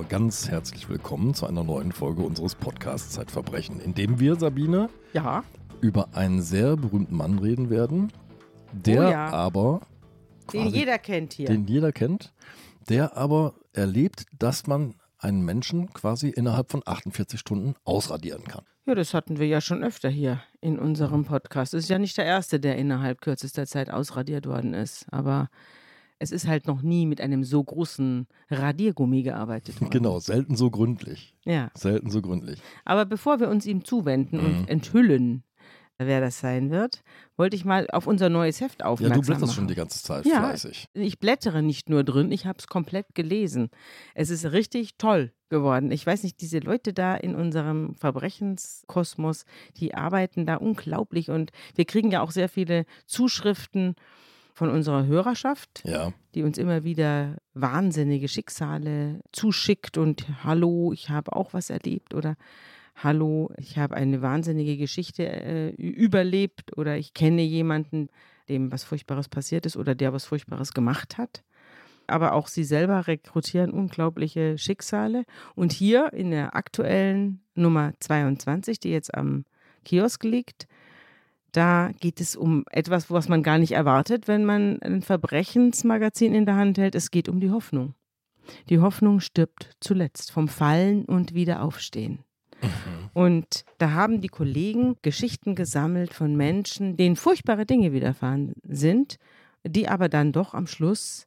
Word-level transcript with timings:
Zuhörer, 0.00 0.08
ganz 0.08 0.48
herzlich 0.48 0.88
willkommen 0.88 1.34
zu 1.34 1.46
einer 1.46 1.62
neuen 1.64 1.92
Folge 1.92 2.22
unseres 2.22 2.54
Podcasts 2.54 3.10
Zeitverbrechen, 3.10 3.80
in 3.80 3.94
dem 3.94 4.18
wir, 4.20 4.36
Sabine, 4.36 4.88
Ja, 5.12 5.44
über 5.80 6.08
einen 6.14 6.40
sehr 6.42 6.76
berühmten 6.76 7.16
Mann 7.16 7.38
reden 7.38 7.70
werden, 7.70 8.12
der 8.72 9.08
Oh 9.08 9.10
ja. 9.10 9.28
aber, 9.30 9.80
den 10.52 10.62
quasi- 10.64 10.78
jeder 10.78 10.98
kennt 10.98 11.32
hier. 11.34 11.46
den 11.46 11.66
jeder 11.66 11.92
kennt, 11.92 12.32
der 12.88 13.16
aber 13.16 13.54
erlebt, 13.72 14.24
dass 14.38 14.66
man 14.66 14.94
einen 15.18 15.44
Menschen 15.44 15.92
quasi 15.92 16.28
innerhalb 16.30 16.70
von 16.70 16.82
48 16.84 17.38
Stunden 17.38 17.74
ausradieren 17.84 18.44
kann. 18.44 18.64
Ja, 18.86 18.94
das 18.94 19.12
hatten 19.12 19.38
wir 19.38 19.46
ja 19.46 19.60
schon 19.60 19.84
öfter 19.84 20.08
hier 20.08 20.40
in 20.60 20.78
unserem 20.78 21.24
Podcast. 21.24 21.74
Es 21.74 21.84
ist 21.84 21.90
ja 21.90 21.98
nicht 21.98 22.16
der 22.16 22.24
erste, 22.24 22.58
der 22.58 22.76
innerhalb 22.76 23.20
kürzester 23.20 23.66
Zeit 23.66 23.90
ausradiert 23.90 24.46
worden 24.46 24.72
ist. 24.72 25.06
Aber 25.10 25.48
es 26.20 26.30
ist 26.30 26.46
halt 26.46 26.66
noch 26.68 26.82
nie 26.82 27.06
mit 27.06 27.20
einem 27.20 27.42
so 27.44 27.64
großen 27.64 28.28
Radiergummi 28.50 29.22
gearbeitet 29.24 29.80
worden. 29.80 29.90
Genau, 29.90 30.20
selten 30.20 30.54
so 30.54 30.70
gründlich. 30.70 31.34
Ja. 31.44 31.70
Selten 31.74 32.10
so 32.10 32.20
gründlich. 32.22 32.60
Aber 32.84 33.06
bevor 33.06 33.40
wir 33.40 33.48
uns 33.48 33.66
ihm 33.66 33.84
zuwenden 33.84 34.36
Mhm. 34.38 34.44
und 34.46 34.68
enthüllen, 34.68 35.42
wer 35.98 36.20
das 36.20 36.38
sein 36.40 36.70
wird, 36.70 37.02
wollte 37.36 37.56
ich 37.56 37.64
mal 37.64 37.86
auf 37.90 38.06
unser 38.06 38.28
neues 38.28 38.60
Heft 38.60 38.80
Ja, 38.80 38.86
aufmerksam 38.86 39.20
du 39.20 39.26
blätterst 39.26 39.46
machen. 39.46 39.54
schon 39.54 39.68
die 39.68 39.74
ganze 39.74 40.02
Zeit 40.02 40.24
Ja. 40.26 40.40
fleißig. 40.40 40.86
Ich 40.94 41.18
blättere 41.18 41.62
nicht 41.62 41.88
nur 41.90 42.04
drin, 42.04 42.30
ich 42.32 42.46
habe 42.46 42.58
es 42.58 42.66
komplett 42.68 43.14
gelesen. 43.14 43.68
Es 44.14 44.30
ist 44.30 44.44
richtig 44.52 44.96
toll 44.98 45.32
geworden. 45.48 45.90
Ich 45.90 46.06
weiß 46.06 46.22
nicht, 46.22 46.40
diese 46.40 46.58
Leute 46.60 46.92
da 46.92 47.16
in 47.16 47.34
unserem 47.34 47.94
Verbrechenskosmos, 47.96 49.44
die 49.76 49.94
arbeiten 49.94 50.46
da 50.46 50.56
unglaublich 50.56 51.30
und 51.30 51.50
wir 51.74 51.84
kriegen 51.86 52.10
ja 52.10 52.20
auch 52.22 52.30
sehr 52.30 52.48
viele 52.48 52.84
Zuschriften 53.06 53.94
von 54.54 54.70
unserer 54.70 55.06
Hörerschaft, 55.06 55.82
Ja, 55.84 56.12
die 56.34 56.42
uns 56.42 56.58
immer 56.58 56.84
wieder 56.84 57.36
wahnsinnige 57.54 58.28
Schicksale 58.28 59.20
zuschickt 59.32 59.98
und 59.98 60.26
hallo, 60.44 60.92
ich 60.92 61.10
habe 61.10 61.34
auch 61.34 61.52
was 61.52 61.70
erlebt 61.70 62.14
oder 62.14 62.36
hallo, 62.96 63.50
ich 63.56 63.78
habe 63.78 63.96
eine 63.96 64.22
wahnsinnige 64.22 64.76
Geschichte 64.76 65.26
äh, 65.26 65.70
überlebt 65.70 66.76
oder 66.76 66.96
ich 66.96 67.14
kenne 67.14 67.42
jemanden, 67.42 68.08
dem 68.48 68.72
was 68.72 68.84
Furchtbares 68.84 69.28
passiert 69.28 69.66
ist 69.66 69.76
oder 69.76 69.94
der 69.94 70.12
was 70.12 70.24
Furchtbares 70.24 70.72
gemacht 70.72 71.18
hat. 71.18 71.42
Aber 72.06 72.32
auch 72.32 72.48
sie 72.48 72.64
selber 72.64 73.06
rekrutieren 73.06 73.70
unglaubliche 73.70 74.58
Schicksale. 74.58 75.24
Und 75.54 75.72
hier 75.72 76.12
in 76.12 76.32
der 76.32 76.56
aktuellen 76.56 77.40
Nummer 77.54 77.92
22, 78.00 78.80
die 78.80 78.90
jetzt 78.90 79.14
am 79.14 79.44
Kiosk 79.84 80.24
liegt, 80.24 80.66
da 81.52 81.90
geht 82.00 82.20
es 82.20 82.36
um 82.36 82.64
etwas, 82.70 83.10
was 83.10 83.28
man 83.28 83.42
gar 83.42 83.58
nicht 83.58 83.72
erwartet, 83.72 84.28
wenn 84.28 84.44
man 84.44 84.80
ein 84.82 85.02
Verbrechensmagazin 85.02 86.34
in 86.34 86.46
der 86.46 86.56
Hand 86.56 86.78
hält. 86.78 86.94
Es 86.94 87.10
geht 87.10 87.28
um 87.28 87.40
die 87.40 87.50
Hoffnung. 87.50 87.94
Die 88.68 88.80
Hoffnung 88.80 89.20
stirbt 89.20 89.70
zuletzt 89.80 90.32
vom 90.32 90.48
Fallen 90.48 91.04
und 91.04 91.34
Wiederaufstehen. 91.34 92.20
Und 93.14 93.64
da 93.78 93.92
haben 93.92 94.20
die 94.20 94.28
Kollegen 94.28 94.96
Geschichten 95.02 95.54
gesammelt 95.54 96.12
von 96.12 96.36
Menschen, 96.36 96.96
denen 96.96 97.16
furchtbare 97.16 97.64
Dinge 97.66 97.92
widerfahren 97.92 98.54
sind, 98.62 99.16
die 99.66 99.88
aber 99.88 100.08
dann 100.08 100.32
doch 100.32 100.52
am 100.54 100.66
Schluss 100.66 101.26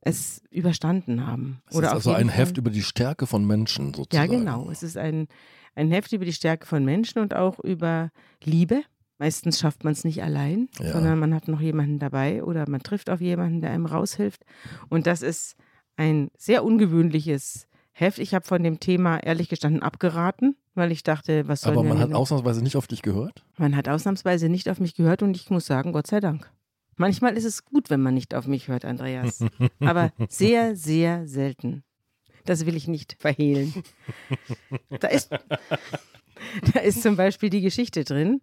es 0.00 0.42
überstanden 0.50 1.26
haben. 1.26 1.62
es 1.68 1.76
Oder 1.76 1.88
ist 1.88 1.92
also 1.94 2.12
ein 2.12 2.28
Fall- 2.28 2.38
Heft 2.38 2.58
über 2.58 2.70
die 2.70 2.82
Stärke 2.82 3.26
von 3.26 3.46
Menschen 3.46 3.90
ja, 3.90 3.96
sozusagen. 3.96 4.30
genau. 4.30 4.70
Es 4.70 4.82
ist 4.82 4.96
ein, 4.96 5.28
ein 5.74 5.90
Heft 5.90 6.12
über 6.12 6.24
die 6.24 6.32
Stärke 6.32 6.66
von 6.66 6.84
Menschen 6.84 7.20
und 7.20 7.34
auch 7.34 7.58
über 7.60 8.10
Liebe. 8.42 8.82
Meistens 9.22 9.60
schafft 9.60 9.84
man 9.84 9.92
es 9.92 10.02
nicht 10.02 10.20
allein, 10.20 10.68
Ja. 10.80 10.94
sondern 10.94 11.16
man 11.20 11.32
hat 11.32 11.46
noch 11.46 11.60
jemanden 11.60 12.00
dabei 12.00 12.42
oder 12.42 12.68
man 12.68 12.82
trifft 12.82 13.08
auf 13.08 13.20
jemanden, 13.20 13.60
der 13.60 13.70
einem 13.70 13.86
raushilft. 13.86 14.44
Und 14.88 15.06
das 15.06 15.22
ist 15.22 15.54
ein 15.94 16.32
sehr 16.36 16.64
ungewöhnliches 16.64 17.68
Heft. 17.92 18.18
Ich 18.18 18.34
habe 18.34 18.44
von 18.44 18.64
dem 18.64 18.80
Thema 18.80 19.18
ehrlich 19.18 19.48
gestanden 19.48 19.80
abgeraten, 19.80 20.56
weil 20.74 20.90
ich 20.90 21.04
dachte, 21.04 21.46
was 21.46 21.60
soll 21.60 21.74
Aber 21.74 21.84
man 21.84 22.00
hat 22.00 22.12
ausnahmsweise 22.12 22.64
nicht 22.64 22.74
auf 22.74 22.88
dich 22.88 23.00
gehört? 23.02 23.44
man 23.58 23.76
hat 23.76 23.88
ausnahmsweise 23.88 24.48
nicht 24.48 24.68
auf 24.68 24.80
mich 24.80 24.96
gehört 24.96 25.22
und 25.22 25.36
ich 25.36 25.50
muss 25.50 25.66
sagen, 25.66 25.92
Gott 25.92 26.08
sei 26.08 26.18
Dank. 26.18 26.50
Manchmal 26.96 27.36
ist 27.36 27.44
es 27.44 27.64
gut, 27.64 27.90
wenn 27.90 28.02
man 28.02 28.14
nicht 28.14 28.34
auf 28.34 28.48
mich 28.48 28.66
hört, 28.66 28.84
Andreas. 28.84 29.38
Aber 29.78 30.10
sehr, 30.30 30.74
sehr 30.74 31.28
selten. 31.28 31.84
Das 32.44 32.66
will 32.66 32.74
ich 32.74 32.88
nicht 32.88 33.14
verhehlen. 33.20 33.72
Da 34.98 35.06
ist, 35.06 35.30
da 36.74 36.80
ist 36.80 37.02
zum 37.02 37.14
Beispiel 37.14 37.50
die 37.50 37.60
Geschichte 37.60 38.02
drin 38.02 38.40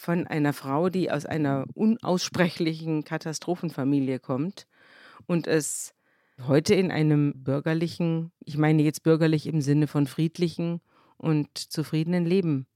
von 0.00 0.26
einer 0.26 0.54
Frau, 0.54 0.88
die 0.88 1.10
aus 1.10 1.26
einer 1.26 1.66
unaussprechlichen 1.74 3.04
Katastrophenfamilie 3.04 4.18
kommt 4.18 4.66
und 5.26 5.46
es 5.46 5.92
heute 6.46 6.74
in 6.74 6.90
einem 6.90 7.34
bürgerlichen, 7.36 8.32
ich 8.42 8.56
meine 8.56 8.82
jetzt 8.82 9.02
bürgerlich 9.02 9.46
im 9.46 9.60
Sinne 9.60 9.86
von 9.86 10.06
friedlichen 10.06 10.80
und 11.18 11.48
zufriedenen 11.58 12.24
Leben 12.24 12.66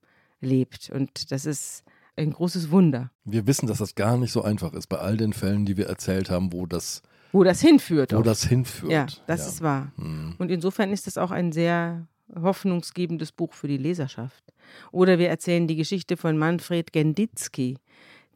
lebt. 0.40 0.90
Und 0.90 1.32
das 1.32 1.46
ist 1.46 1.82
ein 2.16 2.30
großes 2.30 2.70
Wunder. 2.70 3.10
Wir 3.24 3.46
wissen, 3.46 3.66
dass 3.68 3.78
das 3.78 3.94
gar 3.94 4.18
nicht 4.18 4.30
so 4.30 4.42
einfach 4.42 4.74
ist 4.74 4.88
bei 4.88 4.98
all 4.98 5.16
den 5.16 5.32
Fällen, 5.32 5.64
die 5.64 5.78
wir 5.78 5.86
erzählt 5.86 6.28
haben, 6.28 6.52
wo 6.52 6.66
das, 6.66 7.00
Wo 7.32 7.42
das 7.42 7.62
hinführt. 7.62 8.12
wo 8.12 8.18
auch. 8.18 8.22
das 8.22 8.44
hinführt. 8.44 8.92
ja, 8.92 9.06
das 9.26 9.48
ist 9.48 9.62
wahr. 9.62 9.92
Hm. 9.96 10.34
Und 10.36 10.50
insofern 10.50 10.92
ist 10.92 11.06
das 11.06 11.16
auch 11.16 11.30
ein 11.30 11.52
sehr 11.52 12.06
hoffnungsgebendes 12.34 13.32
Buch 13.32 13.52
für 13.52 13.68
die 13.68 13.76
Leserschaft. 13.76 14.44
Oder 14.92 15.18
wir 15.18 15.28
erzählen 15.28 15.66
die 15.66 15.76
Geschichte 15.76 16.16
von 16.16 16.38
Manfred 16.38 16.92
Genditzky, 16.92 17.78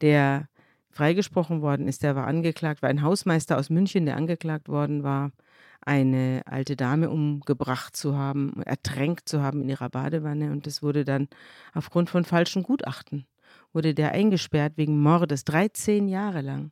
der 0.01 0.47
freigesprochen 0.91 1.61
worden 1.61 1.87
ist. 1.87 2.03
Der 2.03 2.15
war 2.15 2.27
angeklagt, 2.27 2.81
war 2.81 2.89
ein 2.89 3.01
Hausmeister 3.01 3.57
aus 3.57 3.69
München, 3.69 4.05
der 4.05 4.17
angeklagt 4.17 4.69
worden 4.69 5.03
war, 5.03 5.31
eine 5.81 6.41
alte 6.45 6.75
Dame 6.75 7.09
umgebracht 7.09 7.95
zu 7.95 8.17
haben, 8.17 8.61
ertränkt 8.63 9.29
zu 9.29 9.41
haben 9.41 9.61
in 9.61 9.69
ihrer 9.69 9.89
Badewanne. 9.89 10.51
Und 10.51 10.67
das 10.67 10.83
wurde 10.83 11.05
dann 11.05 11.27
aufgrund 11.73 12.09
von 12.09 12.25
falschen 12.25 12.63
Gutachten, 12.63 13.25
wurde 13.73 13.93
der 13.93 14.11
eingesperrt 14.11 14.73
wegen 14.75 15.01
Mordes, 15.01 15.45
13 15.45 16.07
Jahre 16.07 16.41
lang. 16.41 16.71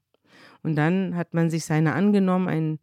Und 0.63 0.75
dann 0.75 1.15
hat 1.15 1.33
man 1.33 1.49
sich 1.49 1.65
seiner 1.65 1.95
angenommen, 1.95 2.47
ein 2.47 2.79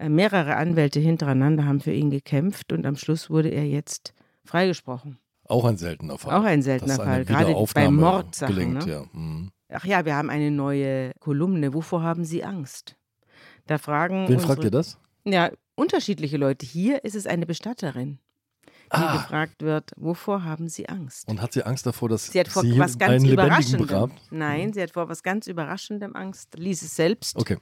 mehrere 0.00 0.56
Anwälte 0.56 1.00
hintereinander 1.00 1.64
haben 1.64 1.80
für 1.80 1.92
ihn 1.92 2.10
gekämpft 2.10 2.72
und 2.72 2.86
am 2.86 2.96
Schluss 2.96 3.30
wurde 3.30 3.48
er 3.50 3.66
jetzt 3.66 4.14
freigesprochen. 4.44 5.18
Auch 5.48 5.64
ein 5.64 5.76
seltener 5.76 6.18
Fall. 6.18 6.34
Auch 6.34 6.44
ein 6.44 6.62
seltener 6.62 6.96
Fall, 6.96 7.24
gerade 7.24 7.54
bei 7.74 7.90
Mordsachen. 7.90 8.54
gelingt, 8.54 8.86
ne? 8.86 8.92
ja. 8.92 9.04
Hm. 9.12 9.50
Ach 9.70 9.84
ja, 9.84 10.04
wir 10.04 10.14
haben 10.14 10.30
eine 10.30 10.50
neue 10.50 11.12
Kolumne. 11.18 11.72
Wovor 11.74 12.02
haben 12.02 12.24
Sie 12.24 12.44
Angst? 12.44 12.96
Da 13.66 13.78
fragen 13.78 14.28
Wen 14.28 14.34
unsere, 14.34 14.46
fragt 14.52 14.64
ihr 14.64 14.70
das? 14.70 14.98
Ja, 15.24 15.50
unterschiedliche 15.74 16.36
Leute. 16.36 16.66
Hier 16.66 17.04
ist 17.04 17.14
es 17.14 17.26
eine 17.26 17.46
Bestatterin, 17.46 18.18
die 18.66 18.70
Ah, 18.90 19.16
gefragt 19.16 19.62
wird, 19.62 19.92
wovor 19.96 20.44
haben 20.44 20.68
Sie 20.68 20.88
Angst? 20.88 21.28
und 21.28 21.40
hat 21.40 21.52
sie 21.52 21.62
Angst 21.64 21.86
davor, 21.86 22.08
dass 22.10 22.26
Sie 22.26 22.38
hat 22.40 22.48
vor 22.48 22.62
sie 22.62 22.78
was 22.78 22.98
ganz 22.98 23.22
einen 23.22 23.32
Überraschendem. 23.32 23.86
begrabt? 23.86 24.20
Nein, 24.30 24.72
sie 24.72 24.82
hat 24.82 24.90
vor 24.90 25.08
was 25.08 25.22
ganz 25.22 25.46
Überraschendem 25.46 26.14
Angst. 26.16 26.54
Lies 26.58 26.82
es 26.82 26.94
selbst. 26.96 27.36
Okay. 27.36 27.56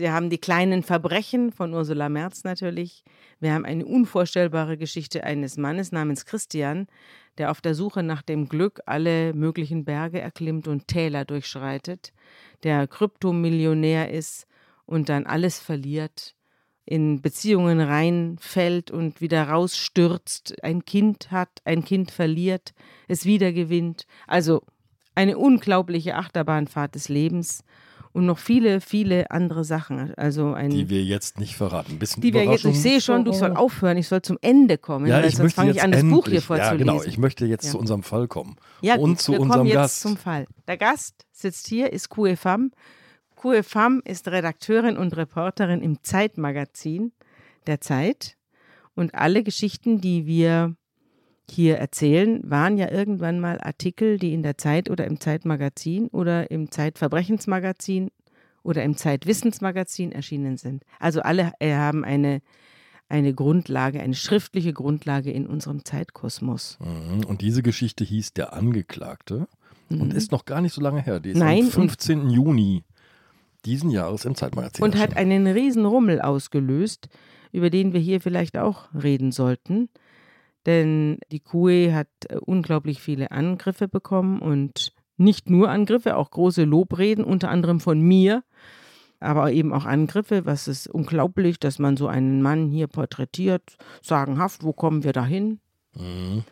Sie 0.00 0.10
haben 0.10 0.30
die 0.30 0.38
kleinen 0.38 0.82
Verbrechen 0.82 1.52
von 1.52 1.74
Ursula 1.74 2.08
Merz 2.08 2.42
natürlich. 2.42 3.04
Wir 3.38 3.52
haben 3.52 3.66
eine 3.66 3.84
unvorstellbare 3.84 4.78
Geschichte 4.78 5.24
eines 5.24 5.58
Mannes 5.58 5.92
namens 5.92 6.24
Christian, 6.24 6.86
der 7.36 7.50
auf 7.50 7.60
der 7.60 7.74
Suche 7.74 8.02
nach 8.02 8.22
dem 8.22 8.48
Glück 8.48 8.80
alle 8.86 9.34
möglichen 9.34 9.84
Berge 9.84 10.18
erklimmt 10.18 10.68
und 10.68 10.88
Täler 10.88 11.26
durchschreitet, 11.26 12.14
der 12.62 12.86
Kryptomillionär 12.86 14.10
ist 14.10 14.46
und 14.86 15.10
dann 15.10 15.26
alles 15.26 15.58
verliert, 15.58 16.34
in 16.86 17.20
Beziehungen 17.20 17.78
reinfällt 17.78 18.90
und 18.90 19.20
wieder 19.20 19.50
rausstürzt, 19.50 20.64
ein 20.64 20.86
Kind 20.86 21.30
hat, 21.30 21.60
ein 21.66 21.84
Kind 21.84 22.10
verliert, 22.10 22.72
es 23.06 23.26
wieder 23.26 23.52
gewinnt. 23.52 24.06
Also 24.26 24.62
eine 25.14 25.36
unglaubliche 25.36 26.14
Achterbahnfahrt 26.14 26.94
des 26.94 27.10
Lebens 27.10 27.64
und 28.12 28.26
noch 28.26 28.38
viele, 28.38 28.80
viele 28.80 29.30
andere 29.30 29.62
Sachen. 29.64 30.12
Also 30.14 30.52
ein, 30.52 30.70
Die 30.70 30.88
wir 30.90 31.02
jetzt 31.04 31.38
nicht 31.38 31.56
verraten. 31.56 31.92
Ein 31.92 31.98
bisschen 31.98 32.22
die 32.22 32.32
wir 32.34 32.44
jetzt, 32.44 32.64
ich 32.64 32.80
sehe 32.80 33.00
schon, 33.00 33.24
du 33.24 33.32
soll 33.32 33.52
aufhören, 33.56 33.96
ich 33.96 34.08
soll 34.08 34.20
zum 34.22 34.36
Ende 34.40 34.78
kommen, 34.78 35.06
Ja, 35.06 35.20
ich 35.20 35.36
sonst 35.36 35.42
möchte 35.42 35.56
fange 35.56 35.68
jetzt 35.68 35.76
ich 35.76 35.82
an, 35.84 35.92
das 35.92 36.00
endlich, 36.00 36.16
Buch 36.18 36.28
hier 36.28 36.42
vorzulesen. 36.42 36.86
Ja, 36.86 36.92
genau. 36.92 37.02
Ich 37.04 37.18
möchte 37.18 37.46
jetzt 37.46 37.64
Ja. 37.66 37.70
zu 37.72 37.78
unserem 37.78 38.02
Fall 38.02 38.26
kommen. 38.28 38.56
Ja, 38.80 38.96
und 38.96 39.10
gut, 39.10 39.20
zu 39.20 39.32
wir 39.32 39.40
unserem 39.40 39.58
kommen 39.60 39.66
jetzt 39.68 39.76
Gast. 39.76 40.00
zum 40.00 40.16
Fall. 40.16 40.46
Der 40.66 40.76
Gast 40.76 41.24
sitzt 41.32 41.66
hier, 41.68 41.92
ist 41.92 42.08
Kue 42.08 42.36
Pham. 42.36 42.72
Kue 43.36 43.62
Pham 43.62 44.02
ist 44.04 44.28
Redakteurin 44.28 44.96
und 44.96 45.16
Reporterin 45.16 45.80
im 45.80 46.02
Zeitmagazin 46.02 47.12
der 47.66 47.80
Zeit. 47.80 48.36
Und 48.94 49.14
alle 49.14 49.42
Geschichten, 49.44 50.00
die 50.00 50.26
wir 50.26 50.74
hier 51.50 51.76
erzählen, 51.78 52.40
waren 52.48 52.76
ja 52.78 52.90
irgendwann 52.90 53.40
mal 53.40 53.60
Artikel, 53.60 54.18
die 54.18 54.32
in 54.32 54.42
der 54.42 54.56
Zeit 54.58 54.88
oder 54.90 55.06
im 55.06 55.20
Zeitmagazin 55.20 56.08
oder 56.08 56.50
im 56.50 56.70
Zeitverbrechensmagazin 56.70 58.10
oder 58.62 58.82
im 58.82 58.96
Zeitwissensmagazin 58.96 60.12
erschienen 60.12 60.56
sind. 60.56 60.84
Also 60.98 61.22
alle 61.22 61.52
äh, 61.60 61.74
haben 61.74 62.04
eine, 62.04 62.42
eine 63.08 63.32
Grundlage, 63.34 64.00
eine 64.00 64.14
schriftliche 64.14 64.72
Grundlage 64.72 65.30
in 65.30 65.46
unserem 65.46 65.84
Zeitkosmos. 65.84 66.78
Mhm. 66.80 67.24
Und 67.24 67.40
diese 67.40 67.62
Geschichte 67.62 68.04
hieß 68.04 68.34
Der 68.34 68.52
Angeklagte 68.52 69.48
und 69.88 70.10
Mhm. 70.10 70.16
ist 70.16 70.30
noch 70.30 70.44
gar 70.44 70.60
nicht 70.60 70.72
so 70.74 70.80
lange 70.80 71.00
her. 71.02 71.20
Die 71.20 71.30
ist 71.30 71.38
Nein, 71.38 71.60
am 71.60 71.64
und- 71.66 71.72
15. 71.72 72.30
Juni 72.30 72.84
diesen 73.64 73.90
Jahres 73.90 74.24
im 74.24 74.34
Zeitmagazin 74.34 74.84
und 74.84 74.96
hat 74.96 75.12
erschienen. 75.14 75.46
einen 75.46 75.46
riesen 75.48 75.84
Rummel 75.84 76.20
ausgelöst 76.20 77.08
über 77.52 77.68
den 77.68 77.92
wir 77.92 77.98
hier 78.00 78.20
vielleicht 78.20 78.56
auch 78.56 78.84
reden 78.94 79.32
sollten. 79.32 79.88
Denn 80.66 81.18
die 81.32 81.40
QE 81.40 81.94
hat 81.94 82.08
äh, 82.28 82.36
unglaublich 82.36 83.00
viele 83.00 83.30
Angriffe 83.30 83.88
bekommen 83.88 84.40
und 84.40 84.92
nicht 85.16 85.50
nur 85.50 85.70
Angriffe, 85.70 86.16
auch 86.16 86.30
große 86.30 86.64
Lobreden, 86.64 87.24
unter 87.24 87.50
anderem 87.50 87.80
von 87.80 88.00
mir, 88.00 88.42
aber 89.20 89.52
eben 89.52 89.72
auch 89.72 89.84
Angriffe. 89.84 90.46
Was 90.46 90.66
ist 90.66 90.88
unglaublich, 90.88 91.60
dass 91.60 91.78
man 91.78 91.96
so 91.96 92.08
einen 92.08 92.42
Mann 92.42 92.70
hier 92.70 92.86
porträtiert, 92.86 93.76
sagenhaft, 94.02 94.64
wo 94.64 94.72
kommen 94.72 95.04
wir 95.04 95.12
dahin? 95.12 95.60
Mhm. 95.94 96.44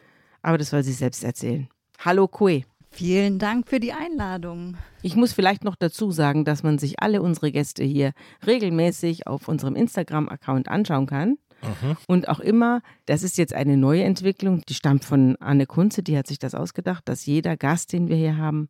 Aber 0.43 0.59
das 0.59 0.71
soll 0.71 0.83
sie 0.83 0.93
selbst 0.93 1.25
erzählen. 1.25 1.69
Hallo 1.99 2.29
Kue. 2.29 2.63
Vielen 2.91 3.39
Dank 3.39 3.69
für 3.69 3.81
die 3.81 3.93
Einladung. 3.93 4.77
Ich 5.03 5.15
muss 5.15 5.33
vielleicht 5.33 5.63
noch 5.63 5.77
dazu 5.77 6.11
sagen, 6.11 6.45
dass 6.45 6.63
man 6.63 6.79
sich 6.79 7.01
alle 7.01 7.23
unsere 7.23 7.53
Gäste 7.53 7.85
hier 7.85 8.13
regelmäßig 8.47 9.27
auf 9.27 9.49
unserem 9.49 9.77
Instagram-Account 9.77 10.69
anschauen 10.69 11.07
kann. 11.07 11.39
Mhm. 11.63 11.97
Und 12.07 12.29
auch 12.29 12.41
immer, 12.41 12.83
das 13.07 13.23
ist 13.23 13.39
jetzt 13.39 13.55
eine 13.55 13.77
neue 13.77 14.05
Entwicklung, 14.05 14.63
die 14.69 14.75
stammt 14.75 15.05
von 15.05 15.37
Anne 15.37 15.67
Kunze, 15.67 16.03
die 16.03 16.17
hat 16.17 16.27
sich 16.27 16.39
das 16.39 16.55
ausgedacht, 16.55 17.09
dass 17.09 17.27
jeder 17.27 17.57
Gast, 17.57 17.93
den 17.93 18.09
wir 18.09 18.17
hier 18.17 18.37
haben, 18.37 18.69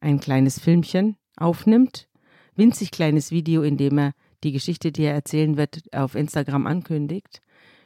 ein 0.00 0.20
kleines 0.20 0.58
Filmchen 0.58 1.16
aufnimmt, 1.36 2.08
winzig 2.54 2.90
kleines 2.90 3.30
Video, 3.30 3.62
in 3.62 3.76
dem 3.76 3.98
er 3.98 4.12
die 4.44 4.52
Geschichte, 4.52 4.92
die 4.92 5.04
er 5.04 5.14
erzählen 5.14 5.56
wird, 5.56 5.82
auf 5.92 6.14
Instagram 6.14 6.66
ankündigt. 6.66 7.40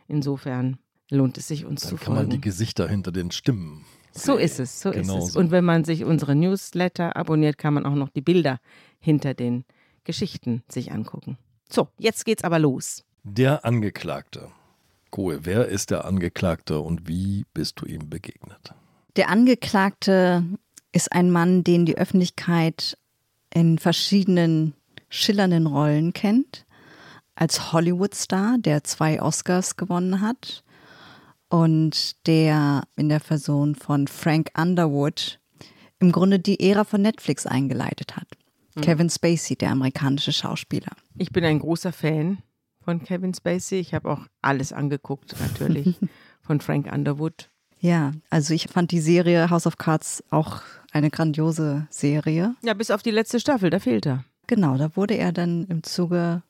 Insofern 0.06 0.78
lohnt 1.10 1.38
es 1.38 1.48
sich, 1.48 1.64
uns 1.64 1.82
Dann 1.82 1.90
zu 1.90 1.96
kann 1.96 2.04
folgen. 2.14 2.20
man 2.20 2.30
die 2.30 2.40
Gesichter 2.40 2.88
hinter 2.88 3.12
den 3.12 3.30
Stimmen 3.30 3.84
so 4.14 4.36
ist 4.36 4.60
es, 4.60 4.80
so 4.80 4.90
genau 4.90 5.18
ist 5.18 5.24
es. 5.24 5.32
so. 5.32 5.40
Und 5.40 5.50
wenn 5.50 5.64
man 5.64 5.84
sich 5.84 6.04
unsere 6.04 6.34
Newsletter 6.34 7.16
abonniert, 7.16 7.58
kann 7.58 7.74
man 7.74 7.84
auch 7.84 7.94
noch 7.94 8.08
die 8.08 8.20
Bilder 8.20 8.60
hinter 9.00 9.34
den 9.34 9.64
Geschichten 10.04 10.62
sich 10.68 10.92
angucken. 10.92 11.36
So, 11.68 11.88
jetzt 11.98 12.24
geht's 12.24 12.44
aber 12.44 12.58
los. 12.58 13.04
Der 13.26 13.64
Angeklagte. 13.64 14.50
Kohe, 15.08 15.46
wer 15.46 15.66
ist 15.66 15.90
der 15.90 16.04
Angeklagte 16.04 16.80
und 16.80 17.08
wie 17.08 17.46
bist 17.54 17.80
du 17.80 17.86
ihm 17.86 18.10
begegnet? 18.10 18.74
Der 19.16 19.30
Angeklagte 19.30 20.44
ist 20.92 21.10
ein 21.10 21.30
Mann, 21.30 21.64
den 21.64 21.86
die 21.86 21.96
Öffentlichkeit 21.96 22.98
in 23.52 23.78
verschiedenen 23.78 24.74
schillernden 25.08 25.66
Rollen 25.66 26.12
kennt. 26.12 26.66
Als 27.34 27.72
Hollywood-Star, 27.72 28.58
der 28.58 28.84
zwei 28.84 29.22
Oscars 29.22 29.76
gewonnen 29.76 30.20
hat 30.20 30.62
und 31.48 32.26
der 32.26 32.82
in 32.94 33.08
der 33.08 33.20
Person 33.20 33.74
von 33.74 34.06
Frank 34.06 34.50
Underwood 34.54 35.40
im 35.98 36.12
Grunde 36.12 36.40
die 36.40 36.60
Ära 36.60 36.84
von 36.84 37.00
Netflix 37.00 37.46
eingeleitet 37.46 38.16
hat. 38.16 38.28
Mhm. 38.74 38.82
Kevin 38.82 39.08
Spacey, 39.08 39.56
der 39.56 39.70
amerikanische 39.70 40.32
Schauspieler. 40.32 40.92
Ich 41.16 41.30
bin 41.30 41.42
ein 41.42 41.60
großer 41.60 41.92
Fan 41.92 42.42
von 42.84 43.02
Kevin 43.02 43.34
Spacey. 43.34 43.78
Ich 43.78 43.94
habe 43.94 44.10
auch 44.10 44.20
alles 44.42 44.72
angeguckt, 44.72 45.34
natürlich, 45.40 45.96
von 46.42 46.60
Frank 46.60 46.92
Underwood. 46.92 47.50
Ja, 47.80 48.12
also 48.30 48.54
ich 48.54 48.68
fand 48.68 48.92
die 48.92 49.00
Serie 49.00 49.50
House 49.50 49.66
of 49.66 49.76
Cards 49.76 50.24
auch 50.30 50.62
eine 50.92 51.10
grandiose 51.10 51.86
Serie. 51.90 52.54
Ja, 52.62 52.74
bis 52.74 52.90
auf 52.90 53.02
die 53.02 53.10
letzte 53.10 53.40
Staffel, 53.40 53.70
da 53.70 53.78
fehlt 53.78 54.06
er. 54.06 54.24
Genau, 54.46 54.76
da 54.76 54.96
wurde 54.96 55.14
er 55.14 55.32
dann 55.32 55.64
im 55.64 55.82
Zuge 55.82 56.42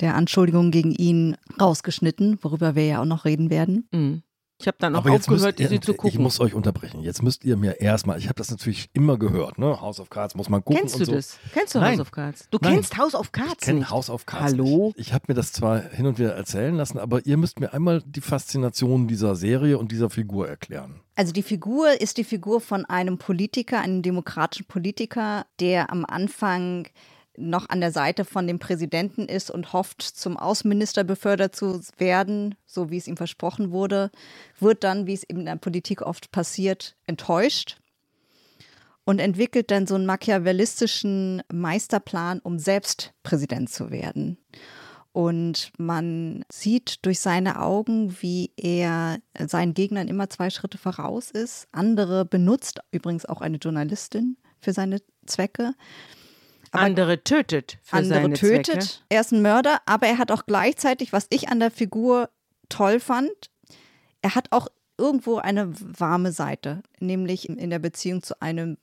der 0.00 0.14
Anschuldigungen 0.14 0.70
gegen 0.70 0.92
ihn 0.92 1.36
rausgeschnitten, 1.60 2.38
worüber 2.42 2.74
wir 2.74 2.86
ja 2.86 3.00
auch 3.00 3.06
noch 3.06 3.24
reden 3.24 3.50
werden. 3.50 3.88
Mhm. 3.92 4.22
Ich 4.62 4.68
habe 4.68 4.76
dann 4.78 4.94
auch 4.94 5.04
aufgehört, 5.04 5.58
ihr, 5.58 5.68
sie 5.68 5.80
zu 5.80 5.92
gucken. 5.94 6.10
Ich 6.10 6.18
muss 6.18 6.38
euch 6.38 6.54
unterbrechen. 6.54 7.02
Jetzt 7.02 7.22
müsst 7.22 7.44
ihr 7.44 7.56
mir 7.56 7.80
erstmal, 7.80 8.18
ich 8.18 8.26
habe 8.26 8.36
das 8.36 8.50
natürlich 8.50 8.88
immer 8.92 9.18
gehört, 9.18 9.58
ne? 9.58 9.80
House 9.80 9.98
of 9.98 10.08
Cards 10.08 10.36
muss 10.36 10.48
man 10.48 10.64
gucken. 10.64 10.80
Kennst 10.80 10.94
und 10.94 11.00
du 11.00 11.06
so. 11.06 11.12
das? 11.12 11.38
Kennst 11.52 11.74
du 11.74 11.80
Nein. 11.80 11.92
House 11.94 12.00
of 12.00 12.10
Cards? 12.12 12.48
Du 12.50 12.58
Nein. 12.62 12.74
kennst 12.74 12.96
House 12.96 13.14
of 13.16 13.32
Cards 13.32 13.54
Ich 13.54 13.66
kenne 13.66 13.80
nicht? 13.80 13.90
House 13.90 14.08
of 14.08 14.24
Cards. 14.24 14.52
Hallo? 14.52 14.92
Nicht. 14.96 15.00
Ich 15.00 15.12
habe 15.12 15.24
mir 15.26 15.34
das 15.34 15.52
zwar 15.52 15.80
hin 15.80 16.06
und 16.06 16.20
wieder 16.20 16.34
erzählen 16.34 16.76
lassen, 16.76 16.98
aber 16.98 17.26
ihr 17.26 17.36
müsst 17.36 17.58
mir 17.58 17.74
einmal 17.74 18.02
die 18.06 18.20
Faszination 18.20 19.08
dieser 19.08 19.34
Serie 19.34 19.78
und 19.78 19.90
dieser 19.90 20.10
Figur 20.10 20.48
erklären. 20.48 21.00
Also 21.16 21.32
die 21.32 21.42
Figur 21.42 22.00
ist 22.00 22.16
die 22.16 22.24
Figur 22.24 22.60
von 22.60 22.84
einem 22.84 23.18
Politiker, 23.18 23.80
einem 23.80 24.02
demokratischen 24.02 24.66
Politiker, 24.66 25.44
der 25.58 25.90
am 25.90 26.04
Anfang 26.04 26.86
noch 27.36 27.68
an 27.68 27.80
der 27.80 27.92
Seite 27.92 28.24
von 28.24 28.46
dem 28.46 28.58
Präsidenten 28.58 29.26
ist 29.26 29.50
und 29.50 29.72
hofft, 29.72 30.02
zum 30.02 30.36
Außenminister 30.36 31.04
befördert 31.04 31.56
zu 31.56 31.80
werden, 31.96 32.54
so 32.66 32.90
wie 32.90 32.98
es 32.98 33.08
ihm 33.08 33.16
versprochen 33.16 33.70
wurde, 33.70 34.10
wird 34.58 34.84
dann, 34.84 35.06
wie 35.06 35.14
es 35.14 35.24
eben 35.24 35.40
in 35.40 35.46
der 35.46 35.56
Politik 35.56 36.02
oft 36.02 36.30
passiert, 36.30 36.96
enttäuscht 37.06 37.78
und 39.04 39.18
entwickelt 39.18 39.70
dann 39.70 39.86
so 39.86 39.94
einen 39.94 40.06
machiavellistischen 40.06 41.42
Meisterplan, 41.52 42.40
um 42.40 42.58
selbst 42.58 43.12
Präsident 43.22 43.70
zu 43.70 43.90
werden. 43.90 44.38
Und 45.12 45.72
man 45.76 46.44
sieht 46.50 47.04
durch 47.04 47.20
seine 47.20 47.60
Augen, 47.60 48.16
wie 48.22 48.50
er 48.56 49.18
seinen 49.38 49.74
Gegnern 49.74 50.08
immer 50.08 50.30
zwei 50.30 50.48
Schritte 50.48 50.78
voraus 50.78 51.30
ist. 51.30 51.68
Andere 51.70 52.24
benutzt 52.24 52.80
übrigens 52.92 53.26
auch 53.26 53.42
eine 53.42 53.58
Journalistin 53.58 54.38
für 54.58 54.72
seine 54.72 55.02
Zwecke. 55.26 55.74
Aber 56.72 56.84
andere 56.84 57.22
tötet 57.22 57.78
für 57.82 57.96
andere 57.96 58.22
seine 58.22 58.34
tötet. 58.34 58.82
Zwecke. 58.82 59.04
Er 59.08 59.20
ist 59.20 59.32
ein 59.32 59.42
Mörder, 59.42 59.80
aber 59.86 60.06
er 60.06 60.18
hat 60.18 60.32
auch 60.32 60.46
gleichzeitig, 60.46 61.12
was 61.12 61.26
ich 61.30 61.48
an 61.48 61.60
der 61.60 61.70
Figur 61.70 62.30
toll 62.68 62.98
fand, 62.98 63.30
er 64.22 64.34
hat 64.34 64.48
auch 64.50 64.68
irgendwo 64.98 65.36
eine 65.36 65.72
warme 65.78 66.32
Seite, 66.32 66.82
nämlich 66.98 67.48
in 67.48 67.70
der 67.70 67.78
Beziehung 67.78 68.22
zu 68.22 68.40
einem 68.40 68.78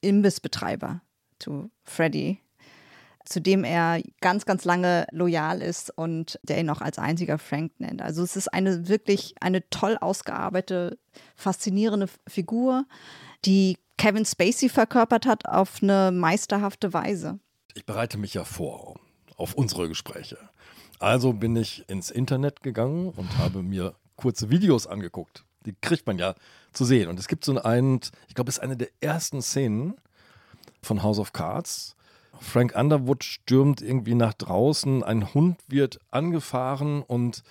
Imbissbetreiber, 0.00 1.02
zu 1.38 1.70
Freddy, 1.84 2.40
zu 3.24 3.40
dem 3.40 3.64
er 3.64 4.02
ganz, 4.20 4.46
ganz 4.46 4.64
lange 4.64 5.06
loyal 5.12 5.60
ist 5.60 5.96
und 5.96 6.40
der 6.42 6.58
ihn 6.58 6.70
auch 6.70 6.80
als 6.80 6.98
einziger 6.98 7.38
Frank 7.38 7.72
nennt. 7.78 8.00
Also 8.00 8.22
es 8.22 8.36
ist 8.36 8.48
eine 8.48 8.88
wirklich 8.88 9.34
eine 9.40 9.68
toll 9.68 9.98
ausgearbeitete, 10.00 10.98
faszinierende 11.34 12.08
Figur, 12.26 12.86
die 13.44 13.78
Kevin 13.98 14.24
Spacey 14.24 14.68
verkörpert 14.68 15.26
hat 15.26 15.46
auf 15.46 15.82
eine 15.82 16.12
meisterhafte 16.12 16.94
Weise. 16.94 17.40
Ich 17.74 17.84
bereite 17.84 18.16
mich 18.16 18.32
ja 18.32 18.44
vor 18.44 18.98
auf 19.36 19.54
unsere 19.54 19.88
Gespräche. 19.88 20.38
Also 21.00 21.32
bin 21.32 21.56
ich 21.56 21.84
ins 21.88 22.10
Internet 22.10 22.62
gegangen 22.62 23.10
und 23.10 23.38
habe 23.38 23.62
mir 23.62 23.94
kurze 24.16 24.50
Videos 24.50 24.86
angeguckt. 24.86 25.44
Die 25.66 25.74
kriegt 25.80 26.06
man 26.06 26.16
ja 26.16 26.34
zu 26.72 26.84
sehen. 26.84 27.08
Und 27.08 27.18
es 27.18 27.28
gibt 27.28 27.44
so 27.44 27.60
einen, 27.60 28.00
ich 28.28 28.34
glaube, 28.34 28.50
es 28.50 28.58
ist 28.58 28.62
eine 28.62 28.76
der 28.76 28.88
ersten 29.00 29.42
Szenen 29.42 29.94
von 30.80 31.02
House 31.02 31.18
of 31.18 31.32
Cards. 31.32 31.96
Frank 32.40 32.76
Underwood 32.76 33.24
stürmt 33.24 33.82
irgendwie 33.82 34.14
nach 34.14 34.32
draußen, 34.32 35.02
ein 35.02 35.34
Hund 35.34 35.58
wird 35.66 35.98
angefahren 36.12 37.02
und 37.02 37.42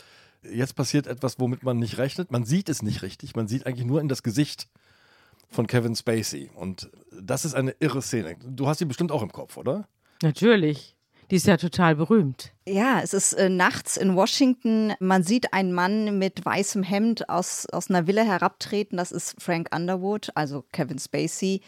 jetzt 0.43 0.75
passiert 0.75 1.07
etwas, 1.07 1.39
womit 1.39 1.63
man 1.63 1.77
nicht 1.77 1.97
rechnet. 1.97 2.31
Man 2.31 2.45
sieht 2.45 2.69
es 2.69 2.81
nicht 2.81 3.01
richtig, 3.01 3.35
man 3.35 3.49
sieht 3.49 3.65
eigentlich 3.65 3.85
nur 3.85 3.99
in 3.99 4.07
das 4.07 4.23
Gesicht 4.23 4.69
von 5.49 5.67
Kevin 5.67 5.95
Spacey. 5.95 6.49
Und 6.55 6.89
das 7.21 7.45
ist 7.45 7.53
eine 7.53 7.75
irre 7.79 8.01
Szene. 8.01 8.35
Du 8.45 8.67
hast 8.67 8.79
sie 8.79 8.85
bestimmt 8.85 9.11
auch 9.11 9.21
im 9.21 9.31
Kopf, 9.31 9.57
oder? 9.57 9.87
Natürlich. 10.21 10.95
Die 11.29 11.35
ist 11.35 11.47
ja 11.47 11.57
total 11.57 11.95
berühmt. 11.95 12.53
Ja, 12.65 13.01
es 13.01 13.13
ist 13.13 13.33
äh, 13.33 13.49
nachts 13.49 13.97
in 13.97 14.15
Washington. 14.15 14.93
Man 14.99 15.23
sieht 15.23 15.53
einen 15.53 15.73
Mann 15.73 16.17
mit 16.17 16.45
weißem 16.45 16.83
Hemd 16.83 17.27
aus, 17.27 17.65
aus 17.71 17.89
einer 17.89 18.07
Villa 18.07 18.23
herabtreten. 18.23 18.97
Das 18.97 19.11
ist 19.11 19.35
Frank 19.41 19.75
Underwood, 19.75 20.29
also 20.35 20.63
Kevin 20.71 20.99
Spacey, 20.99 21.61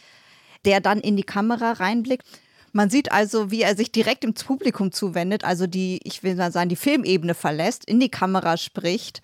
der 0.63 0.79
dann 0.79 1.01
in 1.01 1.17
die 1.17 1.23
Kamera 1.23 1.73
reinblickt. 1.73 2.25
Man 2.71 2.89
sieht 2.89 3.11
also, 3.11 3.51
wie 3.51 3.61
er 3.61 3.75
sich 3.75 3.91
direkt 3.91 4.23
ins 4.23 4.43
Publikum 4.43 4.91
zuwendet, 4.91 5.43
also 5.43 5.67
die, 5.67 5.99
ich 6.03 6.23
will 6.23 6.35
mal 6.35 6.51
sagen, 6.51 6.69
die 6.69 6.75
Filmebene 6.75 7.33
verlässt, 7.33 7.83
in 7.85 7.99
die 7.99 8.09
Kamera 8.09 8.57
spricht. 8.57 9.21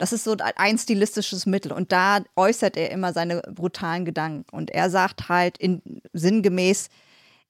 Das 0.00 0.14
ist 0.14 0.24
so 0.24 0.34
ein 0.56 0.78
stilistisches 0.78 1.44
Mittel. 1.44 1.72
Und 1.72 1.92
da 1.92 2.20
äußert 2.34 2.78
er 2.78 2.90
immer 2.90 3.12
seine 3.12 3.42
brutalen 3.54 4.06
Gedanken. 4.06 4.46
Und 4.50 4.70
er 4.70 4.88
sagt 4.88 5.28
halt 5.28 5.58
in, 5.58 5.82
sinngemäß, 6.14 6.88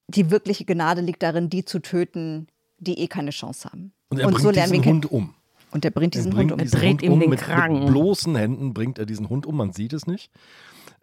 die 0.08 0.32
wirkliche 0.32 0.64
Gnade 0.64 1.00
liegt 1.00 1.22
darin, 1.22 1.48
die 1.48 1.64
zu 1.64 1.78
töten, 1.78 2.48
die 2.78 2.98
eh 2.98 3.06
keine 3.06 3.30
Chance 3.30 3.70
haben. 3.70 3.92
Und 4.08 4.18
er 4.18 4.26
bringt 4.26 4.40
so 4.40 4.50
lernen 4.50 4.72
diesen 4.72 4.84
wir 4.84 4.90
Hund 4.90 5.12
um. 5.12 5.34
Und 5.70 5.84
er 5.84 5.92
bringt 5.92 6.14
diesen 6.14 6.32
er 6.32 6.34
bringt 6.34 6.50
Hund 6.50 6.60
um. 6.60 6.64
diesen 6.64 6.80
dreht 6.80 7.02
ihm 7.02 7.12
um. 7.12 7.20
den 7.20 7.30
mit, 7.30 7.38
Kragen. 7.38 7.84
Mit 7.84 7.86
bloßen 7.86 8.34
Händen 8.34 8.74
bringt 8.74 8.98
er 8.98 9.06
diesen 9.06 9.28
Hund 9.28 9.46
um, 9.46 9.56
man 9.56 9.72
sieht 9.72 9.92
es 9.92 10.08
nicht. 10.08 10.32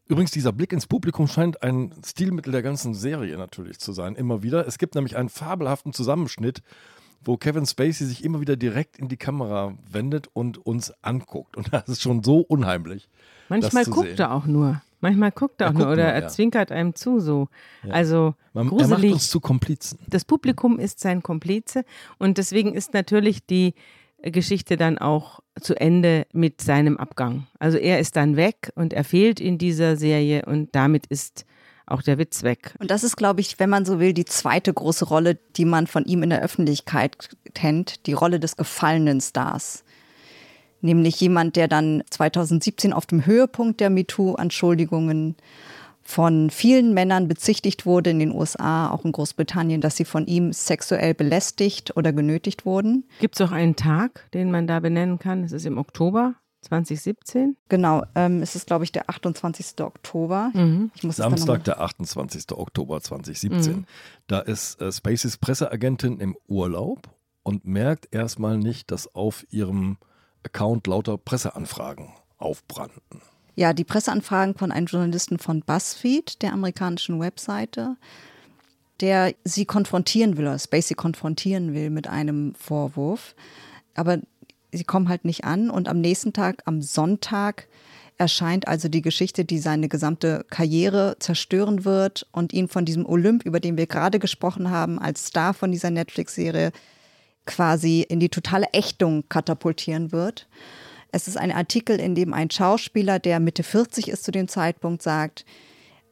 Übrigens, 0.09 0.31
dieser 0.31 0.51
Blick 0.51 0.73
ins 0.73 0.85
Publikum 0.85 1.29
scheint 1.29 1.63
ein 1.63 1.93
Stilmittel 2.05 2.51
der 2.51 2.61
ganzen 2.61 2.93
Serie 2.93 3.37
natürlich 3.37 3.79
zu 3.79 3.93
sein, 3.93 4.15
immer 4.15 4.43
wieder. 4.43 4.67
Es 4.67 4.77
gibt 4.77 4.95
nämlich 4.95 5.15
einen 5.15 5.29
fabelhaften 5.29 5.93
Zusammenschnitt, 5.93 6.61
wo 7.23 7.37
Kevin 7.37 7.65
Spacey 7.65 8.05
sich 8.05 8.23
immer 8.23 8.41
wieder 8.41 8.55
direkt 8.55 8.97
in 8.97 9.07
die 9.07 9.17
Kamera 9.17 9.73
wendet 9.91 10.29
und 10.33 10.65
uns 10.65 10.93
anguckt. 11.01 11.57
Und 11.57 11.73
das 11.73 11.87
ist 11.87 12.01
schon 12.01 12.23
so 12.23 12.39
unheimlich. 12.39 13.09
Manchmal 13.49 13.85
guckt 13.85 14.07
sehen. 14.07 14.19
er 14.19 14.31
auch 14.33 14.45
nur. 14.45 14.81
Manchmal 14.99 15.31
guckt 15.31 15.61
er 15.61 15.67
Er 15.67 15.69
auch 15.69 15.73
nur 15.73 15.85
guckt 15.85 15.93
oder 15.93 16.03
nur, 16.03 16.13
er 16.13 16.21
ja. 16.21 16.27
zwinkert 16.27 16.71
einem 16.71 16.95
zu 16.95 17.19
so. 17.19 17.49
Also 17.89 18.33
Man, 18.53 18.67
er 18.67 18.71
macht 18.71 18.89
gruselig. 18.89 19.13
uns 19.13 19.29
zu 19.29 19.39
Komplizen. 19.39 19.99
das 20.07 20.25
Publikum 20.25 20.79
ist 20.79 20.99
sein 20.99 21.21
Komplize 21.21 21.83
und 22.17 22.37
deswegen 22.37 22.73
ist 22.73 22.93
natürlich 22.93 23.45
die 23.45 23.73
Geschichte 24.23 24.77
dann 24.77 24.97
auch 24.97 25.41
zu 25.61 25.79
Ende 25.79 26.25
mit 26.33 26.61
seinem 26.61 26.97
Abgang. 26.97 27.45
Also 27.59 27.77
er 27.77 27.99
ist 27.99 28.15
dann 28.15 28.35
weg 28.35 28.71
und 28.75 28.91
er 28.93 29.03
fehlt 29.03 29.39
in 29.39 29.59
dieser 29.59 29.95
Serie 29.95 30.43
und 30.45 30.73
damit 30.73 31.05
ist 31.07 31.45
auch 31.87 32.01
der 32.01 32.17
Witz 32.17 32.43
weg. 32.43 32.75
Und 32.79 32.91
das 32.91 33.03
ist, 33.03 33.15
glaube 33.15 33.41
ich, 33.41 33.59
wenn 33.59 33.69
man 33.69 33.85
so 33.85 33.99
will, 33.99 34.13
die 34.13 34.25
zweite 34.25 34.73
große 34.73 35.05
Rolle, 35.05 35.37
die 35.55 35.65
man 35.65 35.87
von 35.87 36.05
ihm 36.05 36.23
in 36.23 36.29
der 36.29 36.41
Öffentlichkeit 36.41 37.29
kennt, 37.53 38.05
die 38.05 38.13
Rolle 38.13 38.39
des 38.39 38.57
gefallenen 38.57 39.21
Stars. 39.21 39.83
Nämlich 40.81 41.19
jemand, 41.19 41.55
der 41.55 41.67
dann 41.67 42.03
2017 42.09 42.93
auf 42.93 43.05
dem 43.05 43.25
Höhepunkt 43.25 43.79
der 43.79 43.89
MeToo-Anschuldigungen 43.89 45.35
von 46.03 46.49
vielen 46.49 46.93
Männern 46.93 47.27
bezichtigt 47.27 47.85
wurde 47.85 48.11
in 48.11 48.19
den 48.19 48.33
USA, 48.33 48.89
auch 48.89 49.03
in 49.03 49.11
Großbritannien, 49.11 49.81
dass 49.81 49.97
sie 49.97 50.05
von 50.05 50.25
ihm 50.25 50.53
sexuell 50.53 51.13
belästigt 51.13 51.97
oder 51.97 52.13
genötigt 52.13 52.65
wurden. 52.65 53.05
Gibt 53.19 53.35
es 53.35 53.45
auch 53.45 53.51
einen 53.51 53.75
Tag, 53.75 54.29
den 54.33 54.49
man 54.51 54.67
da 54.67 54.79
benennen 54.79 55.19
kann? 55.19 55.43
Es 55.43 55.51
ist 55.51 55.65
im 55.65 55.77
Oktober 55.77 56.35
2017? 56.67 57.57
Genau, 57.69 58.03
ähm, 58.15 58.41
es 58.41 58.55
ist, 58.55 58.67
glaube 58.67 58.83
ich, 58.83 58.91
der 58.91 59.09
28. 59.09 59.81
Oktober. 59.81 60.51
Mhm. 60.53 60.91
Samstag, 61.01 61.63
der 61.63 61.81
28. 61.81 62.51
Oktober 62.51 63.01
2017. 63.01 63.75
Mhm. 63.75 63.85
Da 64.27 64.39
ist 64.39 64.81
äh, 64.81 64.91
Spaceys 64.91 65.37
Presseagentin 65.37 66.19
im 66.19 66.37
Urlaub 66.47 67.09
und 67.43 67.65
merkt 67.65 68.13
erstmal 68.13 68.57
nicht, 68.57 68.91
dass 68.91 69.13
auf 69.15 69.45
ihrem 69.49 69.97
Account 70.43 70.87
lauter 70.87 71.17
Presseanfragen 71.17 72.09
aufbrannten. 72.37 73.21
Ja, 73.55 73.73
die 73.73 73.83
Presseanfragen 73.83 74.55
von 74.55 74.71
einem 74.71 74.85
Journalisten 74.85 75.39
von 75.39 75.61
BuzzFeed, 75.61 76.41
der 76.41 76.53
amerikanischen 76.53 77.19
Webseite, 77.19 77.95
der 79.01 79.33
sie 79.43 79.65
konfrontieren 79.65 80.37
will, 80.37 80.45
oder 80.45 80.59
Spacey 80.59 80.95
konfrontieren 80.95 81.73
will 81.73 81.89
mit 81.89 82.07
einem 82.07 82.53
Vorwurf. 82.55 83.35
Aber 83.95 84.19
sie 84.77 84.83
kommen 84.83 85.09
halt 85.09 85.25
nicht 85.25 85.43
an 85.43 85.69
und 85.69 85.87
am 85.87 85.99
nächsten 85.99 86.33
Tag, 86.33 86.63
am 86.65 86.81
Sonntag, 86.81 87.67
erscheint 88.17 88.67
also 88.67 88.89
die 88.89 89.01
Geschichte, 89.01 89.45
die 89.45 89.59
seine 89.59 89.87
gesamte 89.87 90.45
Karriere 90.49 91.17
zerstören 91.19 91.85
wird 91.85 92.27
und 92.31 92.51
ihn 92.51 92.67
von 92.67 92.83
diesem 92.83 93.05
Olymp, 93.05 93.45
über 93.45 93.59
den 93.59 93.77
wir 93.77 93.87
gerade 93.87 94.19
gesprochen 94.19 94.71
haben, 94.71 94.99
als 94.99 95.27
Star 95.27 95.53
von 95.53 95.71
dieser 95.71 95.91
Netflix-Serie 95.91 96.71
quasi 97.45 98.01
in 98.01 98.19
die 98.19 98.29
totale 98.29 98.67
Ächtung 98.73 99.23
katapultieren 99.29 100.11
wird. 100.11 100.47
Es 101.11 101.27
ist 101.27 101.37
ein 101.37 101.51
Artikel, 101.51 101.99
in 101.99 102.15
dem 102.15 102.33
ein 102.33 102.49
Schauspieler, 102.49 103.19
der 103.19 103.39
Mitte 103.39 103.63
40 103.63 104.09
ist 104.09 104.23
zu 104.23 104.31
dem 104.31 104.47
Zeitpunkt, 104.47 105.01
sagt, 105.01 105.45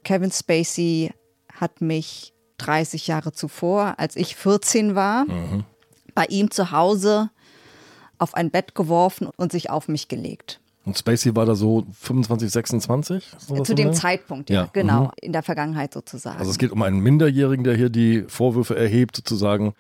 Kevin 0.04 0.32
Spacey 0.32 1.12
hat 1.52 1.82
mich 1.82 2.34
30 2.58 3.08
Jahre 3.08 3.34
zuvor, 3.34 3.96
als 3.98 4.16
ich 4.16 4.36
14 4.36 4.96
war, 4.96 5.26
mhm. 5.26 5.66
bei 6.14 6.26
ihm 6.28 6.52
zu 6.52 6.72
Hause 6.72 7.30
auf 8.18 8.34
ein 8.34 8.52
Bett 8.52 8.76
geworfen 8.76 9.30
und 9.36 9.52
sich 9.52 9.70
auf 9.70 9.88
mich 9.88 10.08
gelegt. 10.08 10.60
Und 10.86 10.98
Spacey 10.98 11.36
war 11.36 11.48
da 11.48 11.56
so 11.56 11.84
25, 12.00 12.52
26? 12.52 13.32
Zu 13.64 13.74
dem 13.74 13.94
Zeitpunkt, 13.94 14.52
ja, 14.52 14.64
ja. 14.64 14.70
genau, 14.72 15.06
mhm. 15.06 15.12
in 15.20 15.34
der 15.34 15.42
Vergangenheit 15.42 15.94
sozusagen. 15.94 16.38
Also 16.38 16.52
es 16.52 16.60
geht 16.60 16.72
um 16.72 16.82
einen 16.84 17.00
Minderjährigen, 17.00 17.64
der 17.64 17.76
hier 17.76 17.90
die 17.90 18.24
Vorwürfe 18.28 18.76
erhebt, 18.76 19.16
sozusagen. 19.16 19.74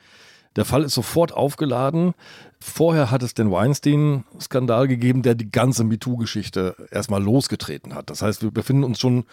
Der 0.55 0.65
Fall 0.65 0.83
ist 0.83 0.93
sofort 0.93 1.33
aufgeladen. 1.33 2.13
Vorher 2.59 3.11
hat 3.11 3.21
es 3.21 3.33
den 3.33 3.51
Weinstein-Skandal 3.51 4.87
gegeben, 4.87 5.21
der 5.21 5.35
die 5.35 5.51
ganze 5.51 5.83
MeToo-Geschichte 5.83 6.75
erstmal 6.89 7.21
losgetreten 7.21 7.93
hat. 7.93 8.09
Das 8.09 8.21
heißt, 8.21 8.41
wir 8.41 8.51
befinden 8.51 8.83
uns 8.83 8.99
schon 8.99 9.25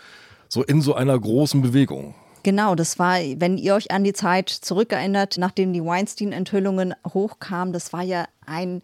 so 0.49 0.63
in 0.63 0.83
so 0.83 0.95
einer 0.95 1.19
großen 1.19 1.63
Bewegung. 1.63 2.15
Genau, 2.43 2.75
das 2.75 2.99
war, 2.99 3.19
wenn 3.37 3.57
ihr 3.59 3.75
euch 3.75 3.91
an 3.91 4.05
die 4.05 4.13
Zeit 4.13 4.49
zurückerinnert, 4.49 5.39
nachdem 5.39 5.73
die 5.73 5.85
Weinstein-Enthüllungen 5.85 6.95
hochkamen, 7.13 7.73
das 7.73 7.93
war 7.93 8.03
ja 8.03 8.27
ein 8.47 8.83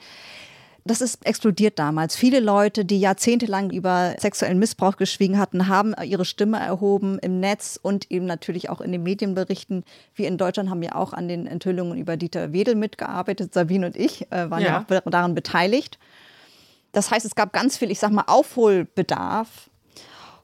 das 0.88 1.00
ist 1.02 1.26
explodiert 1.26 1.78
damals. 1.78 2.16
Viele 2.16 2.40
Leute, 2.40 2.84
die 2.84 2.98
jahrzehntelang 2.98 3.70
über 3.70 4.14
sexuellen 4.18 4.58
Missbrauch 4.58 4.96
geschwiegen 4.96 5.38
hatten, 5.38 5.68
haben 5.68 5.94
ihre 6.02 6.24
Stimme 6.24 6.58
erhoben 6.58 7.18
im 7.18 7.40
Netz 7.40 7.78
und 7.80 8.10
eben 8.10 8.26
natürlich 8.26 8.70
auch 8.70 8.80
in 8.80 8.92
den 8.92 9.02
Medienberichten. 9.02 9.84
Wir 10.14 10.28
in 10.28 10.38
Deutschland 10.38 10.70
haben 10.70 10.82
ja 10.82 10.94
auch 10.94 11.12
an 11.12 11.28
den 11.28 11.46
Enthüllungen 11.46 11.98
über 11.98 12.16
Dieter 12.16 12.52
Wedel 12.52 12.74
mitgearbeitet. 12.74 13.52
Sabine 13.52 13.86
und 13.86 13.96
ich 13.96 14.32
äh, 14.32 14.50
waren 14.50 14.62
ja. 14.62 14.86
ja 14.88 15.00
auch 15.04 15.10
daran 15.10 15.34
beteiligt. 15.34 15.98
Das 16.92 17.10
heißt, 17.10 17.26
es 17.26 17.34
gab 17.34 17.52
ganz 17.52 17.76
viel, 17.76 17.90
ich 17.90 17.98
sag 17.98 18.10
mal, 18.10 18.24
Aufholbedarf 18.26 19.68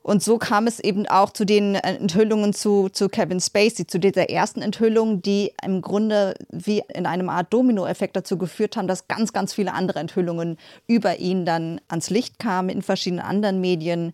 und 0.07 0.23
so 0.23 0.37
kam 0.37 0.67
es 0.67 0.81
eben 0.81 1.07
auch 1.09 1.31
zu 1.31 1.47
den 1.47 1.77
Enthüllungen 1.77 2.53
zu, 2.53 2.91
zu 2.91 3.09
Kevin 3.09 3.41
Spacey, 3.41 3.87
zu 3.87 3.99
dieser 3.99 4.29
ersten 4.29 4.61
Enthüllung, 4.61 5.23
die 5.23 5.55
im 5.65 5.81
Grunde 5.81 6.35
wie 6.51 6.83
in 6.93 7.07
einem 7.07 7.31
Art 7.31 7.51
Dominoeffekt 7.55 8.15
dazu 8.15 8.37
geführt 8.37 8.77
haben, 8.77 8.87
dass 8.87 9.09
ganz, 9.09 9.33
ganz 9.33 9.55
viele 9.55 9.73
andere 9.73 10.01
Enthüllungen 10.01 10.59
über 10.87 11.21
ihn 11.21 11.47
dann 11.47 11.81
ans 11.89 12.11
Licht 12.11 12.39
kamen 12.39 12.69
in 12.69 12.83
verschiedenen 12.83 13.25
anderen 13.25 13.63
Medien 13.63 14.13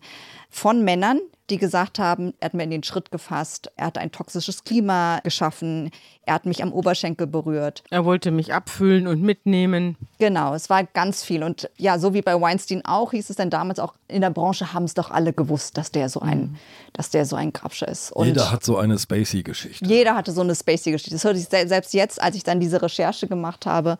von 0.51 0.83
Männern, 0.83 1.19
die 1.49 1.57
gesagt 1.57 1.97
haben, 1.97 2.33
er 2.39 2.47
hat 2.47 2.53
mir 2.53 2.63
in 2.63 2.71
den 2.71 2.83
Schritt 2.83 3.09
gefasst, 3.09 3.71
er 3.75 3.87
hat 3.87 3.97
ein 3.97 4.11
toxisches 4.11 4.63
Klima 4.63 5.19
geschaffen, 5.23 5.89
er 6.25 6.35
hat 6.35 6.45
mich 6.45 6.61
am 6.61 6.71
Oberschenkel 6.71 7.25
berührt. 7.25 7.83
Er 7.89 8.05
wollte 8.05 8.31
mich 8.31 8.53
abfüllen 8.53 9.07
und 9.07 9.21
mitnehmen. 9.21 9.97
Genau, 10.19 10.53
es 10.53 10.69
war 10.69 10.83
ganz 10.83 11.23
viel. 11.23 11.43
Und 11.43 11.69
ja, 11.77 11.99
so 11.99 12.13
wie 12.13 12.21
bei 12.21 12.39
Weinstein 12.39 12.83
auch, 12.85 13.11
hieß 13.11 13.29
es 13.29 13.35
dann 13.37 13.49
damals 13.49 13.79
auch, 13.79 13.95
in 14.07 14.21
der 14.21 14.29
Branche 14.29 14.73
haben 14.73 14.83
es 14.83 14.93
doch 14.93 15.09
alle 15.09 15.33
gewusst, 15.33 15.77
dass 15.77 15.91
der 15.91 16.09
so 16.09 16.19
ein, 16.19 16.39
mhm. 16.39 16.55
dass 16.93 17.09
der 17.09 17.25
so 17.25 17.35
ein 17.35 17.53
Grabscher 17.53 17.87
ist. 17.87 18.11
Und 18.11 18.27
jeder 18.27 18.51
hat 18.51 18.63
so 18.63 18.77
eine 18.77 18.99
Spacey-Geschichte. 18.99 19.85
Jeder 19.85 20.15
hatte 20.15 20.31
so 20.31 20.41
eine 20.41 20.55
Spacey-Geschichte. 20.55 21.11
Das 21.11 21.23
hörte 21.23 21.39
ich 21.39 21.47
selbst 21.47 21.93
jetzt, 21.93 22.21
als 22.21 22.35
ich 22.35 22.43
dann 22.43 22.59
diese 22.59 22.81
Recherche 22.81 23.27
gemacht 23.27 23.65
habe, 23.65 23.97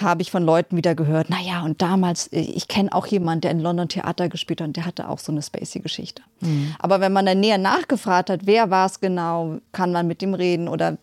habe 0.00 0.22
ich 0.22 0.30
von 0.30 0.42
Leuten 0.42 0.76
wieder 0.76 0.94
gehört, 0.94 1.30
naja, 1.30 1.62
und 1.62 1.82
damals, 1.82 2.28
äh, 2.28 2.40
ich 2.40 2.68
kenne 2.68 2.92
auch 2.92 3.06
jemanden, 3.06 3.42
der 3.42 3.50
in 3.50 3.60
London 3.60 3.88
Theater 3.88 4.28
gespielt 4.28 4.60
hat 4.60 4.68
und 4.68 4.76
der 4.76 4.86
hatte 4.86 5.08
auch 5.08 5.18
so 5.18 5.32
eine 5.32 5.42
Spacey-Geschichte. 5.42 6.22
Mhm. 6.40 6.74
Aber 6.78 7.00
wenn 7.00 7.12
man 7.12 7.26
dann 7.26 7.40
näher 7.40 7.58
nachgefragt 7.58 8.30
hat, 8.30 8.40
wer 8.44 8.70
war 8.70 8.86
es 8.86 9.00
genau, 9.00 9.58
kann 9.72 9.92
man 9.92 10.06
mit 10.06 10.22
dem 10.22 10.34
reden 10.34 10.68
oder 10.68 10.98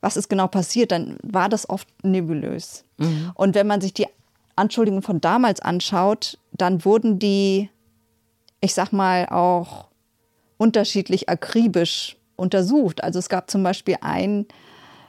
was 0.00 0.16
ist 0.16 0.28
genau 0.28 0.48
passiert, 0.48 0.90
dann 0.90 1.16
war 1.22 1.48
das 1.48 1.70
oft 1.70 1.88
nebulös. 2.02 2.84
Mhm. 2.98 3.30
Und 3.34 3.54
wenn 3.54 3.66
man 3.66 3.80
sich 3.80 3.94
die 3.94 4.06
Anschuldigungen 4.56 5.02
von 5.02 5.20
damals 5.20 5.60
anschaut, 5.60 6.38
dann 6.52 6.84
wurden 6.84 7.18
die, 7.18 7.70
ich 8.60 8.74
sag 8.74 8.92
mal, 8.92 9.26
auch 9.28 9.86
unterschiedlich 10.58 11.28
akribisch 11.28 12.16
untersucht. 12.36 13.02
Also 13.02 13.18
es 13.18 13.28
gab 13.28 13.50
zum 13.50 13.62
Beispiel 13.62 13.96
ein, 14.00 14.46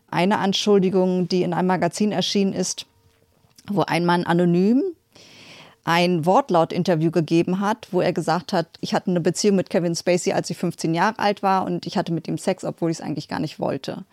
eine 0.10 0.38
Anschuldigung, 0.38 1.28
die 1.28 1.44
in 1.44 1.54
einem 1.54 1.68
Magazin 1.68 2.12
erschienen 2.12 2.54
ist, 2.54 2.86
wo 3.70 3.82
ein 3.82 4.06
Mann 4.06 4.26
anonym 4.26 4.84
ein 5.86 6.26
Wortlaut-Interview 6.26 7.12
gegeben 7.12 7.60
hat, 7.60 7.88
wo 7.92 8.00
er 8.00 8.14
gesagt 8.14 8.54
hat, 8.54 8.68
ich 8.80 8.94
hatte 8.94 9.10
eine 9.10 9.20
Beziehung 9.20 9.58
mit 9.58 9.70
Kevin 9.70 9.96
Spacey, 9.96 10.32
als 10.32 10.50
ich 10.50 10.58
15 10.58 10.94
Jahre 10.94 11.20
alt 11.20 11.44
war 11.44 11.66
und 11.66 11.86
ich 11.86 11.98
hatte 11.98 12.14
mit 12.14 12.28
ihm 12.28 12.38
Sex, 12.38 12.64
obwohl 12.64 12.90
ich 12.90 13.00
es 13.00 13.04
eigentlich 13.04 13.28
gar 13.28 13.40
nicht 13.40 13.60
wollte. 13.60 14.06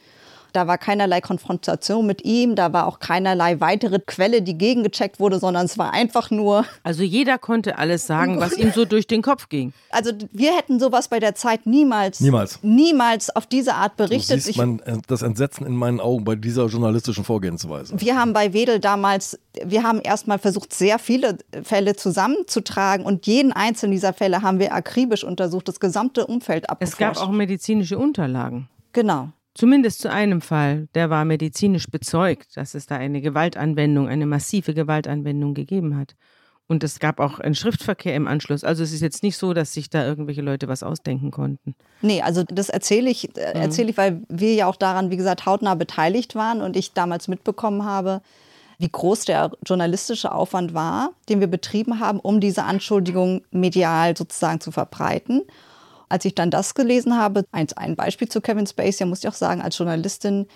Da 0.52 0.66
war 0.66 0.78
keinerlei 0.78 1.20
Konfrontation 1.20 2.06
mit 2.06 2.24
ihm, 2.24 2.54
da 2.54 2.72
war 2.72 2.86
auch 2.86 2.98
keinerlei 2.98 3.60
weitere 3.60 3.98
Quelle, 3.98 4.42
die 4.42 4.56
gegengecheckt 4.56 5.20
wurde, 5.20 5.38
sondern 5.38 5.66
es 5.66 5.78
war 5.78 5.92
einfach 5.92 6.30
nur. 6.30 6.64
Also 6.82 7.02
jeder 7.02 7.38
konnte 7.38 7.78
alles 7.78 8.06
sagen, 8.06 8.40
was 8.40 8.56
ihm 8.56 8.72
so 8.72 8.84
durch 8.84 9.06
den 9.06 9.22
Kopf 9.22 9.48
ging. 9.48 9.72
Also 9.90 10.12
wir 10.32 10.56
hätten 10.56 10.80
sowas 10.80 11.08
bei 11.08 11.20
der 11.20 11.34
Zeit 11.34 11.66
niemals, 11.66 12.20
niemals, 12.20 12.58
niemals 12.62 13.34
auf 13.34 13.46
diese 13.46 13.74
Art 13.74 13.96
berichtet. 13.96 14.38
Du 14.38 14.40
siehst 14.40 14.56
man, 14.56 14.80
äh, 14.80 14.96
das 15.06 15.22
Entsetzen 15.22 15.66
in 15.66 15.76
meinen 15.76 16.00
Augen 16.00 16.24
bei 16.24 16.36
dieser 16.36 16.66
journalistischen 16.66 17.22
Vorgehensweise. 17.22 18.00
Wir 18.00 18.18
haben 18.18 18.32
bei 18.32 18.52
Wedel 18.54 18.80
damals, 18.80 19.38
wir 19.62 19.82
haben 19.82 20.00
erstmal 20.00 20.38
versucht, 20.38 20.72
sehr 20.72 20.98
viele 20.98 21.38
Fälle 21.62 21.94
zusammenzutragen 21.96 23.04
und 23.04 23.26
jeden 23.26 23.52
einzelnen 23.52 23.92
dieser 23.92 24.12
Fälle 24.12 24.42
haben 24.42 24.58
wir 24.58 24.74
akribisch 24.74 25.22
untersucht, 25.22 25.68
das 25.68 25.80
gesamte 25.80 26.26
Umfeld 26.26 26.70
abgeforscht. 26.70 27.00
Es 27.00 27.18
gab 27.20 27.28
auch 27.28 27.30
medizinische 27.32 27.98
Unterlagen. 27.98 28.68
Genau. 28.92 29.28
Zumindest 29.54 30.00
zu 30.00 30.10
einem 30.10 30.40
Fall, 30.40 30.88
der 30.94 31.10
war 31.10 31.24
medizinisch 31.24 31.88
bezeugt, 31.88 32.56
dass 32.56 32.74
es 32.74 32.86
da 32.86 32.96
eine 32.96 33.20
Gewaltanwendung, 33.20 34.08
eine 34.08 34.26
massive 34.26 34.74
Gewaltanwendung 34.74 35.54
gegeben 35.54 35.96
hat. 35.96 36.14
Und 36.68 36.84
es 36.84 37.00
gab 37.00 37.18
auch 37.18 37.40
einen 37.40 37.56
Schriftverkehr 37.56 38.14
im 38.14 38.28
Anschluss. 38.28 38.62
Also 38.62 38.84
es 38.84 38.92
ist 38.92 39.00
jetzt 39.00 39.24
nicht 39.24 39.36
so, 39.36 39.54
dass 39.54 39.72
sich 39.72 39.90
da 39.90 40.06
irgendwelche 40.06 40.40
Leute 40.40 40.68
was 40.68 40.84
ausdenken 40.84 41.32
konnten. 41.32 41.74
Nee, 42.00 42.22
also 42.22 42.44
das 42.44 42.68
erzähle 42.68 43.10
ich, 43.10 43.36
äh, 43.36 43.54
mhm. 43.56 43.62
erzähle 43.62 43.90
ich, 43.90 43.96
weil 43.96 44.22
wir 44.28 44.54
ja 44.54 44.66
auch 44.66 44.76
daran, 44.76 45.10
wie 45.10 45.16
gesagt, 45.16 45.46
hautnah 45.46 45.74
beteiligt 45.74 46.36
waren 46.36 46.60
und 46.62 46.76
ich 46.76 46.92
damals 46.92 47.26
mitbekommen 47.26 47.84
habe, 47.84 48.22
wie 48.78 48.88
groß 48.88 49.24
der 49.24 49.50
journalistische 49.66 50.30
Aufwand 50.32 50.72
war, 50.72 51.10
den 51.28 51.40
wir 51.40 51.48
betrieben 51.48 51.98
haben, 51.98 52.20
um 52.20 52.38
diese 52.38 52.62
Anschuldigung 52.62 53.42
medial 53.50 54.16
sozusagen 54.16 54.60
zu 54.60 54.70
verbreiten. 54.70 55.42
Als 56.10 56.24
ich 56.26 56.34
dann 56.34 56.50
das 56.50 56.74
gelesen 56.74 57.16
habe, 57.16 57.44
ein, 57.52 57.68
ein 57.76 57.96
Beispiel 57.96 58.28
zu 58.28 58.40
Kevin 58.40 58.66
Spacey, 58.66 59.06
muss 59.06 59.20
ich 59.20 59.28
auch 59.28 59.34
sagen, 59.34 59.62
als 59.62 59.78
Journalistin, 59.78 60.46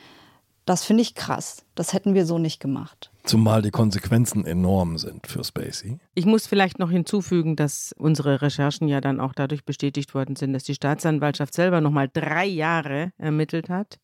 das 0.66 0.84
finde 0.84 1.02
ich 1.02 1.14
krass. 1.14 1.64
Das 1.74 1.92
hätten 1.92 2.14
wir 2.14 2.26
so 2.26 2.38
nicht 2.38 2.58
gemacht. 2.58 3.12
Zumal 3.22 3.62
die 3.62 3.70
Konsequenzen 3.70 4.44
enorm 4.44 4.98
sind 4.98 5.26
für 5.26 5.44
Spacey. 5.44 5.98
Ich 6.14 6.26
muss 6.26 6.46
vielleicht 6.46 6.78
noch 6.78 6.90
hinzufügen, 6.90 7.54
dass 7.54 7.94
unsere 7.96 8.42
Recherchen 8.42 8.88
ja 8.88 9.00
dann 9.00 9.20
auch 9.20 9.32
dadurch 9.32 9.64
bestätigt 9.64 10.12
worden 10.12 10.36
sind, 10.36 10.52
dass 10.52 10.64
die 10.64 10.74
Staatsanwaltschaft 10.74 11.54
selber 11.54 11.80
noch 11.80 11.92
mal 11.92 12.08
drei 12.12 12.46
Jahre 12.46 13.12
ermittelt 13.16 13.68
hat 13.68 13.98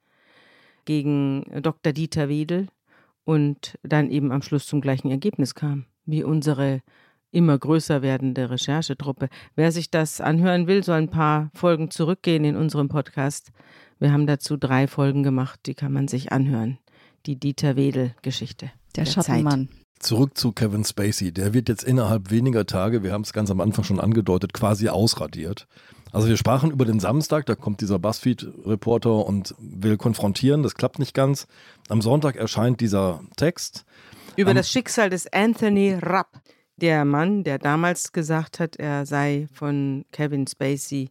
gegen 0.85 1.45
Dr. 1.62 1.92
Dieter 1.92 2.28
Wedel 2.28 2.69
und 3.25 3.76
dann 3.83 4.09
eben 4.11 4.30
am 4.30 4.42
Schluss 4.42 4.66
zum 4.66 4.80
gleichen 4.80 5.11
Ergebnis 5.11 5.54
kam 5.54 5.87
wie 6.07 6.25
unsere 6.25 6.80
immer 7.33 7.59
größer 7.59 8.03
werdende 8.03 8.51
Recherchetruppe. 8.51 9.29
Wer 9.55 9.73
sich 9.73 9.91
das 9.91 10.21
anhören 10.21 10.67
will, 10.67 10.85
soll 10.85 10.99
ein 10.99 11.11
paar 11.11 11.51
Folgen 11.55 11.91
zurückgehen 11.91 12.45
in 12.45 12.57
unserem 12.57 12.89
Podcast. 12.89 13.51
Wir 13.99 14.13
haben 14.13 14.27
dazu 14.27 14.57
drei 14.57 14.87
Folgen 14.87 15.23
gemacht, 15.23 15.61
die 15.67 15.75
kann 15.75 15.93
man 15.93 16.09
sich 16.09 16.33
anhören. 16.33 16.79
Die 17.27 17.37
Dieter 17.37 17.77
Wedel-Geschichte. 17.77 18.71
Der, 18.97 19.05
der 19.05 19.11
Schattenmann. 19.11 19.69
Zurück 19.99 20.39
zu 20.39 20.53
Kevin 20.53 20.85
Spacey. 20.85 21.31
Der 21.31 21.53
wird 21.53 21.69
jetzt 21.69 21.85
innerhalb 21.85 22.31
weniger 22.31 22.65
Tage, 22.65 23.03
wir 23.03 23.13
haben 23.13 23.23
es 23.23 23.35
ganz 23.35 23.51
am 23.51 23.61
Anfang 23.61 23.85
schon 23.85 24.01
angedeutet, 24.01 24.55
quasi 24.55 24.89
ausradiert. 24.89 25.69
Also 26.13 26.27
wir 26.27 26.39
sprachen 26.39 26.71
über 26.71 26.87
den 26.87 26.99
Samstag, 26.99 27.47
da 27.47 27.55
kommt 27.55 27.83
dieser 27.83 27.99
BuzzFeed-Reporter 27.99 29.27
und 29.27 29.55
will 29.59 29.97
konfrontieren, 29.97 30.63
das 30.63 30.75
klappt 30.75 30.99
nicht 30.99 31.15
ganz. 31.15 31.47
Am 31.89 32.01
Sonntag 32.01 32.37
erscheint 32.37 32.81
dieser 32.81 33.21
Text. 33.37 33.85
Über 34.37 34.55
das 34.55 34.71
Schicksal 34.71 35.11
des 35.11 35.31
Anthony 35.33 35.95
Rapp, 36.01 36.41
der 36.81 37.05
Mann, 37.05 37.45
der 37.45 37.59
damals 37.59 38.13
gesagt 38.13 38.59
hat, 38.59 38.77
er 38.77 39.07
sei 39.07 39.47
von 39.53 40.05
Kevin 40.13 40.47
Spacey 40.47 41.11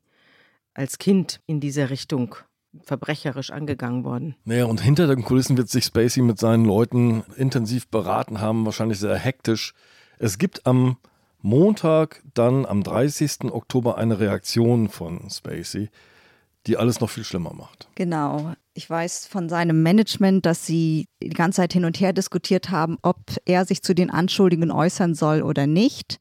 als 0.74 0.98
Kind 0.98 1.40
in 1.46 1.60
dieser 1.60 1.90
Richtung 1.90 2.36
verbrecherisch 2.84 3.52
angegangen 3.52 4.04
worden. 4.04 4.36
Naja, 4.46 4.66
und 4.66 4.82
hinter 4.82 5.08
den 5.08 5.24
Kulissen 5.24 5.58
wird 5.58 5.70
sich 5.70 5.86
Spacey 5.86 6.22
mit 6.22 6.40
seinen 6.40 6.66
Leuten 6.66 7.24
intensiv 7.36 7.88
beraten 7.88 8.42
haben, 8.42 8.66
wahrscheinlich 8.66 9.00
sehr 9.00 9.16
hektisch. 9.16 9.74
Es 10.20 10.38
gibt 10.38 10.66
am 10.68 10.98
Montag, 11.42 12.22
dann 12.34 12.66
am 12.66 12.84
30. 12.84 13.46
Oktober, 13.52 13.98
eine 13.98 14.20
Reaktion 14.20 14.90
von 14.90 15.30
Spacey, 15.30 15.90
die 16.68 16.78
alles 16.78 17.00
noch 17.00 17.10
viel 17.10 17.24
schlimmer 17.24 17.54
macht. 17.54 17.90
Genau. 17.96 18.54
Ich 18.80 18.90
weiß 18.90 19.28
von 19.28 19.50
seinem 19.50 19.84
Management, 19.84 20.46
dass 20.46 20.66
sie 20.66 21.10
die 21.22 21.28
ganze 21.28 21.58
Zeit 21.58 21.74
hin 21.74 21.84
und 21.84 22.00
her 22.00 22.14
diskutiert 22.14 22.70
haben, 22.70 22.98
ob 23.02 23.20
er 23.44 23.66
sich 23.66 23.82
zu 23.82 23.94
den 23.94 24.10
Anschuldigungen 24.10 24.72
äußern 24.72 25.16
soll 25.16 25.42
oder 25.42 25.68
nicht. 25.68 26.18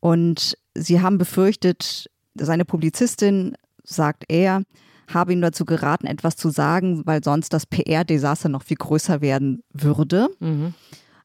Und 0.00 0.58
sie 0.74 1.00
haben 1.00 1.18
befürchtet, 1.18 2.10
seine 2.34 2.64
Publizistin, 2.64 3.54
sagt 3.84 4.24
er, 4.26 4.64
habe 5.06 5.32
ihn 5.32 5.40
dazu 5.40 5.64
geraten, 5.64 6.08
etwas 6.08 6.34
zu 6.34 6.50
sagen, 6.50 7.06
weil 7.06 7.22
sonst 7.22 7.52
das 7.52 7.64
PR-Desaster 7.64 8.48
noch 8.48 8.64
viel 8.64 8.76
größer 8.76 9.20
werden 9.20 9.62
würde. 9.72 10.30
Mhm. 10.40 10.74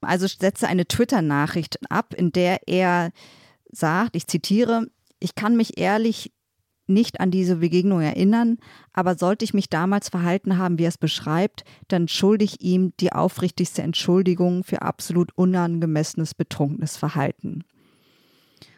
Also 0.02 0.28
setze 0.28 0.68
eine 0.68 0.88
Twitter-Nachricht 0.88 1.80
ab, 1.90 2.14
in 2.14 2.32
der 2.32 2.60
er 2.68 3.10
sagt, 3.72 4.16
ich 4.16 4.28
zitiere, 4.28 4.86
ich 5.20 5.34
kann 5.34 5.56
mich 5.56 5.80
ehrlich 5.80 6.32
nicht 6.88 7.20
an 7.20 7.32
diese 7.32 7.58
Begegnung 7.58 8.02
erinnern, 8.02 8.58
aber 8.92 9.16
sollte 9.16 9.46
ich 9.46 9.54
mich 9.54 9.70
damals 9.70 10.10
verhalten 10.10 10.58
haben, 10.58 10.78
wie 10.78 10.84
er 10.84 10.90
es 10.90 10.98
beschreibt, 10.98 11.64
dann 11.88 12.08
schulde 12.08 12.44
ich 12.44 12.62
ihm 12.62 12.94
die 13.00 13.14
aufrichtigste 13.14 13.82
Entschuldigung 13.82 14.64
für 14.64 14.82
absolut 14.82 15.32
unangemessenes, 15.36 16.34
betrunkenes 16.34 16.98
Verhalten. 16.98 17.64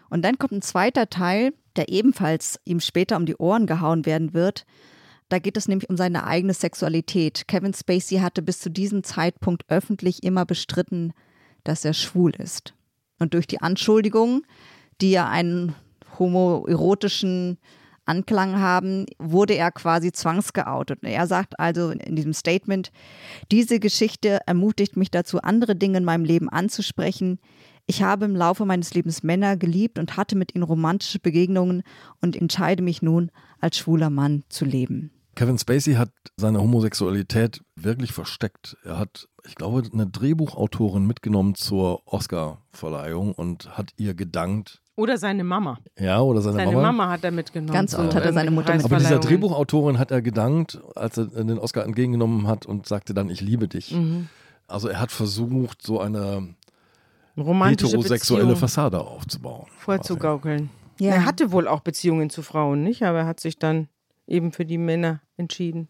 Und 0.09 0.23
dann 0.23 0.37
kommt 0.37 0.51
ein 0.51 0.61
zweiter 0.61 1.09
Teil, 1.09 1.53
der 1.75 1.89
ebenfalls 1.89 2.59
ihm 2.63 2.79
später 2.79 3.17
um 3.17 3.25
die 3.25 3.37
Ohren 3.37 3.65
gehauen 3.65 4.05
werden 4.05 4.33
wird, 4.33 4.65
da 5.29 5.39
geht 5.39 5.57
es 5.57 5.67
nämlich 5.67 5.89
um 5.89 5.97
seine 5.97 6.25
eigene 6.25 6.53
Sexualität. 6.53 7.47
Kevin 7.47 7.73
Spacey 7.73 8.19
hatte 8.19 8.41
bis 8.41 8.59
zu 8.59 8.69
diesem 8.69 9.03
Zeitpunkt 9.03 9.63
öffentlich 9.69 10.23
immer 10.23 10.45
bestritten, 10.45 11.13
dass 11.63 11.83
er 11.83 11.93
schwul 11.93 12.31
ist. 12.35 12.75
Und 13.17 13.33
durch 13.33 13.47
die 13.47 13.61
Anschuldigungen, 13.61 14.45
die 15.01 15.11
ja 15.11 15.27
einen 15.27 15.73
homoerotischen 16.19 17.57
Anklang 18.05 18.59
haben, 18.59 19.05
wurde 19.19 19.55
er 19.55 19.71
quasi 19.71 20.11
zwangsgeoutet. 20.11 20.99
Er 21.03 21.27
sagt 21.27 21.59
also 21.59 21.89
in 21.89 22.15
diesem 22.15 22.33
Statement, 22.33 22.91
diese 23.51 23.79
Geschichte 23.79 24.39
ermutigt 24.45 24.97
mich 24.97 25.11
dazu, 25.11 25.41
andere 25.41 25.75
Dinge 25.75 25.97
in 25.97 26.05
meinem 26.05 26.25
Leben 26.25 26.49
anzusprechen. 26.49 27.39
Ich 27.87 28.01
habe 28.01 28.25
im 28.25 28.35
Laufe 28.35 28.65
meines 28.65 28.93
Lebens 28.93 29.21
Männer 29.21 29.57
geliebt 29.57 29.99
und 29.99 30.17
hatte 30.17 30.35
mit 30.35 30.55
ihnen 30.55 30.63
romantische 30.63 31.19
Begegnungen 31.19 31.83
und 32.21 32.35
entscheide 32.35 32.81
mich 32.81 33.01
nun, 33.01 33.31
als 33.59 33.77
schwuler 33.77 34.09
Mann 34.09 34.43
zu 34.49 34.65
leben. 34.65 35.11
Kevin 35.35 35.59
Spacey 35.59 35.95
hat 35.95 36.11
seine 36.37 36.61
Homosexualität 36.61 37.61
wirklich 37.75 38.13
versteckt. 38.13 38.77
Er 38.85 38.97
hat, 38.97 39.27
ich 39.45 39.55
glaube, 39.55 39.83
eine 39.91 40.07
Drehbuchautorin 40.07 41.05
mitgenommen 41.05 41.55
zur 41.55 42.07
Oscar-Verleihung 42.07 43.33
und 43.33 43.77
hat 43.77 43.91
ihr 43.97 44.13
gedankt. 44.13 44.81
Oder 44.97 45.17
seine 45.17 45.43
Mama. 45.43 45.77
Ja, 45.99 46.21
oder 46.21 46.41
seine, 46.41 46.55
seine 46.55 46.71
Mama. 46.71 46.81
Seine 46.81 46.97
Mama 46.97 47.09
hat 47.11 47.23
er 47.23 47.31
mitgenommen. 47.31 47.73
Ganz 47.73 47.93
oft 47.95 48.15
hat 48.15 48.23
er 48.23 48.33
seine 48.33 48.51
Mutter 48.51 48.73
mitgenommen. 48.73 49.05
Aber 49.05 49.17
dieser 49.17 49.19
Drehbuchautorin 49.19 49.99
hat 49.99 50.11
er 50.11 50.21
gedankt, 50.21 50.79
als 50.95 51.17
er 51.17 51.25
den 51.25 51.59
Oscar 51.59 51.83
entgegengenommen 51.83 52.47
hat 52.47 52.65
und 52.65 52.87
sagte 52.87 53.13
dann, 53.13 53.29
ich 53.29 53.41
liebe 53.41 53.67
dich. 53.67 53.91
Mhm. 53.91 54.29
Also 54.67 54.87
er 54.87 54.99
hat 54.99 55.11
versucht, 55.11 55.81
so 55.81 55.99
eine 55.99 56.55
heterosexuelle 57.35 58.43
Beziehung 58.43 58.55
Fassade 58.55 59.01
aufzubauen. 59.01 59.67
Vorzugaukeln. 59.77 60.69
Ja. 60.99 61.11
Er 61.11 61.25
hatte 61.25 61.51
wohl 61.51 61.67
auch 61.67 61.81
Beziehungen 61.81 62.29
zu 62.29 62.41
Frauen, 62.41 62.81
nicht? 62.83 63.03
Aber 63.03 63.19
er 63.19 63.25
hat 63.25 63.41
sich 63.41 63.59
dann 63.59 63.89
eben 64.27 64.53
für 64.53 64.65
die 64.65 64.77
Männer 64.77 65.19
entschieden. 65.35 65.89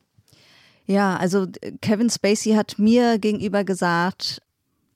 Ja, 0.87 1.15
also 1.17 1.47
Kevin 1.81 2.09
Spacey 2.09 2.53
hat 2.53 2.77
mir 2.77 3.17
gegenüber 3.19 3.63
gesagt, 3.63 4.41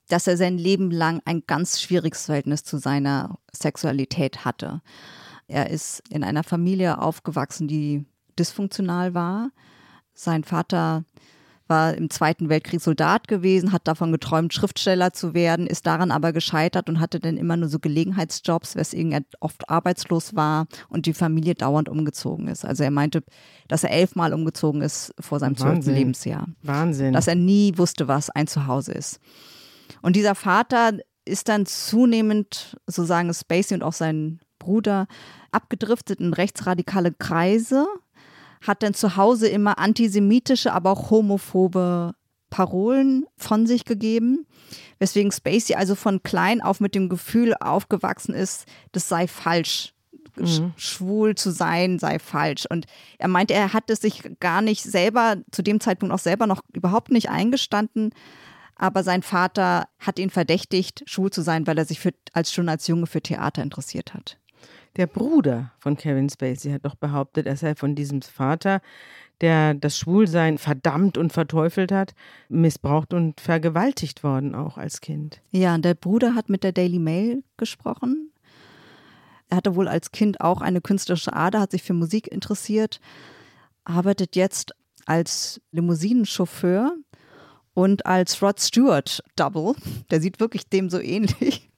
dass 0.09 0.27
er 0.27 0.35
sein 0.35 0.57
Leben 0.57 0.91
lang 0.91 1.21
ein 1.25 1.43
ganz 1.47 1.79
schwieriges 1.79 2.25
Verhältnis 2.25 2.63
zu 2.63 2.77
seiner 2.77 3.37
Sexualität 3.53 4.43
hatte. 4.43 4.81
Er 5.47 5.69
ist 5.69 6.03
in 6.09 6.23
einer 6.23 6.43
Familie 6.43 6.99
aufgewachsen, 7.01 7.67
die 7.67 8.05
dysfunktional 8.37 9.13
war. 9.13 9.51
Sein 10.13 10.43
Vater 10.43 11.05
war 11.69 11.93
im 11.93 12.09
Zweiten 12.09 12.49
Weltkrieg 12.49 12.81
Soldat 12.81 13.27
gewesen, 13.27 13.71
hat 13.71 13.87
davon 13.87 14.11
geträumt, 14.11 14.53
Schriftsteller 14.53 15.13
zu 15.13 15.35
werden, 15.35 15.67
ist 15.67 15.85
daran 15.85 16.11
aber 16.11 16.33
gescheitert 16.33 16.89
und 16.89 16.99
hatte 16.99 17.19
dann 17.19 17.37
immer 17.37 17.57
nur 17.57 17.69
so 17.69 17.77
Gelegenheitsjobs, 17.77 18.75
weswegen 18.75 19.11
er 19.11 19.21
oft 19.39 19.69
arbeitslos 19.69 20.35
war 20.35 20.65
und 20.89 21.05
die 21.05 21.13
Familie 21.13 21.53
dauernd 21.53 21.87
umgezogen 21.87 22.47
ist. 22.47 22.65
Also 22.65 22.83
er 22.83 22.91
meinte, 22.91 23.23
dass 23.67 23.83
er 23.83 23.91
elfmal 23.91 24.33
umgezogen 24.33 24.81
ist 24.81 25.13
vor 25.19 25.39
seinem 25.39 25.55
zwölften 25.55 25.93
Lebensjahr. 25.93 26.47
Wahnsinn. 26.63 27.13
Dass 27.13 27.27
er 27.27 27.35
nie 27.35 27.77
wusste, 27.77 28.07
was 28.07 28.31
ein 28.31 28.47
Zuhause 28.47 28.93
ist. 28.93 29.19
Und 30.01 30.15
dieser 30.15 30.35
Vater 30.35 30.97
ist 31.25 31.47
dann 31.49 31.65
zunehmend, 31.65 32.77
so 32.87 33.03
sagen 33.03 33.33
Spacey 33.33 33.75
und 33.75 33.83
auch 33.83 33.93
sein 33.93 34.39
Bruder, 34.57 35.07
abgedriftet 35.51 36.19
in 36.19 36.33
rechtsradikale 36.33 37.13
Kreise, 37.13 37.87
hat 38.61 38.83
dann 38.83 38.93
zu 38.93 39.15
Hause 39.15 39.47
immer 39.47 39.79
antisemitische, 39.79 40.73
aber 40.73 40.91
auch 40.91 41.11
homophobe 41.11 42.13
Parolen 42.49 43.25
von 43.37 43.67
sich 43.67 43.85
gegeben, 43.85 44.45
weswegen 44.97 45.31
Spacey 45.31 45.75
also 45.75 45.95
von 45.95 46.23
klein 46.23 46.61
auf 46.61 46.79
mit 46.79 46.95
dem 46.95 47.09
Gefühl 47.09 47.53
aufgewachsen 47.59 48.33
ist, 48.33 48.65
das 48.91 49.07
sei 49.07 49.27
falsch. 49.27 49.93
Mhm. 50.35 50.73
Schwul 50.77 51.35
zu 51.35 51.51
sein 51.51 51.99
sei 51.99 52.17
falsch. 52.19 52.65
Und 52.69 52.85
er 53.17 53.27
meinte, 53.27 53.53
er 53.53 53.73
hat 53.73 53.89
es 53.89 53.99
sich 53.99 54.23
gar 54.39 54.61
nicht 54.61 54.83
selber, 54.83 55.37
zu 55.51 55.61
dem 55.61 55.79
Zeitpunkt 55.79 56.13
auch 56.13 56.19
selber 56.19 56.47
noch 56.47 56.61
überhaupt 56.73 57.11
nicht 57.11 57.29
eingestanden. 57.29 58.11
Aber 58.79 59.03
sein 59.03 59.23
Vater 59.23 59.89
hat 59.99 60.17
ihn 60.19 60.29
verdächtigt, 60.29 61.03
schwul 61.05 61.29
zu 61.29 61.41
sein, 61.41 61.67
weil 61.67 61.77
er 61.77 61.83
sich 61.83 61.99
für, 61.99 62.13
als 62.31 62.53
schon 62.53 62.69
als 62.69 62.87
Junge 62.87 63.07
für 63.07 63.21
Theater 63.21 63.61
interessiert 63.61 64.13
hat. 64.13 64.39
Der 64.95 65.05
Bruder 65.05 65.73
von 65.79 65.97
Kevin 65.97 66.29
Spacey 66.29 66.71
hat 66.71 66.85
doch 66.85 66.95
behauptet, 66.95 67.45
er 67.45 67.57
sei 67.57 67.75
von 67.75 67.93
diesem 67.93 68.21
Vater, 68.21 68.81
der 69.41 69.73
das 69.73 69.97
Schwulsein 69.97 70.57
verdammt 70.57 71.17
und 71.17 71.33
verteufelt 71.33 71.91
hat, 71.91 72.15
missbraucht 72.47 73.13
und 73.13 73.41
vergewaltigt 73.41 74.23
worden, 74.23 74.55
auch 74.55 74.77
als 74.77 75.01
Kind. 75.01 75.41
Ja, 75.51 75.77
der 75.77 75.93
Bruder 75.93 76.33
hat 76.33 76.47
mit 76.47 76.63
der 76.63 76.71
Daily 76.71 76.99
Mail 76.99 77.43
gesprochen. 77.57 78.31
Er 79.49 79.57
hatte 79.57 79.75
wohl 79.75 79.89
als 79.89 80.11
Kind 80.11 80.39
auch 80.39 80.61
eine 80.61 80.79
künstlerische 80.79 81.33
Ader, 81.33 81.59
hat 81.59 81.71
sich 81.71 81.83
für 81.83 81.93
Musik 81.93 82.27
interessiert, 82.29 83.01
arbeitet 83.83 84.37
jetzt 84.37 84.73
als 85.05 85.59
Limousinenchauffeur 85.71 86.95
und 87.79 88.05
als 88.05 88.41
Rod 88.41 88.59
Stewart 88.59 89.23
Double. 89.37 89.73
Der 90.11 90.19
sieht 90.19 90.41
wirklich 90.41 90.67
dem 90.67 90.89
so 90.89 90.99
ähnlich. 90.99 91.69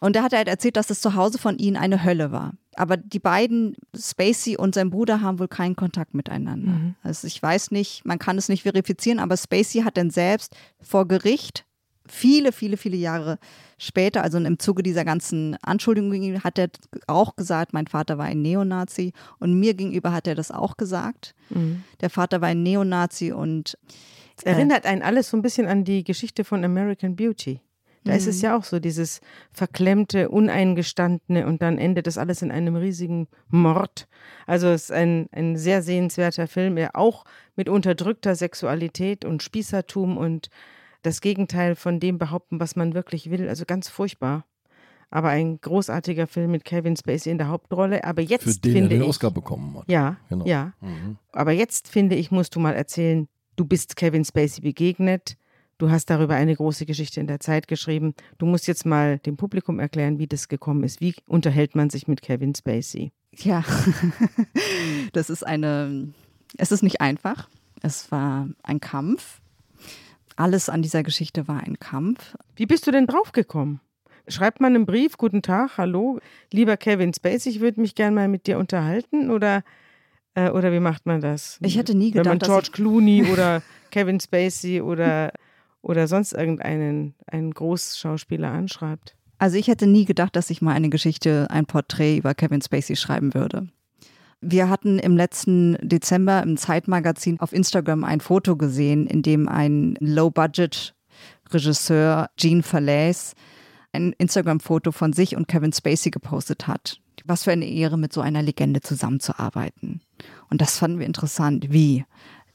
Und 0.00 0.16
er 0.16 0.22
hat 0.22 0.32
halt 0.32 0.48
erzählt, 0.48 0.76
dass 0.76 0.86
das 0.86 1.02
Zuhause 1.02 1.36
von 1.36 1.58
ihnen 1.58 1.76
eine 1.76 2.04
Hölle 2.04 2.32
war. 2.32 2.54
Aber 2.74 2.96
die 2.96 3.18
beiden, 3.18 3.76
Spacey 3.94 4.56
und 4.56 4.74
sein 4.74 4.88
Bruder, 4.88 5.20
haben 5.20 5.40
wohl 5.40 5.48
keinen 5.48 5.76
Kontakt 5.76 6.14
miteinander. 6.14 6.72
Mhm. 6.72 6.94
Also 7.02 7.26
ich 7.26 7.42
weiß 7.42 7.70
nicht, 7.70 8.06
man 8.06 8.18
kann 8.18 8.38
es 8.38 8.48
nicht 8.48 8.62
verifizieren, 8.62 9.18
aber 9.18 9.36
Spacey 9.36 9.82
hat 9.82 9.98
dann 9.98 10.08
selbst 10.08 10.56
vor 10.80 11.06
Gericht 11.06 11.66
viele, 12.06 12.52
viele, 12.52 12.78
viele 12.78 12.96
Jahre 12.96 13.38
später, 13.76 14.22
also 14.22 14.38
im 14.38 14.58
Zuge 14.58 14.82
dieser 14.82 15.04
ganzen 15.04 15.58
Anschuldigungen, 15.60 16.42
hat 16.44 16.58
er 16.58 16.70
auch 17.06 17.36
gesagt, 17.36 17.74
mein 17.74 17.88
Vater 17.88 18.16
war 18.16 18.24
ein 18.24 18.40
Neonazi. 18.40 19.12
Und 19.38 19.60
mir 19.60 19.74
gegenüber 19.74 20.12
hat 20.12 20.26
er 20.26 20.34
das 20.34 20.50
auch 20.50 20.78
gesagt. 20.78 21.34
Mhm. 21.50 21.82
Der 22.00 22.08
Vater 22.08 22.40
war 22.40 22.48
ein 22.48 22.62
Neonazi 22.62 23.32
und. 23.32 23.76
Es 24.38 24.44
erinnert 24.44 24.86
einen 24.86 25.02
alles 25.02 25.30
so 25.30 25.36
ein 25.36 25.42
bisschen 25.42 25.66
an 25.66 25.84
die 25.84 26.04
Geschichte 26.04 26.44
von 26.44 26.64
American 26.64 27.16
Beauty. 27.16 27.60
Da 28.04 28.12
mhm. 28.12 28.18
ist 28.18 28.26
es 28.28 28.36
mhm. 28.38 28.42
ja 28.44 28.56
auch 28.56 28.64
so, 28.64 28.78
dieses 28.78 29.20
verklemmte, 29.50 30.28
uneingestandene 30.28 31.46
und 31.46 31.60
dann 31.60 31.78
endet 31.78 32.06
das 32.06 32.16
alles 32.16 32.42
in 32.42 32.50
einem 32.52 32.76
riesigen 32.76 33.26
Mord. 33.48 34.08
Also 34.46 34.68
es 34.68 34.84
ist 34.84 34.92
ein, 34.92 35.28
ein 35.32 35.56
sehr 35.56 35.82
sehenswerter 35.82 36.46
Film, 36.46 36.76
der 36.76 36.94
auch 36.94 37.24
mit 37.56 37.68
unterdrückter 37.68 38.34
Sexualität 38.36 39.24
und 39.24 39.42
Spießertum 39.42 40.16
und 40.16 40.48
das 41.02 41.20
Gegenteil 41.20 41.74
von 41.74 42.00
dem 42.00 42.18
behaupten, 42.18 42.60
was 42.60 42.76
man 42.76 42.94
wirklich 42.94 43.30
will. 43.30 43.48
Also 43.48 43.64
ganz 43.66 43.88
furchtbar. 43.88 44.44
aber 45.10 45.28
ein 45.30 45.58
großartiger 45.60 46.26
Film 46.26 46.50
mit 46.50 46.64
Kevin 46.64 46.96
Spacey 46.96 47.30
in 47.30 47.38
der 47.38 47.48
Hauptrolle. 47.48 48.04
Aber 48.04 48.20
jetzt 48.22 48.44
Für 48.44 48.60
den 48.60 48.70
er 48.70 48.74
finde 48.74 48.88
den 48.90 49.02
ich, 49.02 49.08
Oscar 49.08 49.30
bekommen 49.30 49.76
hat. 49.78 49.84
ja, 49.90 50.16
Genau. 50.28 50.44
ja. 50.44 50.72
Mhm. 50.80 51.16
Aber 51.32 51.52
jetzt 51.52 51.88
finde 51.88 52.14
ich, 52.16 52.30
musst 52.30 52.54
du 52.54 52.60
mal 52.60 52.74
erzählen, 52.74 53.28
du 53.58 53.64
bist 53.64 53.96
Kevin 53.96 54.24
Spacey 54.24 54.62
begegnet. 54.62 55.36
Du 55.78 55.90
hast 55.90 56.10
darüber 56.10 56.34
eine 56.34 56.54
große 56.56 56.86
Geschichte 56.86 57.20
in 57.20 57.26
der 57.26 57.40
Zeit 57.40 57.68
geschrieben. 57.68 58.14
Du 58.38 58.46
musst 58.46 58.66
jetzt 58.66 58.86
mal 58.86 59.18
dem 59.18 59.36
Publikum 59.36 59.78
erklären, 59.78 60.18
wie 60.18 60.26
das 60.26 60.48
gekommen 60.48 60.82
ist. 60.82 61.00
Wie 61.00 61.14
unterhält 61.26 61.76
man 61.76 61.90
sich 61.90 62.08
mit 62.08 62.22
Kevin 62.22 62.54
Spacey? 62.54 63.12
Ja, 63.36 63.64
das 65.12 65.30
ist 65.30 65.46
eine, 65.46 66.12
es 66.56 66.72
ist 66.72 66.82
nicht 66.82 67.00
einfach. 67.00 67.48
Es 67.82 68.10
war 68.10 68.48
ein 68.62 68.80
Kampf. 68.80 69.40
Alles 70.34 70.68
an 70.68 70.82
dieser 70.82 71.02
Geschichte 71.02 71.46
war 71.46 71.60
ein 71.60 71.78
Kampf. 71.78 72.36
Wie 72.56 72.66
bist 72.66 72.86
du 72.86 72.90
denn 72.90 73.06
draufgekommen? 73.06 73.80
Schreibt 74.26 74.60
man 74.60 74.74
einen 74.74 74.86
Brief, 74.86 75.16
guten 75.16 75.42
Tag, 75.42 75.78
hallo, 75.78 76.18
lieber 76.52 76.76
Kevin 76.76 77.14
Spacey, 77.14 77.50
ich 77.50 77.60
würde 77.60 77.80
mich 77.80 77.94
gerne 77.94 78.14
mal 78.14 78.28
mit 78.28 78.46
dir 78.46 78.58
unterhalten 78.58 79.30
oder, 79.30 79.64
äh, 80.38 80.50
oder 80.50 80.72
wie 80.72 80.80
macht 80.80 81.06
man 81.06 81.20
das? 81.20 81.58
Ich 81.62 81.76
hätte 81.76 81.94
nie 81.94 82.12
Wenn 82.14 82.24
man 82.24 82.38
gedacht, 82.38 82.42
dass 82.42 82.48
George 82.48 82.70
Clooney 82.72 83.26
oder 83.32 83.62
Kevin 83.90 84.20
Spacey 84.20 84.80
oder, 84.80 85.32
oder 85.82 86.06
sonst 86.06 86.32
irgendeinen 86.32 87.14
einen 87.26 87.52
Großschauspieler 87.52 88.50
anschreibt. 88.50 89.16
Also 89.38 89.56
ich 89.56 89.66
hätte 89.68 89.86
nie 89.86 90.04
gedacht, 90.04 90.36
dass 90.36 90.50
ich 90.50 90.60
mal 90.62 90.74
eine 90.74 90.88
Geschichte, 90.88 91.46
ein 91.50 91.66
Porträt 91.66 92.18
über 92.18 92.34
Kevin 92.34 92.62
Spacey 92.62 92.94
schreiben 92.96 93.34
würde. 93.34 93.68
Wir 94.40 94.68
hatten 94.68 95.00
im 95.00 95.16
letzten 95.16 95.76
Dezember 95.82 96.40
im 96.42 96.56
Zeitmagazin 96.56 97.40
auf 97.40 97.52
Instagram 97.52 98.04
ein 98.04 98.20
Foto 98.20 98.54
gesehen, 98.56 99.08
in 99.08 99.22
dem 99.22 99.48
ein 99.48 99.96
Low-Budget-Regisseur 100.00 102.30
Gene 102.36 102.62
Falaise 102.62 103.34
ein 103.92 104.12
Instagram-Foto 104.12 104.92
von 104.92 105.12
sich 105.12 105.36
und 105.36 105.48
Kevin 105.48 105.72
Spacey 105.72 106.10
gepostet 106.10 106.68
hat. 106.68 107.00
Was 107.24 107.44
für 107.44 107.52
eine 107.52 107.66
Ehre, 107.66 107.98
mit 107.98 108.12
so 108.12 108.20
einer 108.20 108.42
Legende 108.42 108.80
zusammenzuarbeiten. 108.80 110.00
Und 110.50 110.60
das 110.60 110.78
fanden 110.78 110.98
wir 110.98 111.06
interessant. 111.06 111.66
Wie? 111.70 112.04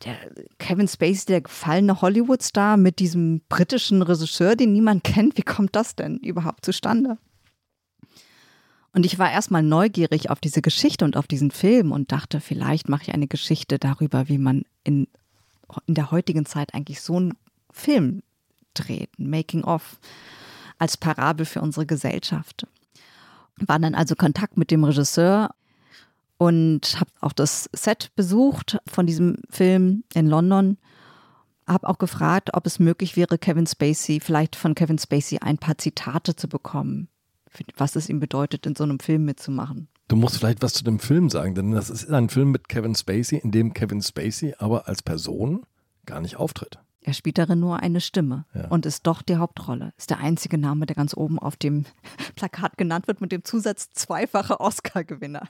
Der 0.06 0.16
Kevin 0.58 0.88
Spacey, 0.88 1.26
der 1.28 1.42
gefallene 1.42 2.02
Hollywood-Star 2.02 2.78
mit 2.78 3.00
diesem 3.00 3.42
britischen 3.48 4.02
Regisseur, 4.02 4.56
den 4.56 4.74
niemand 4.74 5.04
kennt, 5.06 5.38
wie 5.38 5.44
kommt 5.44 5.76
das 5.76 5.96
denn 5.96 6.18
überhaupt 6.18 6.66
zustande? 6.66 7.18
Und 8.94 9.08
ich 9.08 9.18
war 9.18 9.32
erstmal 9.32 9.64
neugierig 9.64 10.30
auf 10.30 10.40
diese 10.40 10.62
Geschichte 10.62 11.04
und 11.04 11.18
auf 11.18 11.26
diesen 11.26 11.50
Film 11.50 11.92
und 11.92 12.12
dachte, 12.12 12.40
vielleicht 12.40 12.90
mache 12.90 13.04
ich 13.04 13.14
eine 13.14 13.28
Geschichte 13.28 13.80
darüber, 13.80 14.30
wie 14.30 14.38
man 14.38 14.66
in, 14.84 15.08
in 15.88 15.96
der 15.96 16.12
heutigen 16.12 16.46
Zeit 16.46 16.76
eigentlich 16.76 17.02
so 17.02 17.18
einen 17.18 17.34
Film 17.72 18.22
dreht, 18.76 19.10
ein 19.18 19.32
Making-of, 19.32 20.00
als 20.78 20.98
Parabel 20.98 21.46
für 21.46 21.62
unsere 21.62 21.88
Gesellschaft. 21.88 22.68
War 23.58 23.80
dann 23.80 23.96
also 23.96 24.16
Kontakt 24.16 24.58
mit 24.58 24.72
dem 24.72 24.84
Regisseur 24.84 25.54
und 26.38 27.00
habe 27.00 27.12
auch 27.22 27.34
das 27.34 27.70
Set 27.74 28.12
besucht 28.16 28.78
von 28.88 29.06
diesem 29.06 29.38
Film 29.50 30.04
in 30.14 30.28
London. 30.28 30.78
Habe 31.68 31.88
auch 31.88 31.98
gefragt, 31.98 32.50
ob 32.54 32.66
es 32.66 32.80
möglich 32.80 33.16
wäre, 33.16 33.38
Kevin 33.38 33.68
Spacey, 33.68 34.20
vielleicht 34.20 34.56
von 34.56 34.76
Kevin 34.76 34.98
Spacey 34.98 35.40
ein 35.40 35.58
paar 35.58 35.78
Zitate 35.78 36.36
zu 36.36 36.50
bekommen, 36.50 37.08
was 37.78 37.96
es 37.96 38.10
ihm 38.10 38.20
bedeutet, 38.20 38.66
in 38.66 38.76
so 38.76 38.84
einem 38.84 39.00
Film 39.00 39.24
mitzumachen. 39.24 39.88
Du 40.10 40.18
musst 40.18 40.38
vielleicht 40.38 40.62
was 40.62 40.74
zu 40.74 40.84
dem 40.84 41.00
Film 41.00 41.30
sagen, 41.30 41.56
denn 41.56 41.72
das 41.72 41.90
ist 41.90 42.12
ein 42.12 42.30
Film 42.30 42.52
mit 42.52 42.68
Kevin 42.68 42.96
Spacey, 42.96 43.38
in 43.38 43.52
dem 43.52 43.74
Kevin 43.74 44.02
Spacey 44.02 44.54
aber 44.58 44.88
als 44.88 45.02
Person 45.02 45.64
gar 46.06 46.20
nicht 46.20 46.36
auftritt. 46.36 46.80
Er 47.04 47.14
spielt 47.14 47.38
darin 47.38 47.60
nur 47.60 47.80
eine 47.82 48.02
Stimme 48.02 48.46
Ja. 48.54 48.68
und 48.70 48.86
ist 48.86 49.06
doch 49.08 49.22
die 49.22 49.36
Hauptrolle. 49.38 49.94
Ist 49.98 50.10
der 50.10 50.20
einzige 50.20 50.58
Name, 50.58 50.86
der 50.86 50.96
ganz 50.96 51.14
oben 51.16 51.38
auf 51.40 51.56
dem 51.58 51.86
Plakat 52.36 52.78
genannt 52.78 53.08
wird 53.08 53.22
mit 53.22 53.32
dem 53.32 53.44
Zusatz 53.44 53.90
zweifache 53.92 54.60
Oscar-Gewinner. 54.60 55.48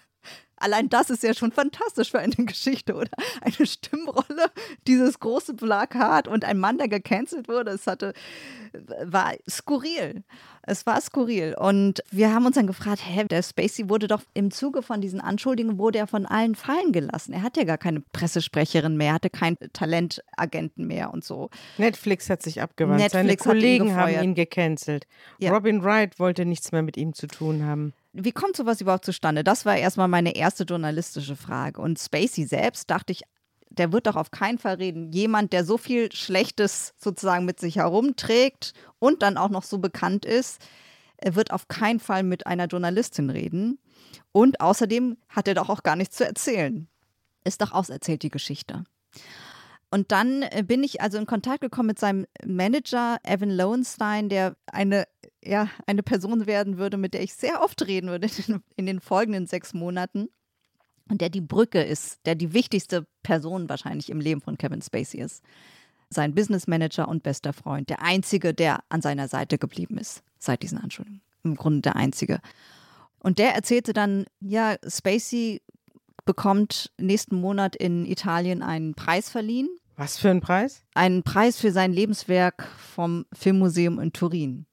Allein 0.63 0.87
das 0.87 1.09
ist 1.09 1.23
ja 1.23 1.33
schon 1.33 1.51
fantastisch 1.51 2.11
für 2.11 2.19
eine 2.19 2.33
Geschichte, 2.37 2.93
oder? 2.93 3.11
Eine 3.41 3.67
Stimmrolle, 3.67 4.49
dieses 4.87 5.19
große 5.19 5.55
Plakat 5.55 6.29
und 6.29 6.45
ein 6.45 6.57
Mann, 6.57 6.77
der 6.77 6.87
gecancelt 6.87 7.49
wurde. 7.49 7.71
Es 7.71 7.85
hatte, 7.85 8.13
war 9.03 9.33
skurril. 9.49 10.23
Es 10.61 10.85
war 10.85 11.01
skurril. 11.01 11.53
Und 11.59 12.01
wir 12.11 12.33
haben 12.33 12.45
uns 12.45 12.55
dann 12.55 12.67
gefragt, 12.67 13.01
hä, 13.05 13.25
der 13.25 13.43
Spacey 13.43 13.89
wurde 13.89 14.07
doch 14.07 14.21
im 14.33 14.51
Zuge 14.51 14.81
von 14.83 15.01
diesen 15.01 15.19
Anschuldigungen, 15.19 15.77
wurde 15.77 15.99
er 15.99 16.07
von 16.07 16.25
allen 16.25 16.55
fallen 16.55 16.93
gelassen. 16.93 17.33
Er 17.33 17.41
hat 17.41 17.57
ja 17.57 17.65
gar 17.65 17.77
keine 17.77 17.99
Pressesprecherin 17.99 18.95
mehr, 18.95 19.13
hatte 19.13 19.29
keinen 19.29 19.57
Talentagenten 19.73 20.87
mehr 20.87 21.13
und 21.13 21.25
so. 21.25 21.49
Netflix 21.77 22.29
hat 22.29 22.41
sich 22.41 22.61
abgewandt. 22.61 23.01
Netflix 23.01 23.43
Seine 23.43 23.57
hat 23.57 23.61
ihn 23.61 23.61
Kollegen 23.83 23.95
haben 23.95 24.23
ihn 24.23 24.35
gecancelt. 24.35 25.07
Ja. 25.39 25.51
Robin 25.51 25.83
Wright 25.83 26.19
wollte 26.19 26.45
nichts 26.45 26.71
mehr 26.71 26.83
mit 26.83 26.95
ihm 26.95 27.13
zu 27.13 27.27
tun 27.27 27.65
haben. 27.65 27.93
Wie 28.13 28.31
kommt 28.31 28.55
sowas 28.55 28.79
überhaupt 28.79 29.05
zustande? 29.05 29.43
Das 29.43 29.65
war 29.65 29.75
erstmal 29.75 30.07
meine 30.07 30.35
erste 30.35 30.63
journalistische 30.63 31.35
Frage. 31.35 31.81
Und 31.81 31.99
Spacey 31.99 32.45
selbst 32.45 32.89
dachte 32.89 33.11
ich, 33.11 33.23
der 33.69 33.91
wird 33.91 34.05
doch 34.05 34.15
auf 34.15 34.29
keinen 34.29 34.59
Fall 34.59 34.75
reden. 34.75 35.11
Jemand, 35.11 35.51
der 35.51 35.65
so 35.65 35.79
viel 35.79 36.11
Schlechtes 36.11 36.93
sozusagen 36.97 37.45
mit 37.45 37.59
sich 37.59 37.77
herumträgt 37.77 38.73
und 38.99 39.23
dann 39.23 39.35
auch 39.35 39.49
noch 39.49 39.63
so 39.63 39.79
bekannt 39.79 40.25
ist, 40.25 40.61
er 41.17 41.35
wird 41.35 41.51
auf 41.51 41.67
keinen 41.67 41.99
Fall 41.99 42.21
mit 42.21 42.45
einer 42.45 42.67
Journalistin 42.67 43.31
reden. 43.31 43.79
Und 44.31 44.61
außerdem 44.61 45.17
hat 45.29 45.47
er 45.47 45.55
doch 45.55 45.69
auch 45.69 45.81
gar 45.81 45.95
nichts 45.95 46.17
zu 46.17 46.25
erzählen. 46.25 46.87
Ist 47.43 47.61
doch 47.61 47.71
auserzählt, 47.71 48.21
die 48.21 48.29
Geschichte. 48.29 48.83
Und 49.93 50.11
dann 50.11 50.41
äh, 50.41 50.63
bin 50.65 50.83
ich 50.83 51.01
also 51.01 51.19
in 51.19 51.27
Kontakt 51.27 51.61
gekommen 51.61 51.85
mit 51.85 51.99
seinem 51.99 52.25
Manager, 52.43 53.19
Evan 53.21 53.51
Lowenstein, 53.51 54.27
der 54.27 54.55
eine, 54.65 55.05
ja, 55.43 55.69
eine 55.85 56.01
Person 56.01 56.47
werden 56.47 56.79
würde, 56.79 56.97
mit 56.97 57.13
der 57.13 57.21
ich 57.21 57.35
sehr 57.35 57.61
oft 57.61 57.85
reden 57.85 58.09
würde 58.09 58.27
in, 58.75 58.87
den 58.87 58.99
folgenden 58.99 59.45
sechs 59.45 59.75
Monaten. 59.75 60.29
Und 61.11 61.21
der 61.21 61.29
die 61.29 61.41
Brücke 61.41 61.83
ist, 61.83 62.25
der 62.25 62.33
die 62.33 62.53
wichtigste 62.53 63.05
Person 63.21 63.69
wahrscheinlich 63.69 64.09
im 64.09 64.19
Leben 64.19 64.41
von 64.41 64.57
Kevin 64.57 64.81
Spacey 64.81 65.19
ist. 65.19 65.43
Sein 66.09 66.33
Business 66.33 66.65
Manager 66.65 67.07
und 67.07 67.21
bester 67.21 67.53
Freund. 67.53 67.91
Der 67.91 68.01
einzige, 68.01 68.55
der 68.55 68.79
an 68.89 69.03
seiner 69.03 69.27
Seite 69.27 69.59
geblieben 69.59 69.99
ist 69.99 70.23
seit 70.39 70.63
diesen 70.63 70.79
Anschuldigungen. 70.79 71.21
Im 71.43 71.55
Grunde 71.55 71.81
der 71.81 71.97
einzige. 71.97 72.39
Und 73.19 73.37
der 73.37 73.53
erzählte 73.53 73.93
dann, 73.93 74.25
ja, 74.39 74.75
Spacey 74.87 75.61
bekommt 76.25 76.91
nächsten 76.97 77.39
Monat 77.39 77.75
in 77.75 78.07
Italien 78.07 78.63
einen 78.63 78.95
Preis 78.95 79.29
verliehen 79.29 79.69
Was 79.95 80.17
für 80.17 80.29
ein 80.29 80.41
Preis? 80.41 80.83
einen 80.95 81.23
Preis 81.23 81.59
für 81.59 81.71
sein 81.71 81.93
Lebenswerk 81.93 82.67
vom 82.77 83.25
Filmmuseum 83.33 83.99
in 83.99 84.11
Turin. 84.13 84.65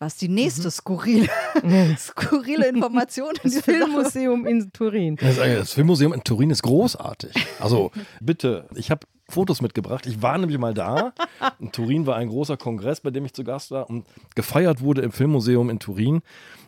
Was 0.00 0.16
die 0.16 0.28
nächste 0.28 0.70
skurrile, 0.70 1.28
skurrile 1.98 2.68
Information 2.68 3.30
in 3.42 3.50
Das 3.50 3.54
Sache 3.54 3.62
Filmmuseum 3.64 4.46
in 4.46 4.72
Turin. 4.72 5.16
Das, 5.16 5.36
das 5.36 5.72
Filmmuseum 5.72 6.12
in 6.12 6.22
Turin 6.22 6.50
ist 6.50 6.62
großartig. 6.62 7.32
Also 7.58 7.90
bitte, 8.20 8.68
ich 8.76 8.92
habe 8.92 9.06
Fotos 9.28 9.60
mitgebracht. 9.60 10.06
Ich 10.06 10.22
war 10.22 10.38
nämlich 10.38 10.56
mal 10.56 10.72
da. 10.72 11.12
In 11.58 11.70
Turin 11.72 12.06
war 12.06 12.16
ein 12.16 12.28
großer 12.28 12.56
Kongress, 12.56 13.00
bei 13.00 13.10
dem 13.10 13.24
ich 13.26 13.34
zu 13.34 13.44
Gast 13.44 13.70
war 13.72 13.90
und 13.90 14.06
gefeiert 14.34 14.80
wurde 14.80 15.02
im 15.02 15.10
Filmmuseum 15.12 15.68
in 15.68 15.80
Turin. 15.80 16.20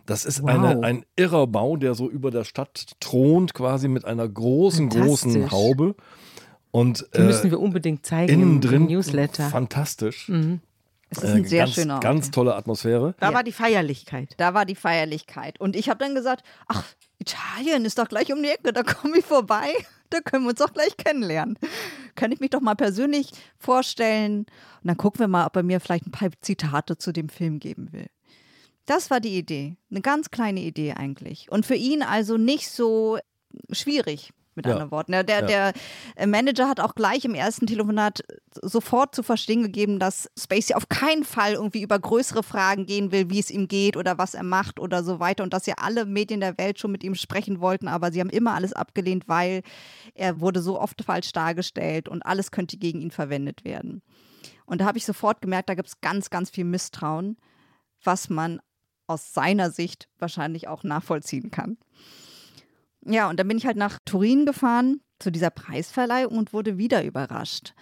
Das 0.05 0.25
ist 0.25 0.43
Wow. 0.43 0.51
eine, 0.51 0.83
ein 0.83 1.05
irrer 1.17 1.47
Bau, 1.47 1.77
der 1.77 1.95
so 1.95 2.11
über 2.11 2.31
der 2.31 2.45
Stadt 2.45 2.97
thront, 3.01 3.55
quasi 3.55 3.87
mit 3.89 4.05
einer 4.05 4.29
großen, 4.29 4.89
großen. 4.89 5.51
Haube. 5.53 5.95
Und 6.71 7.07
Die 7.17 7.21
müssen 7.23 7.51
wir 7.51 7.59
unbedingt 7.61 8.07
zeigen 8.07 8.33
im- 8.33 8.41
innen 8.43 8.53
im 8.57 8.61
drin 8.61 8.87
Newsletter. 8.87 9.49
fantastisch. 9.51 10.29
Es 11.13 11.19
ist 11.19 11.25
ein 11.25 11.45
Äh, 11.45 11.49
sehr 11.49 11.65
ganz, 11.65 11.75
schöner 11.75 11.95
Ort. 11.95 12.03
Ganz 12.05 12.31
tolle 12.31 12.55
Atmosphäre. 12.55 13.15
Da 13.19 13.29
Ja. 13.31 13.35
war 13.35 13.43
die 13.43 13.51
Feierlichkeit. 13.53 14.35
Da 14.37 14.55
war 14.55 14.65
die 14.65 14.77
Feierlichkeit. 14.77 15.59
Und 15.61 15.75
ich 15.75 15.89
habe 15.89 15.99
dann 16.05 16.15
gesagt, 16.15 16.45
ach, 16.69 16.85
Italien 17.19 17.85
ist 17.85 17.99
doch 17.99 18.09
gleich 18.09 18.33
um 18.33 18.41
die 18.43 18.49
Ecke, 18.51 18.73
da 18.73 18.83
komme 18.85 19.19
ich 19.19 19.25
vorbei. 19.25 19.67
Da 20.11 20.21
können 20.21 20.45
wir 20.45 20.51
uns 20.51 20.59
doch 20.61 20.73
gleich 20.73 20.97
kennenlernen. 20.97 21.57
Kann 22.17 22.33
ich 22.33 22.41
mich 22.41 22.51
doch 22.51 22.61
mal 22.61 22.75
persönlich 22.75 23.31
vorstellen. 23.59 24.41
Und 24.41 24.47
dann 24.85 24.97
gucken 24.97 25.21
wir 25.21 25.29
mal, 25.29 25.47
ob 25.47 25.57
er 25.57 25.63
mir 25.63 25.81
vielleicht 25.81 26.07
ein 26.07 26.11
paar 26.13 26.31
Zitate 26.41 26.97
zu 26.99 27.13
dem 27.13 27.29
Film 27.29 27.59
geben 27.61 27.93
will. 27.93 28.07
Das 28.87 29.11
war 29.11 29.21
die 29.21 29.37
Idee. 29.37 29.77
Eine 29.91 30.01
ganz 30.01 30.31
kleine 30.31 30.61
Idee 30.61 30.95
eigentlich. 30.95 31.51
Und 31.51 31.65
für 31.67 31.75
ihn 31.77 32.03
also 32.03 32.37
nicht 32.39 32.71
so 32.71 33.19
schwierig, 33.71 34.31
mit 34.61 34.67
Ja. 34.67 34.73
anderen 34.73 34.91
Worten. 34.91 35.13
Der, 35.13 35.25
der, 35.25 35.41
Ja. 35.41 35.47
der 35.47 35.73
äh, 36.17 36.27
Manager 36.27 36.69
hat 36.69 36.81
auch 36.81 36.95
gleich 36.95 37.25
im 37.25 37.35
ersten 37.35 37.67
Telefonat 37.67 38.23
sofort 38.63 39.15
zu 39.15 39.23
verstehen 39.23 39.63
gegeben, 39.63 39.99
dass 39.99 40.31
Spacey 40.39 40.75
auf 40.75 40.89
keinen 40.89 41.25
Fall 41.25 41.55
irgendwie 41.55 41.83
über 41.83 41.99
größere 41.99 42.43
Fragen 42.43 42.87
gehen 42.87 43.13
will, 43.13 43.31
wie 43.31 43.39
es 43.41 43.51
ihm 43.51 43.69
geht 43.69 43.97
oder 43.97 44.19
was 44.19 44.35
er 44.35 44.43
macht 44.43 44.79
oder 44.79 45.03
so 45.03 45.21
weiter. 45.21 45.43
Und 45.43 45.53
dass 45.55 45.67
ja 45.67 45.75
alle 45.79 46.05
Medien 46.07 46.41
der 46.41 46.59
Welt 46.59 46.79
schon 46.79 46.93
mit 46.93 47.03
ihm 47.03 47.15
sprechen 47.15 47.61
wollten, 47.61 47.89
aber 47.89 48.13
sie 48.13 48.21
haben 48.21 48.31
immer 48.31 48.55
alles 48.55 48.73
abgelehnt, 48.73 49.29
weil 49.29 49.63
er 50.15 50.41
wurde 50.41 50.61
so 50.61 50.81
oft 50.81 51.03
falsch 51.03 51.33
dargestellt 51.33 52.09
und 52.09 52.23
alles 52.27 52.51
könnte 52.51 52.77
gegen 52.77 53.01
ihn 53.01 53.11
verwendet 53.11 53.65
werden. 53.65 54.03
Und 54.67 54.81
da 54.81 54.85
habe 54.85 54.99
ich 54.99 55.05
sofort 55.07 55.41
gemerkt, 55.43 55.69
da 55.69 55.75
gibt 55.75 55.89
es 55.89 56.01
ganz, 56.01 56.31
ganz 56.31 56.51
viel 56.51 56.65
Misstrauen, 56.65 57.37
was 58.05 58.29
man 58.31 58.61
aus 59.07 59.35
seiner 59.35 59.71
Sicht 59.71 60.09
wahrscheinlich 60.19 60.69
auch 60.69 60.85
nachvollziehen 60.85 61.51
kann. 61.51 61.77
Ja, 63.05 63.29
und 63.31 63.39
dann 63.39 63.49
bin 63.49 63.59
ich 63.59 63.67
halt 63.67 63.77
nach 63.77 63.99
Turin 64.05 64.47
gefahren 64.47 65.01
zu 65.19 65.31
dieser 65.31 65.51
Preisverleihung 65.51 66.37
und 66.37 66.53
wurde 66.53 66.79
wieder 66.79 67.05
überrascht. 67.05 67.75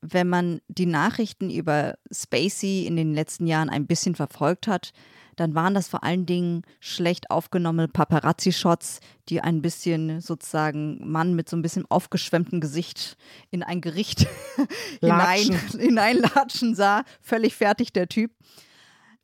Wenn 0.00 0.28
man 0.28 0.60
die 0.68 0.86
Nachrichten 0.86 1.50
über 1.50 1.94
Spacey 2.10 2.86
in 2.86 2.96
den 2.96 3.14
letzten 3.14 3.46
Jahren 3.46 3.68
ein 3.68 3.86
bisschen 3.86 4.14
verfolgt 4.14 4.66
hat, 4.66 4.92
dann 5.36 5.54
waren 5.54 5.74
das 5.74 5.88
vor 5.88 6.04
allen 6.04 6.26
Dingen 6.26 6.62
schlecht 6.80 7.30
aufgenommene 7.30 7.88
Paparazzi-Shots, 7.88 9.00
die 9.28 9.40
ein 9.40 9.62
bisschen 9.62 10.20
sozusagen 10.20 10.98
Mann 11.10 11.34
mit 11.34 11.48
so 11.48 11.56
ein 11.56 11.62
bisschen 11.62 11.86
aufgeschwemmtem 11.90 12.60
Gesicht 12.60 13.16
in 13.50 13.62
ein 13.62 13.80
Gericht 13.80 14.26
hinein, 15.00 15.58
hineinlatschen 15.78 16.74
sah. 16.74 17.04
Völlig 17.20 17.54
fertig 17.54 17.92
der 17.92 18.08
Typ. 18.08 18.32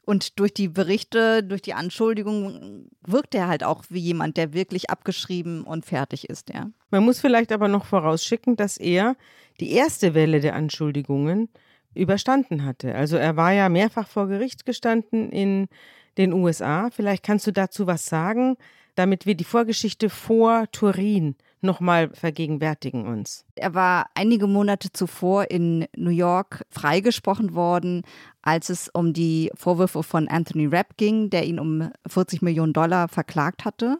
Und 0.09 0.40
durch 0.40 0.55
die 0.55 0.68
Berichte, 0.68 1.44
durch 1.44 1.61
die 1.61 1.75
Anschuldigungen 1.75 2.88
wirkt 3.07 3.35
er 3.35 3.47
halt 3.47 3.62
auch 3.62 3.85
wie 3.90 3.99
jemand, 3.99 4.38
der 4.38 4.55
wirklich 4.55 4.88
abgeschrieben 4.88 5.64
und 5.64 5.85
fertig 5.85 6.31
ist, 6.31 6.49
ja. 6.49 6.71
Man 6.90 7.05
muss 7.05 7.21
vielleicht 7.21 7.53
aber 7.53 7.68
noch 7.68 7.85
vorausschicken, 7.85 8.57
dass 8.57 8.79
er 8.79 9.16
die 9.61 9.71
erste 9.73 10.14
Welle 10.14 10.40
der 10.40 10.55
Anschuldigungen 10.55 11.51
überstanden 11.94 12.64
hatte. 12.64 12.94
Also 12.94 13.18
er 13.18 13.37
war 13.37 13.53
ja 13.53 13.68
mehrfach 13.68 14.09
vor 14.09 14.29
Gericht 14.29 14.64
gestanden 14.64 15.31
in 15.31 15.68
den 16.16 16.33
USA. 16.33 16.88
Vielleicht 16.90 17.23
kannst 17.23 17.47
du 17.47 17.53
dazu 17.53 17.87
was 17.87 18.07
sagen, 18.07 18.57
damit 18.94 19.27
wir 19.27 19.35
die 19.35 19.44
Vorgeschichte 19.44 20.09
vor 20.09 20.73
Turin 20.73 21.37
nochmal 21.61 22.11
vergegenwärtigen 22.11 23.07
uns. 23.07 23.44
Er 23.55 23.75
war 23.75 24.11
einige 24.14 24.47
Monate 24.47 24.92
zuvor 24.92 25.51
in 25.51 25.87
New 25.97 26.11
York 26.11 26.64
freigesprochen 26.71 27.55
worden, 27.55 28.03
als 28.42 28.68
es 28.68 28.88
um 28.88 29.12
die 29.12 29.51
Vorwürfe 29.55 30.03
von 30.03 30.29
Anthony 30.29 30.66
Rapp 30.66 30.97
ging, 30.97 31.31
der 31.31 31.44
ihn 31.44 31.59
um 31.59 31.90
40 32.07 32.42
Millionen 32.42 32.73
Dollar 32.73 33.09
verklagt 33.09 33.64
hatte. 33.64 33.99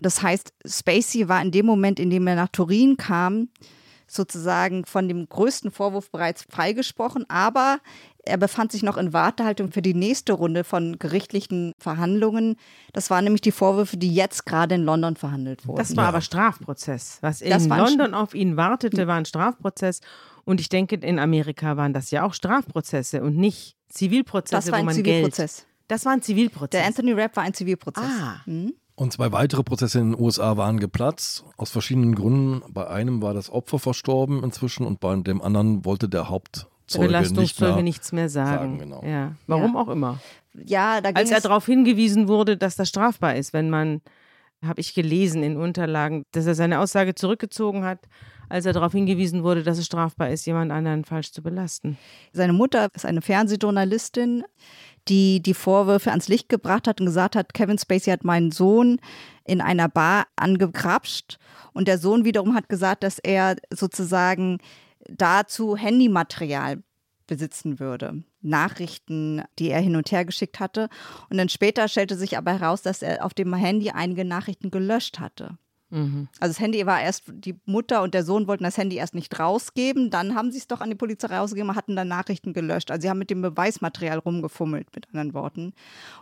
Das 0.00 0.22
heißt, 0.22 0.52
Spacey 0.66 1.28
war 1.28 1.40
in 1.40 1.52
dem 1.52 1.66
Moment, 1.66 2.00
in 2.00 2.10
dem 2.10 2.26
er 2.26 2.34
nach 2.34 2.48
Turin 2.48 2.96
kam, 2.96 3.48
sozusagen 4.06 4.84
von 4.84 5.08
dem 5.08 5.28
größten 5.28 5.70
Vorwurf 5.70 6.10
bereits 6.10 6.42
freigesprochen, 6.42 7.24
aber 7.30 7.78
er 8.24 8.36
befand 8.36 8.72
sich 8.72 8.82
noch 8.82 8.96
in 8.96 9.12
Wartehaltung 9.12 9.72
für 9.72 9.82
die 9.82 9.94
nächste 9.94 10.32
Runde 10.32 10.64
von 10.64 10.98
gerichtlichen 10.98 11.72
Verhandlungen. 11.78 12.56
Das 12.92 13.10
waren 13.10 13.24
nämlich 13.24 13.40
die 13.40 13.52
Vorwürfe, 13.52 13.96
die 13.96 14.14
jetzt 14.14 14.46
gerade 14.46 14.76
in 14.76 14.82
London 14.82 15.16
verhandelt 15.16 15.66
wurden. 15.66 15.78
Das 15.78 15.96
war 15.96 16.04
ja. 16.04 16.08
aber 16.08 16.20
Strafprozess. 16.20 17.18
Was 17.20 17.40
in 17.40 17.68
London 17.68 18.14
auf 18.14 18.34
ihn 18.34 18.56
wartete, 18.56 19.06
war 19.06 19.16
ein 19.16 19.24
Strafprozess. 19.24 20.00
Und 20.44 20.60
ich 20.60 20.68
denke, 20.68 20.96
in 20.96 21.18
Amerika 21.18 21.76
waren 21.76 21.92
das 21.92 22.10
ja 22.10 22.24
auch 22.24 22.34
Strafprozesse 22.34 23.22
und 23.22 23.36
nicht 23.36 23.76
Zivilprozesse, 23.88 24.56
das 24.56 24.72
war 24.72 24.78
ein 24.78 24.82
wo 24.82 24.86
man 24.86 24.94
Zivilprozess. 24.94 25.56
Geld. 25.58 25.68
Das 25.88 26.04
war 26.04 26.12
ein 26.12 26.22
Zivilprozess. 26.22 26.70
Der 26.70 26.86
Anthony 26.86 27.12
Rapp 27.12 27.36
war 27.36 27.42
ein 27.42 27.54
Zivilprozess. 27.54 28.04
Ah. 28.04 28.40
Mhm. 28.46 28.74
Und 28.94 29.12
zwei 29.12 29.32
weitere 29.32 29.62
Prozesse 29.62 29.98
in 29.98 30.12
den 30.12 30.20
USA 30.20 30.56
waren 30.56 30.78
geplatzt, 30.78 31.44
aus 31.56 31.70
verschiedenen 31.70 32.14
Gründen. 32.14 32.62
Bei 32.72 32.88
einem 32.88 33.22
war 33.22 33.34
das 33.34 33.50
Opfer 33.50 33.78
verstorben 33.78 34.44
inzwischen 34.44 34.86
und 34.86 35.00
bei 35.00 35.14
dem 35.16 35.42
anderen 35.42 35.84
wollte 35.84 36.08
der 36.08 36.28
Hauptzeuge 36.94 37.40
nicht 37.40 37.60
mehr 37.60 37.82
nichts 37.82 38.12
mehr 38.12 38.28
sagen. 38.28 38.50
sagen 38.50 38.78
genau. 38.78 39.02
ja. 39.04 39.32
Warum 39.46 39.74
Ja. 39.74 39.80
auch 39.80 39.88
immer. 39.88 40.20
Ja, 40.54 41.00
da 41.00 41.10
Als 41.10 41.30
er 41.30 41.40
darauf 41.40 41.66
hingewiesen 41.66 42.28
wurde, 42.28 42.56
dass 42.56 42.76
das 42.76 42.88
strafbar 42.88 43.36
ist, 43.36 43.52
wenn 43.52 43.70
man, 43.70 44.02
habe 44.64 44.80
ich 44.80 44.94
gelesen 44.94 45.42
in 45.42 45.56
Unterlagen, 45.56 46.24
dass 46.32 46.46
er 46.46 46.54
seine 46.54 46.80
Aussage 46.80 47.14
zurückgezogen 47.14 47.84
hat, 47.84 48.00
als 48.48 48.66
er 48.66 48.74
darauf 48.74 48.92
hingewiesen 48.92 49.42
wurde, 49.44 49.62
dass 49.62 49.78
es 49.78 49.86
strafbar 49.86 50.28
ist, 50.28 50.44
jemand 50.46 50.72
anderen 50.72 51.04
falsch 51.04 51.32
zu 51.32 51.42
belasten. 51.42 51.96
seine 52.32 52.52
Mutter 52.52 52.88
ist 52.94 53.06
eine 53.06 53.22
Fernsehjournalistin, 53.22 54.44
die 55.08 55.42
die 55.42 55.54
Vorwürfe 55.54 56.10
ans 56.10 56.28
Licht 56.28 56.48
gebracht 56.48 56.86
hat 56.86 57.00
und 57.00 57.06
gesagt 57.06 57.34
hat, 57.34 57.54
Kevin 57.54 57.78
Spacey 57.78 58.12
hat 58.12 58.24
meinen 58.24 58.52
Sohn 58.52 59.00
in 59.44 59.60
einer 59.60 59.88
Bar 59.88 60.26
angekrapscht 60.36 61.38
und 61.72 61.88
der 61.88 61.98
Sohn 61.98 62.24
wiederum 62.24 62.54
hat 62.54 62.68
gesagt, 62.68 63.02
dass 63.02 63.18
er 63.18 63.56
sozusagen 63.72 64.58
dazu 65.08 65.76
Handymaterial 65.76 66.82
besitzen 67.26 67.80
würde. 67.80 68.22
Nachrichten, 68.40 69.42
die 69.58 69.70
er 69.70 69.80
hin 69.80 69.96
und 69.96 70.10
her 70.10 70.24
geschickt 70.24 70.60
hatte. 70.60 70.88
Und 71.30 71.38
dann 71.38 71.48
später 71.48 71.88
stellte 71.88 72.16
sich 72.16 72.36
aber 72.36 72.52
heraus, 72.58 72.82
dass 72.82 73.02
er 73.02 73.24
auf 73.24 73.34
dem 73.34 73.54
Handy 73.54 73.90
einige 73.90 74.24
Nachrichten 74.24 74.70
gelöscht 74.70 75.20
hatte. 75.20 75.56
Mhm. 75.92 76.28
Also 76.40 76.54
das 76.54 76.60
Handy 76.60 76.84
war 76.86 77.02
erst, 77.02 77.24
die 77.28 77.54
Mutter 77.66 78.02
und 78.02 78.14
der 78.14 78.24
Sohn 78.24 78.46
wollten 78.46 78.64
das 78.64 78.78
Handy 78.78 78.96
erst 78.96 79.14
nicht 79.14 79.38
rausgeben, 79.38 80.10
dann 80.10 80.34
haben 80.34 80.50
sie 80.50 80.58
es 80.58 80.66
doch 80.66 80.80
an 80.80 80.88
die 80.88 80.96
Polizei 80.96 81.36
rausgegeben 81.36 81.68
und 81.68 81.76
hatten 81.76 81.96
dann 81.96 82.08
Nachrichten 82.08 82.54
gelöscht. 82.54 82.90
Also 82.90 83.02
sie 83.02 83.10
haben 83.10 83.18
mit 83.18 83.28
dem 83.28 83.42
Beweismaterial 83.42 84.18
rumgefummelt, 84.18 84.88
mit 84.94 85.08
anderen 85.08 85.34
Worten. 85.34 85.74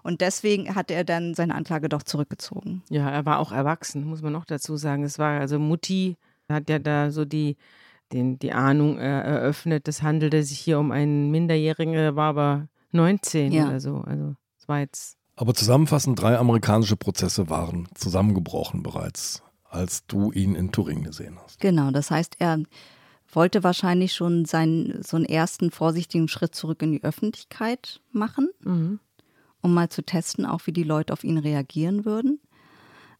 Und 0.03 0.21
deswegen 0.21 0.75
hat 0.75 0.91
er 0.91 1.05
dann 1.05 1.35
seine 1.35 1.55
Anklage 1.55 1.89
doch 1.89 2.03
zurückgezogen. 2.03 2.83
Ja, 2.91 3.09
er 3.09 3.25
war 3.25 3.39
auch 3.39 3.53
erwachsen, 3.53 4.05
muss 4.05 4.23
man 4.23 4.33
noch 4.33 4.45
dazu 4.45 4.77
sagen. 4.77 5.05
Es 5.05 5.21
war 5.21 5.39
also 5.39 5.61
Mutti 5.61 6.17
hat 6.49 6.69
ja 6.69 6.81
da 6.81 7.13
so 7.13 7.25
die, 7.25 7.57
den, 8.13 8.39
die 8.39 8.53
Ahnung 8.53 8.99
äh, 8.99 9.21
eröffnet, 9.23 9.89
es 9.89 10.03
handelte 10.03 10.43
sich 10.43 10.59
hier 10.59 10.79
um 10.79 10.91
einen 10.91 11.31
Minderjährigen, 11.31 11.95
der 11.95 12.17
war 12.17 12.31
aber 12.31 12.69
19 12.93 13.53
Ja. 13.53 13.69
oder 13.69 13.81
so. 13.81 13.99
Also 13.99 14.35
es 14.59 14.69
war 14.69 14.81
jetzt 14.81 15.17
Aber 15.37 15.55
zusammenfassend, 15.55 16.21
drei 16.21 16.37
amerikanische 16.39 16.97
Prozesse 16.97 17.49
waren 17.49 17.89
zusammengebrochen 17.95 18.83
bereits, 18.83 19.43
als 19.65 20.07
du 20.07 20.33
ihn 20.33 20.55
in 20.55 20.73
Turin 20.73 21.05
gesehen 21.05 21.39
hast. 21.43 21.61
Genau, 21.61 21.91
das 21.91 22.11
heißt, 22.11 22.37
er 22.39 22.63
wollte 23.33 23.63
wahrscheinlich 23.63 24.13
schon 24.13 24.45
seinen, 24.45 25.03
so 25.03 25.17
einen 25.17 25.27
ersten 25.27 25.71
vorsichtigen 25.71 26.29
Schritt 26.29 26.55
zurück 26.55 26.83
in 26.83 26.93
die 26.93 27.05
Öffentlichkeit 27.05 28.01
machen, 28.11 28.51
mhm. 28.65 28.99
um 29.61 29.73
mal 29.73 29.89
zu 29.89 30.03
testen, 30.03 30.47
auch 30.47 30.67
wie 30.67 30.73
die 30.73 30.83
Leute 30.83 31.13
auf 31.13 31.23
ihn 31.23 31.39
reagieren 31.39 32.05
würden. 32.05 32.41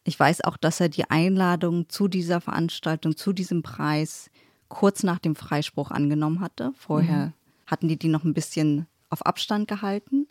Ich 0.03 0.19
weiß 0.19 0.43
auch, 0.43 0.57
dass 0.57 0.79
er 0.79 0.89
die 0.89 1.09
Einladung 1.09 1.87
zu 1.87 2.07
dieser 2.07 2.41
Veranstaltung, 2.41 3.15
zu 3.15 3.33
diesem 3.33 3.61
Preis 3.61 4.31
kurz 4.71 5.03
nach 5.03 5.19
dem 5.19 5.35
Freispruch 5.35 5.91
angenommen 5.91 6.39
hatte. 6.39 6.73
Vorher 6.77 7.33
hatten 7.67 7.87
die 7.87 7.97
die 7.97 8.07
noch 8.07 8.23
ein 8.23 8.33
bisschen 8.33 8.87
auf 9.09 9.25
Abstand 9.25 9.67
gehalten. 9.67 10.27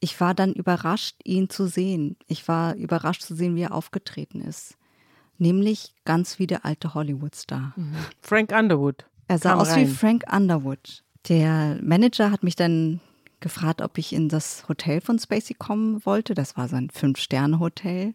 Ich 0.00 0.20
war 0.20 0.34
dann 0.34 0.52
überrascht, 0.52 1.16
ihn 1.24 1.48
zu 1.48 1.66
sehen. 1.66 2.16
Ich 2.26 2.48
war 2.48 2.74
überrascht 2.74 3.22
zu 3.22 3.34
sehen, 3.34 3.54
wie 3.54 3.62
er 3.62 3.74
aufgetreten 3.74 4.40
ist. 4.40 4.76
Nämlich 5.38 5.94
ganz 6.04 6.38
wie 6.38 6.46
der 6.46 6.64
alte 6.64 6.94
Hollywood-Star. 6.94 7.74
Frank 8.22 8.52
Underwood. 8.52 9.04
Er 9.28 9.38
sah 9.38 9.50
kam 9.50 9.60
aus 9.60 9.76
wie 9.76 9.80
rein. 9.80 9.88
Frank 9.88 10.24
Underwood. 10.32 11.02
Der 11.28 11.78
Manager 11.82 12.30
hat 12.30 12.42
mich 12.42 12.56
dann 12.56 13.00
gefragt, 13.40 13.82
ob 13.82 13.98
ich 13.98 14.12
in 14.12 14.28
das 14.28 14.66
Hotel 14.68 15.00
von 15.00 15.18
Spacey 15.18 15.54
kommen 15.54 16.04
wollte. 16.06 16.34
Das 16.34 16.56
war 16.56 16.68
sein 16.68 16.88
Fünf-Sterne-Hotel, 16.90 18.14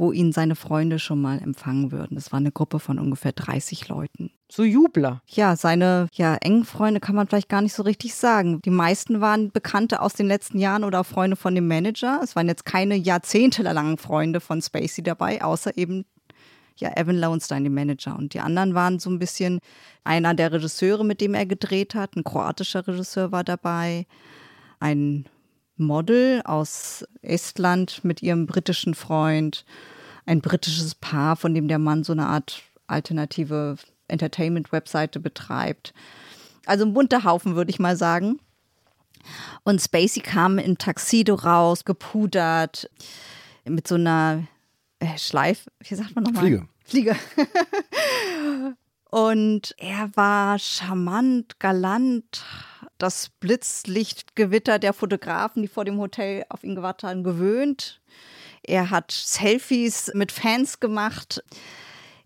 wo 0.00 0.12
ihn 0.12 0.32
seine 0.32 0.56
Freunde 0.56 0.98
schon 0.98 1.20
mal 1.20 1.42
empfangen 1.42 1.92
würden. 1.92 2.14
Das 2.14 2.32
war 2.32 2.38
eine 2.38 2.50
Gruppe 2.50 2.78
von 2.78 2.98
ungefähr 2.98 3.32
30 3.32 3.86
Leuten. 3.88 4.30
So 4.50 4.64
Jubler. 4.64 5.20
Ja, 5.26 5.56
seine 5.56 6.08
ja, 6.14 6.36
engen 6.36 6.64
Freunde 6.64 7.00
kann 7.00 7.14
man 7.14 7.28
vielleicht 7.28 7.50
gar 7.50 7.60
nicht 7.60 7.74
so 7.74 7.82
richtig 7.82 8.14
sagen. 8.14 8.62
Die 8.64 8.70
meisten 8.70 9.20
waren 9.20 9.50
Bekannte 9.50 10.00
aus 10.00 10.14
den 10.14 10.26
letzten 10.26 10.58
Jahren 10.58 10.84
oder 10.84 11.04
Freunde 11.04 11.36
von 11.36 11.54
dem 11.54 11.68
Manager. 11.68 12.18
Es 12.24 12.34
waren 12.34 12.48
jetzt 12.48 12.64
keine 12.64 12.96
jahrzehntelangen 12.96 13.98
Freunde 13.98 14.40
von 14.40 14.62
Spacey 14.62 15.04
dabei, 15.04 15.44
außer 15.44 15.76
eben 15.76 16.06
ja, 16.78 16.96
Evan 16.96 17.18
Lowenstein, 17.18 17.64
dem 17.64 17.74
Manager. 17.74 18.16
Und 18.16 18.32
die 18.32 18.40
anderen 18.40 18.74
waren 18.74 19.00
so 19.00 19.10
ein 19.10 19.18
bisschen 19.18 19.60
einer 20.02 20.32
der 20.32 20.50
Regisseure, 20.50 21.04
mit 21.04 21.20
dem 21.20 21.34
er 21.34 21.44
gedreht 21.44 21.94
hat. 21.94 22.16
Ein 22.16 22.24
kroatischer 22.24 22.88
Regisseur 22.88 23.32
war 23.32 23.44
dabei. 23.44 24.06
Ein 24.78 25.26
Model 25.80 26.42
aus 26.44 27.04
Estland 27.22 28.04
mit 28.04 28.22
ihrem 28.22 28.46
britischen 28.46 28.94
Freund. 28.94 29.64
Ein 30.26 30.40
britisches 30.40 30.94
Paar, 30.94 31.36
von 31.36 31.54
dem 31.54 31.66
der 31.68 31.78
Mann 31.78 32.04
so 32.04 32.12
eine 32.12 32.26
Art 32.26 32.62
alternative 32.86 33.76
Entertainment-Webseite 34.08 35.20
betreibt. 35.20 35.92
Also 36.66 36.84
ein 36.84 36.94
bunter 36.94 37.24
Haufen, 37.24 37.56
würde 37.56 37.70
ich 37.70 37.78
mal 37.78 37.96
sagen. 37.96 38.38
Und 39.64 39.80
Spacey 39.80 40.22
kam 40.22 40.58
im 40.58 40.78
Taxido 40.78 41.34
raus, 41.34 41.84
gepudert, 41.84 42.90
mit 43.64 43.86
so 43.86 43.96
einer 43.96 44.44
äh, 44.98 45.18
Schleife, 45.18 45.70
wie 45.80 45.94
sagt 45.94 46.14
man 46.14 46.24
nochmal? 46.24 46.42
Fliege. 46.42 46.68
Fliege. 46.84 47.16
Und 49.10 49.74
er 49.78 50.10
war 50.14 50.58
charmant, 50.58 51.58
galant. 51.58 52.44
Das 53.00 53.30
Blitzlichtgewitter 53.40 54.78
der 54.78 54.92
Fotografen, 54.92 55.62
die 55.62 55.68
vor 55.68 55.86
dem 55.86 55.98
Hotel 55.98 56.44
auf 56.50 56.62
ihn 56.62 56.74
gewartet 56.74 57.08
haben, 57.08 57.24
gewöhnt. 57.24 58.02
Er 58.62 58.90
hat 58.90 59.10
Selfies 59.10 60.10
mit 60.12 60.30
Fans 60.30 60.80
gemacht. 60.80 61.42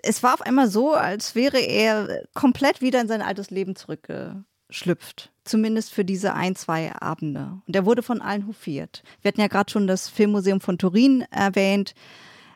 Es 0.02 0.24
war 0.24 0.34
auf 0.34 0.42
einmal 0.42 0.68
so, 0.68 0.92
als 0.92 1.36
wäre 1.36 1.60
er 1.60 2.24
komplett 2.34 2.80
wieder 2.80 3.00
in 3.00 3.06
sein 3.06 3.22
altes 3.22 3.50
Leben 3.50 3.76
zurückgeschlüpft. 3.76 5.30
Zumindest 5.44 5.94
für 5.94 6.04
diese 6.04 6.34
ein, 6.34 6.56
zwei 6.56 6.92
Abende. 6.92 7.60
Und 7.68 7.76
er 7.76 7.86
wurde 7.86 8.02
von 8.02 8.20
allen 8.20 8.48
hofiert. 8.48 9.04
Wir 9.22 9.28
hatten 9.28 9.40
ja 9.40 9.46
gerade 9.46 9.70
schon 9.70 9.86
das 9.86 10.08
Filmmuseum 10.08 10.60
von 10.60 10.76
Turin 10.76 11.24
erwähnt. 11.30 11.94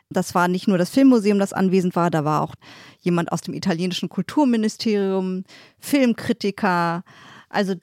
Das 0.09 0.35
war 0.35 0.49
nicht 0.49 0.67
nur 0.67 0.77
das 0.77 0.89
Filmmuseum, 0.89 1.39
das 1.39 1.53
anwesend 1.53 1.95
war, 1.95 2.09
da 2.09 2.25
war 2.25 2.41
auch 2.41 2.55
jemand 2.99 3.31
aus 3.31 3.41
dem 3.41 3.53
italienischen 3.53 4.09
Kulturministerium, 4.09 5.45
Filmkritiker, 5.79 7.05
also 7.49 7.75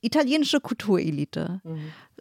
italienische 0.00 0.60
Kulturelite. 0.60 1.60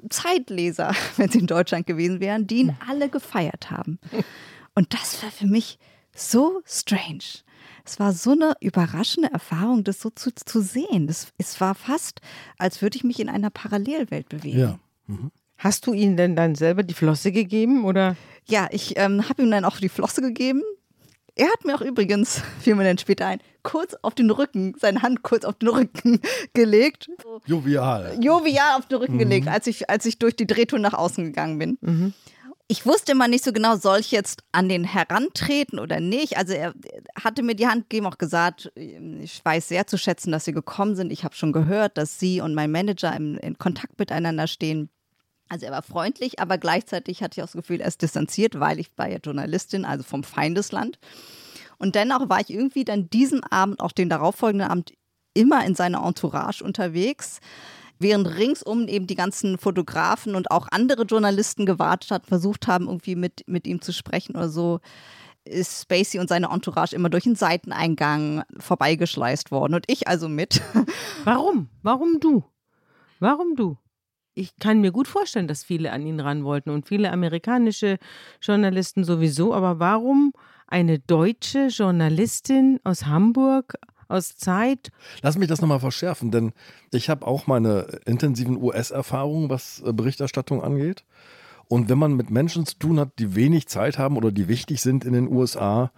Zeitleser, 0.10 0.94
wenn 1.18 1.30
sie 1.30 1.40
in 1.40 1.48
Deutschland 1.48 1.86
gewesen 1.86 2.20
wären, 2.20 2.48
die 2.48 2.62
ihn 2.62 2.78
alle 2.88 3.10
gefeiert 3.10 3.72
haben. 3.72 4.00
Und 4.76 4.94
das 4.94 5.22
war 5.22 5.32
für 5.32 5.48
mich 5.48 5.78
so 6.16 6.62
strange, 6.66 7.44
es 7.86 8.00
war 8.00 8.14
so 8.14 8.32
eine 8.32 8.54
überraschende 8.62 9.32
Erfahrung, 9.32 9.84
das 9.84 10.00
so 10.00 10.10
zu, 10.10 10.34
zu 10.34 10.62
sehen. 10.62 11.08
Das, 11.08 11.28
es 11.38 11.60
war 11.60 11.76
fast, 11.76 12.22
als 12.58 12.82
würde 12.82 12.96
ich 12.96 13.04
mich 13.04 13.20
in 13.20 13.30
einer 13.30 13.50
Parallelwelt 13.50 14.30
bewegen. 14.30 14.60
Ja. 14.60 14.80
Mhm. 15.08 15.32
Hast 15.58 15.86
du 15.86 15.94
ihm 15.94 16.18
denn 16.18 16.36
dann 16.36 16.56
selber 16.56 16.84
die 16.84 16.94
Flosse 16.94 17.32
gegeben 17.32 17.86
oder? 17.86 18.16
Ja, 18.46 18.68
ich 18.72 18.98
ähm, 18.98 19.28
habe 19.30 19.44
ihm 19.44 19.52
dann 19.52 19.66
auch 19.66 19.78
die 19.78 19.90
Flosse 19.90 20.22
gegeben. 20.22 20.62
Er 21.36 21.48
hat 21.48 21.66
mir 21.66 21.76
auch 21.76 21.82
übrigens, 21.82 22.42
fiel 22.60 22.76
mir 22.76 22.84
dann 22.84 22.98
später 22.98 23.28
ein, 23.28 23.40
kurz 23.64 23.96
auf 24.02 24.14
den 24.14 24.30
Rücken, 24.30 24.76
seine 24.80 25.02
Hand 25.02 25.24
kurz 25.24 25.46
auf 25.46 25.56
den 25.56 25.70
Rücken 25.70 26.20
gelegt. 26.54 27.10
Jovial. 27.46 28.18
Jovial 28.22 28.78
auf 28.78 28.88
den 28.88 29.00
Rücken 29.00 29.16
mhm. 29.16 29.20
gelegt, 29.20 29.48
als 29.48 29.68
ich, 29.68 29.90
als 29.90 30.06
ich 30.06 30.20
durch 30.20 30.36
die 30.36 30.48
Drehtour 30.48 30.80
nach 30.80 30.94
außen 30.94 31.24
gegangen 31.24 31.58
bin. 31.58 31.78
Mhm. 31.82 32.14
Ich 32.68 32.86
wusste 32.86 33.12
immer 33.12 33.28
nicht 33.28 33.44
so 33.44 33.52
genau, 33.52 33.76
soll 33.76 34.00
ich 34.00 34.12
jetzt 34.12 34.44
an 34.52 34.70
den 34.70 34.84
herantreten 34.84 35.80
oder 35.80 36.00
nicht. 36.00 36.38
Also 36.38 36.54
er 36.54 36.74
hatte 37.22 37.44
mir 37.44 37.56
die 37.56 37.68
Hand 37.68 37.90
gegeben, 37.90 38.08
auch 38.08 38.18
gesagt, 38.18 38.72
ich 38.76 39.44
weiß 39.44 39.68
sehr 39.68 39.86
zu 39.86 39.98
schätzen, 39.98 40.32
dass 40.32 40.46
Sie 40.46 40.54
gekommen 40.54 40.96
sind. 40.96 41.12
Ich 41.12 41.24
habe 41.26 41.36
schon 41.36 41.52
gehört, 41.52 41.98
dass 41.98 42.20
Sie 42.20 42.40
und 42.40 42.56
mein 42.56 42.72
Manager 42.72 43.14
in, 43.16 43.36
in 43.38 43.58
Kontakt 43.58 44.00
miteinander 44.00 44.48
stehen. 44.48 44.90
Also 45.50 45.66
er 45.66 45.72
war 45.72 45.84
freundlich, 45.84 46.40
aber 46.40 46.58
gleichzeitig 46.58 47.22
hatte 47.22 47.40
ich 47.40 47.44
auch 47.44 47.48
das 47.48 47.54
Gefühl, 47.54 47.82
er 47.82 47.88
ist 47.88 48.02
distanziert, 48.02 48.60
weil 48.60 48.80
ich 48.80 48.90
war 48.98 49.10
ja 49.10 49.18
Journalistin, 49.18 49.86
also 49.86 50.04
vom 50.04 50.24
Feindesland. 50.24 51.00
Und 51.78 51.96
dennoch 51.96 52.30
war 52.30 52.40
ich 52.40 52.50
irgendwie 52.50 52.86
dann 52.86 53.10
diesen 53.10 53.44
Abend, 53.44 53.82
auch 53.82 53.92
den 53.92 54.10
darauffolgenden 54.10 54.70
Abend, 54.70 54.94
immer 55.34 55.66
in 55.66 55.76
seiner 55.76 56.06
Entourage 56.06 56.64
unterwegs, 56.64 57.40
während 58.00 58.28
ringsum 58.28 58.88
eben 58.88 59.08
die 59.08 59.16
ganzen 59.16 59.58
Fotografen 59.58 60.36
und 60.36 60.52
auch 60.52 60.68
andere 60.72 61.04
Journalisten 61.04 61.66
gewartet 61.66 62.12
hat, 62.12 62.26
versucht 62.28 62.68
haben, 62.68 62.88
irgendwie 62.88 63.16
mit, 63.16 63.44
mit 63.48 63.68
ihm 63.68 63.82
zu 63.82 63.94
sprechen 63.94 64.36
oder 64.36 64.50
so 64.50 64.80
ist 65.46 65.82
Spacey 65.82 66.20
und 66.20 66.30
seine 66.30 66.50
Entourage 66.52 66.96
immer 66.96 67.10
durch 67.10 67.26
den 67.26 67.36
Seiteneingang 67.36 68.44
vorbeigeschleust 68.58 69.52
worden 69.52 69.74
und 69.74 69.86
ich 69.88 70.08
also 70.08 70.30
mit. 70.30 70.62
Warum? 71.24 71.70
Warum 71.82 72.20
du? 72.20 72.44
Warum 73.20 73.56
du? 73.56 73.78
Ich 74.36 74.58
kann 74.58 74.82
mir 74.82 74.92
gut 74.92 75.08
vorstellen, 75.08 75.48
dass 75.48 75.64
viele 75.64 75.92
an 75.92 76.06
ihn 76.06 76.20
ran 76.20 76.44
wollten 76.44 76.70
und 76.70 76.88
viele 76.88 77.12
amerikanische 77.12 77.98
Journalisten 78.42 79.04
sowieso. 79.04 79.54
Aber 79.54 79.80
warum 79.80 80.34
eine 80.68 81.00
deutsche 81.00 81.68
Journalistin 81.68 82.80
aus 82.84 83.06
Hamburg, 83.06 83.76
aus 84.08 84.36
Zeit? 84.36 84.92
Lass 85.22 85.38
mich 85.38 85.48
das 85.48 85.62
nochmal 85.62 85.80
verschärfen, 85.80 86.32
denn 86.32 86.54
ich 86.92 87.10
habe 87.10 87.26
auch 87.28 87.48
meine 87.48 88.00
intensiven 88.06 88.62
US-Erfahrungen, 88.62 89.50
was 89.50 89.82
äh, 89.86 89.94
Berichterstattung 89.94 90.64
angeht. 90.64 91.04
Und 91.68 91.90
wenn 91.90 91.98
man 91.98 92.14
mit 92.14 92.30
Menschen 92.30 92.66
zu 92.66 92.78
tun 92.78 93.00
hat, 93.00 93.18
die 93.20 93.36
wenig 93.36 93.68
Zeit 93.68 93.98
haben 93.98 94.18
oder 94.18 94.32
die 94.32 94.48
wichtig 94.48 94.82
sind 94.82 95.06
in 95.06 95.14
den 95.14 95.32
USA, 95.32 95.92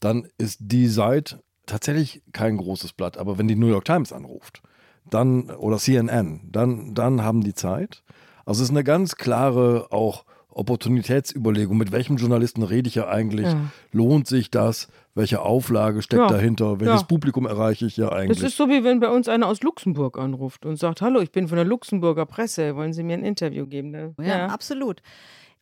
dann 0.00 0.28
ist 0.38 0.58
die 0.60 0.86
Seite 0.86 1.42
tatsächlich 1.66 2.22
kein 2.32 2.56
großes 2.56 2.92
Blatt. 2.92 3.18
Aber 3.18 3.36
wenn 3.36 3.48
die 3.48 3.56
New 3.56 3.68
York 3.68 3.84
Times 3.84 4.12
anruft, 4.12 4.62
dann 5.08 5.50
oder 5.50 5.78
CNN, 5.78 6.40
dann, 6.50 6.94
dann 6.94 7.22
haben 7.22 7.42
die 7.42 7.54
Zeit. 7.54 8.02
Also 8.44 8.62
es 8.62 8.68
ist 8.68 8.74
eine 8.74 8.84
ganz 8.84 9.16
klare 9.16 9.88
auch 9.90 10.24
Opportunitätsüberlegung, 10.52 11.76
mit 11.76 11.92
welchem 11.92 12.16
Journalisten 12.16 12.62
rede 12.62 12.88
ich 12.88 12.96
ja 12.96 13.08
eigentlich, 13.08 13.46
ja. 13.46 13.70
lohnt 13.92 14.26
sich 14.26 14.50
das, 14.50 14.88
welche 15.14 15.42
Auflage 15.42 16.02
steckt 16.02 16.22
ja. 16.22 16.28
dahinter, 16.28 16.80
welches 16.80 17.02
ja. 17.02 17.06
Publikum 17.06 17.46
erreiche 17.46 17.86
ich 17.86 17.96
ja 17.96 18.10
eigentlich. 18.10 18.40
Das 18.40 18.50
ist 18.50 18.56
so, 18.56 18.68
wie 18.68 18.82
wenn 18.82 19.00
bei 19.00 19.08
uns 19.08 19.28
einer 19.28 19.46
aus 19.46 19.62
Luxemburg 19.62 20.18
anruft 20.18 20.66
und 20.66 20.76
sagt, 20.76 21.02
hallo, 21.02 21.20
ich 21.20 21.30
bin 21.30 21.48
von 21.48 21.56
der 21.56 21.64
Luxemburger 21.64 22.26
Presse, 22.26 22.74
wollen 22.74 22.92
Sie 22.92 23.02
mir 23.02 23.14
ein 23.14 23.24
Interview 23.24 23.66
geben? 23.66 23.90
Ne? 23.90 24.14
Ja, 24.20 24.46
absolut. 24.46 25.02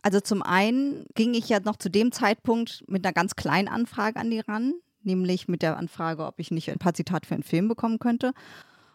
Also 0.02 0.20
zum 0.20 0.42
einen 0.42 1.04
ging 1.14 1.34
ich 1.34 1.48
ja 1.48 1.60
noch 1.60 1.76
zu 1.76 1.90
dem 1.90 2.12
Zeitpunkt 2.12 2.84
mit 2.88 3.04
einer 3.04 3.12
ganz 3.12 3.36
kleinen 3.36 3.68
Anfrage 3.68 4.18
an 4.18 4.30
die 4.30 4.40
ran, 4.40 4.74
nämlich 5.02 5.48
mit 5.48 5.62
der 5.62 5.76
Anfrage, 5.76 6.24
ob 6.24 6.38
ich 6.38 6.50
nicht 6.50 6.70
ein 6.70 6.78
paar 6.78 6.94
Zitate 6.94 7.26
für 7.26 7.34
einen 7.34 7.42
Film 7.42 7.68
bekommen 7.68 7.98
könnte. 7.98 8.32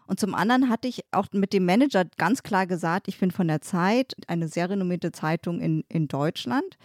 Und 0.08 0.20
zum 0.20 0.36
anderen 0.36 0.70
hatte 0.70 0.88
ich 0.88 1.02
auch 1.12 1.28
mit 1.32 1.54
dem 1.54 1.66
Manager 1.66 2.06
ganz 2.18 2.44
klar 2.44 2.68
gesagt, 2.68 3.08
ich 3.08 3.20
bin 3.20 3.32
von 3.32 3.48
der 3.48 3.62
Zeit, 3.62 4.14
eine 4.28 4.48
sehr 4.48 4.70
renommierte 4.70 5.12
Zeitung 5.12 5.60
in, 5.60 5.84
in 5.90 6.08
Deutschland. 6.08 6.78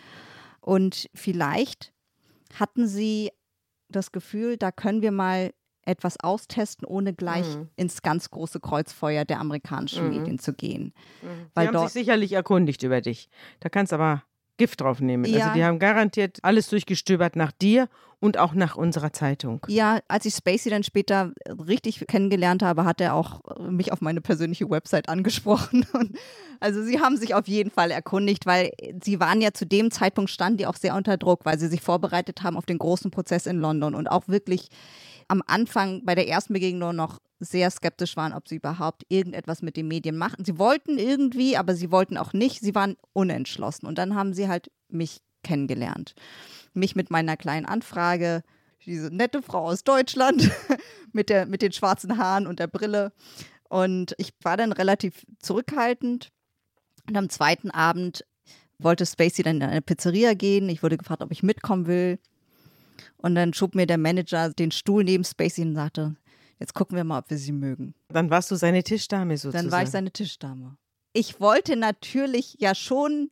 Und 0.60 1.08
vielleicht 1.14 1.92
hatten 2.54 2.86
sie 2.86 3.30
das 3.88 4.12
Gefühl, 4.12 4.56
da 4.56 4.70
können 4.70 5.02
wir 5.02 5.12
mal 5.12 5.52
etwas 5.88 6.20
austesten, 6.20 6.86
ohne 6.86 7.14
gleich 7.14 7.56
mhm. 7.56 7.70
ins 7.76 8.02
ganz 8.02 8.30
große 8.30 8.60
Kreuzfeuer 8.60 9.24
der 9.24 9.40
amerikanischen 9.40 10.04
mhm. 10.04 10.18
Medien 10.18 10.38
zu 10.38 10.52
gehen. 10.52 10.92
Mhm. 11.22 11.46
Weil 11.54 11.68
die 11.68 11.74
haben 11.74 11.84
sich 11.86 11.94
sicherlich 11.94 12.32
erkundigt 12.32 12.82
über 12.82 13.00
dich. 13.00 13.30
Da 13.60 13.70
kannst 13.70 13.92
aber 13.92 14.22
Gift 14.58 14.82
drauf 14.82 15.00
nehmen. 15.00 15.24
Also 15.24 15.36
ja. 15.36 15.44
Also 15.46 15.56
die 15.56 15.64
haben 15.64 15.78
garantiert 15.78 16.38
alles 16.42 16.68
durchgestöbert 16.68 17.36
nach 17.36 17.52
dir 17.52 17.88
und 18.20 18.36
auch 18.36 18.52
nach 18.52 18.76
unserer 18.76 19.12
Zeitung. 19.12 19.64
Ja, 19.68 20.00
als 20.08 20.24
ich 20.24 20.34
Spacey 20.34 20.70
dann 20.70 20.82
später 20.82 21.32
richtig 21.66 22.04
kennengelernt 22.08 22.62
habe, 22.62 22.84
hat 22.84 23.00
er 23.00 23.14
auch 23.14 23.40
mich 23.60 23.92
auf 23.92 24.00
meine 24.00 24.20
persönliche 24.20 24.68
Website 24.68 25.08
angesprochen. 25.08 25.86
Und 25.92 26.18
also 26.58 26.82
sie 26.82 27.00
haben 27.00 27.16
sich 27.16 27.34
auf 27.34 27.46
jeden 27.46 27.70
Fall 27.70 27.92
erkundigt, 27.92 28.44
weil 28.44 28.72
sie 29.02 29.20
waren 29.20 29.40
ja 29.40 29.52
zu 29.52 29.66
dem 29.66 29.90
Zeitpunkt 29.90 30.30
standen 30.30 30.58
die 30.58 30.66
auch 30.66 30.76
sehr 30.76 30.96
unter 30.96 31.16
Druck, 31.16 31.44
weil 31.44 31.58
sie 31.58 31.68
sich 31.68 31.80
vorbereitet 31.80 32.42
haben 32.42 32.56
auf 32.56 32.66
den 32.66 32.78
großen 32.78 33.10
Prozess 33.10 33.46
in 33.46 33.58
London 33.58 33.94
und 33.94 34.08
auch 34.08 34.26
wirklich 34.26 34.68
am 35.28 35.42
Anfang 35.46 36.04
bei 36.04 36.14
der 36.14 36.26
ersten 36.26 36.54
Begegnung 36.54 36.96
noch 36.96 37.18
sehr 37.40 37.70
skeptisch 37.70 38.16
waren, 38.16 38.32
ob 38.32 38.48
sie 38.48 38.56
überhaupt 38.56 39.04
irgendetwas 39.08 39.62
mit 39.62 39.76
den 39.76 39.88
Medien 39.88 40.16
machen. 40.16 40.44
Sie 40.44 40.58
wollten 40.58 40.98
irgendwie, 40.98 41.56
aber 41.56 41.74
sie 41.74 41.90
wollten 41.90 42.16
auch 42.16 42.32
nicht. 42.32 42.60
Sie 42.60 42.74
waren 42.74 42.96
unentschlossen. 43.12 43.86
Und 43.86 43.98
dann 43.98 44.14
haben 44.14 44.32
sie 44.34 44.48
halt 44.48 44.70
mich 44.88 45.20
kennengelernt. 45.42 46.14
Mich 46.74 46.96
mit 46.96 47.10
meiner 47.10 47.36
kleinen 47.36 47.66
Anfrage, 47.66 48.42
diese 48.84 49.14
nette 49.14 49.42
Frau 49.42 49.66
aus 49.66 49.84
Deutschland 49.84 50.50
mit, 51.12 51.28
der, 51.28 51.46
mit 51.46 51.62
den 51.62 51.72
schwarzen 51.72 52.18
Haaren 52.18 52.46
und 52.46 52.58
der 52.58 52.66
Brille. 52.66 53.12
Und 53.68 54.14
ich 54.18 54.32
war 54.42 54.56
dann 54.56 54.72
relativ 54.72 55.24
zurückhaltend. 55.40 56.30
Und 57.06 57.16
am 57.16 57.28
zweiten 57.28 57.70
Abend 57.70 58.24
wollte 58.78 59.06
Spacey 59.06 59.42
dann 59.42 59.56
in 59.56 59.62
eine 59.62 59.82
Pizzeria 59.82 60.34
gehen. 60.34 60.68
Ich 60.68 60.82
wurde 60.82 60.96
gefragt, 60.96 61.22
ob 61.22 61.32
ich 61.32 61.42
mitkommen 61.42 61.86
will. 61.86 62.18
Und 63.16 63.34
dann 63.34 63.52
schob 63.52 63.74
mir 63.74 63.86
der 63.86 63.98
Manager 63.98 64.50
den 64.50 64.70
Stuhl 64.70 65.04
neben 65.04 65.24
Spacey 65.24 65.64
und 65.64 65.74
sagte, 65.74 66.16
jetzt 66.58 66.74
gucken 66.74 66.96
wir 66.96 67.04
mal, 67.04 67.18
ob 67.18 67.30
wir 67.30 67.38
sie 67.38 67.52
mögen. 67.52 67.94
Dann 68.08 68.30
warst 68.30 68.50
du 68.50 68.56
seine 68.56 68.82
Tischdame 68.82 69.36
sozusagen. 69.36 69.64
Dann 69.64 69.72
war 69.72 69.82
ich 69.82 69.90
seine 69.90 70.10
Tischdame. 70.10 70.76
Ich 71.12 71.40
wollte 71.40 71.76
natürlich 71.76 72.56
ja 72.58 72.74
schon 72.74 73.30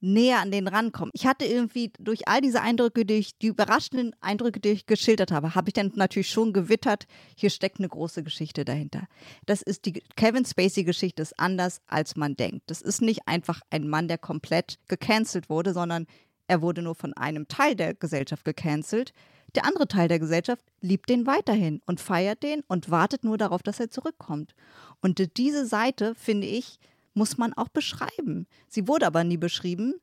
näher 0.00 0.40
an 0.40 0.50
den 0.50 0.66
rankommen. 0.66 1.10
Ich 1.14 1.26
hatte 1.26 1.44
irgendwie 1.44 1.92
durch 1.98 2.26
all 2.26 2.40
diese 2.40 2.62
Eindrücke, 2.62 3.04
die, 3.04 3.14
ich, 3.14 3.38
die 3.38 3.48
überraschenden 3.48 4.14
Eindrücke, 4.20 4.60
die 4.60 4.70
ich 4.70 4.86
geschildert 4.86 5.30
habe, 5.30 5.54
habe 5.54 5.68
ich 5.68 5.74
dann 5.74 5.92
natürlich 5.94 6.30
schon 6.30 6.52
gewittert, 6.52 7.06
hier 7.36 7.50
steckt 7.50 7.78
eine 7.78 7.88
große 7.88 8.22
Geschichte 8.22 8.64
dahinter. 8.64 9.06
Das 9.46 9.62
ist 9.62 9.84
die 9.84 10.02
Kevin 10.16 10.44
Spacey 10.44 10.84
Geschichte 10.84 11.22
ist 11.22 11.38
anders 11.38 11.82
als 11.86 12.16
man 12.16 12.34
denkt. 12.34 12.62
Das 12.68 12.80
ist 12.80 13.02
nicht 13.02 13.28
einfach 13.28 13.60
ein 13.70 13.88
Mann, 13.88 14.08
der 14.08 14.18
komplett 14.18 14.78
gecancelt 14.88 15.50
wurde, 15.50 15.74
sondern 15.74 16.06
er 16.46 16.62
wurde 16.62 16.82
nur 16.82 16.94
von 16.94 17.12
einem 17.14 17.46
Teil 17.46 17.76
der 17.76 17.94
Gesellschaft 17.94 18.44
gecancelt. 18.44 19.12
Der 19.54 19.64
andere 19.64 19.88
Teil 19.88 20.08
der 20.08 20.18
Gesellschaft 20.18 20.64
liebt 20.80 21.08
den 21.08 21.26
weiterhin 21.26 21.80
und 21.86 22.00
feiert 22.00 22.42
den 22.42 22.62
und 22.68 22.90
wartet 22.90 23.24
nur 23.24 23.38
darauf, 23.38 23.62
dass 23.62 23.80
er 23.80 23.90
zurückkommt. 23.90 24.54
Und 25.00 25.36
diese 25.36 25.66
Seite, 25.66 26.14
finde 26.14 26.46
ich, 26.46 26.78
muss 27.14 27.38
man 27.38 27.52
auch 27.54 27.68
beschreiben. 27.68 28.46
Sie 28.68 28.86
wurde 28.86 29.06
aber 29.06 29.24
nie 29.24 29.36
beschrieben. 29.36 29.94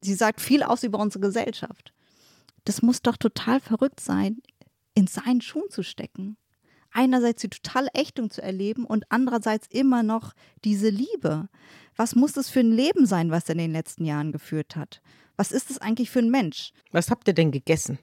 Sie 0.00 0.14
sagt 0.14 0.40
viel 0.40 0.62
aus 0.62 0.84
über 0.84 0.98
unsere 0.98 1.22
Gesellschaft. 1.22 1.92
Das 2.64 2.82
muss 2.82 3.02
doch 3.02 3.16
total 3.16 3.60
verrückt 3.60 4.00
sein, 4.00 4.38
in 4.94 5.06
seinen 5.06 5.40
Schuhen 5.40 5.70
zu 5.70 5.82
stecken. 5.82 6.36
Einerseits 6.92 7.42
die 7.42 7.48
totale 7.48 7.88
Ächtung 7.92 8.30
zu 8.30 8.40
erleben 8.40 8.84
und 8.84 9.04
andererseits 9.08 9.66
immer 9.68 10.04
noch 10.04 10.32
diese 10.64 10.88
Liebe. 10.88 11.48
Was 11.96 12.14
muss 12.14 12.32
das 12.32 12.48
für 12.48 12.60
ein 12.60 12.70
Leben 12.70 13.06
sein, 13.06 13.32
was 13.32 13.48
er 13.48 13.52
in 13.52 13.58
den 13.58 13.72
letzten 13.72 14.04
Jahren 14.04 14.30
geführt 14.30 14.76
hat? 14.76 15.02
was 15.36 15.52
ist 15.52 15.70
das 15.70 15.78
eigentlich 15.78 16.10
für 16.10 16.20
ein 16.20 16.30
Mensch? 16.30 16.72
Was 16.92 17.10
habt 17.10 17.26
ihr 17.28 17.34
denn 17.34 17.50
gegessen? 17.50 17.98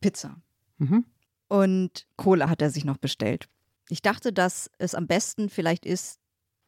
Pizza. 0.00 0.36
Mhm. 0.78 1.04
Und 1.48 2.06
Cola 2.16 2.48
hat 2.48 2.62
er 2.62 2.70
sich 2.70 2.84
noch 2.84 2.96
bestellt. 2.96 3.48
Ich 3.88 4.02
dachte, 4.02 4.32
dass 4.32 4.70
es 4.78 4.94
am 4.94 5.06
besten 5.06 5.48
vielleicht 5.50 5.84
ist, 5.84 6.18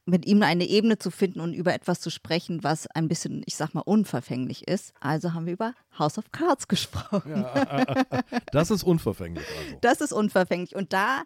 mit 0.07 0.24
ihm 0.24 0.43
eine 0.43 0.64
Ebene 0.64 0.99
zu 0.99 1.11
finden 1.11 1.41
und 1.41 1.53
über 1.53 1.74
etwas 1.74 2.01
zu 2.01 2.11
sprechen, 2.11 2.62
was 2.62 2.87
ein 2.87 3.09
bisschen, 3.09 3.43
ich 3.45 3.57
sag 3.57 3.74
mal, 3.74 3.81
unverfänglich 3.81 4.68
ist. 4.68 4.95
Also 5.01 5.35
haben 5.35 5.47
wir 5.47 5.55
über 5.55 5.74
House 5.99 6.16
of 6.16 6.31
Cards 6.31 6.68
gesprochen. 6.68 7.43
Ja, 7.43 8.22
das 8.53 8.70
ist 8.70 8.85
unverfänglich. 8.85 9.45
Also. 9.59 9.79
Das 9.81 10.01
ist 10.01 10.12
unverfänglich. 10.12 10.77
Und 10.77 10.93
da 10.93 11.22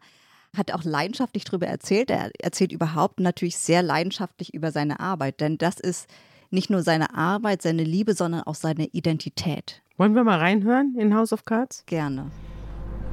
hat 0.57 0.70
er 0.70 0.76
auch 0.76 0.84
leidenschaftlich 0.84 1.44
drüber 1.44 1.66
erzählt. 1.66 2.11
Er 2.11 2.30
erzählt 2.40 2.72
überhaupt 2.72 3.20
natürlich 3.20 3.59
sehr 3.59 3.82
leidenschaftlich 3.82 4.55
über 4.55 4.72
seine 4.72 4.98
Arbeit, 4.98 5.40
denn 5.40 5.59
das 5.59 5.78
ist 5.78 6.09
nicht 6.51 6.70
nur 6.70 6.82
seine 6.82 7.14
Arbeit, 7.14 7.62
seine 7.62 7.84
Liebe, 7.84 8.14
sondern 8.14 8.42
auch 8.42 8.55
seine 8.55 8.86
Identität. 8.86 9.82
Wollen 9.96 10.14
wir 10.14 10.24
mal 10.24 10.38
reinhören 10.38 10.96
in 10.98 11.14
House 11.14 11.32
of 11.32 11.44
Cards? 11.44 11.84
Gerne. 11.86 12.30